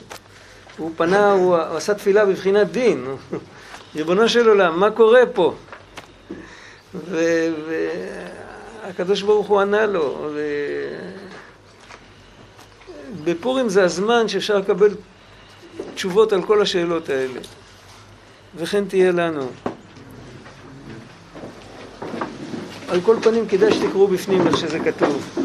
הוא 0.77 0.91
פנה, 0.97 1.33
הוא 1.33 1.57
עשה 1.57 1.95
תפילה 1.95 2.27
בבחינת 2.27 2.71
דין. 2.71 3.07
ריבונו 3.97 4.29
של 4.29 4.49
עולם, 4.49 4.81
מה 4.81 4.91
קורה 4.91 5.23
פה? 5.35 5.55
והקדוש 8.85 9.23
ברוך 9.23 9.47
הוא 9.47 9.61
ענה 9.61 9.87
לו. 9.87 10.31
בפורים 13.27 13.69
זה 13.69 13.85
הזמן 13.85 14.29
שאפשר 14.29 14.59
לקבל 14.59 14.95
תשובות 15.95 16.33
על 16.33 16.43
כל 16.43 16.63
השאלות 16.63 17.09
האלה. 17.09 17.41
וכן 18.57 18.85
תהיה 18.85 19.13
לנו. 19.13 19.47
על 22.89 23.01
כל 23.01 23.17
פנים 23.23 23.49
כדאי 23.49 23.73
שתקראו 23.73 24.07
בפנים 24.07 24.47
איך 24.47 24.57
שזה 24.57 24.79
כתוב. 24.79 25.39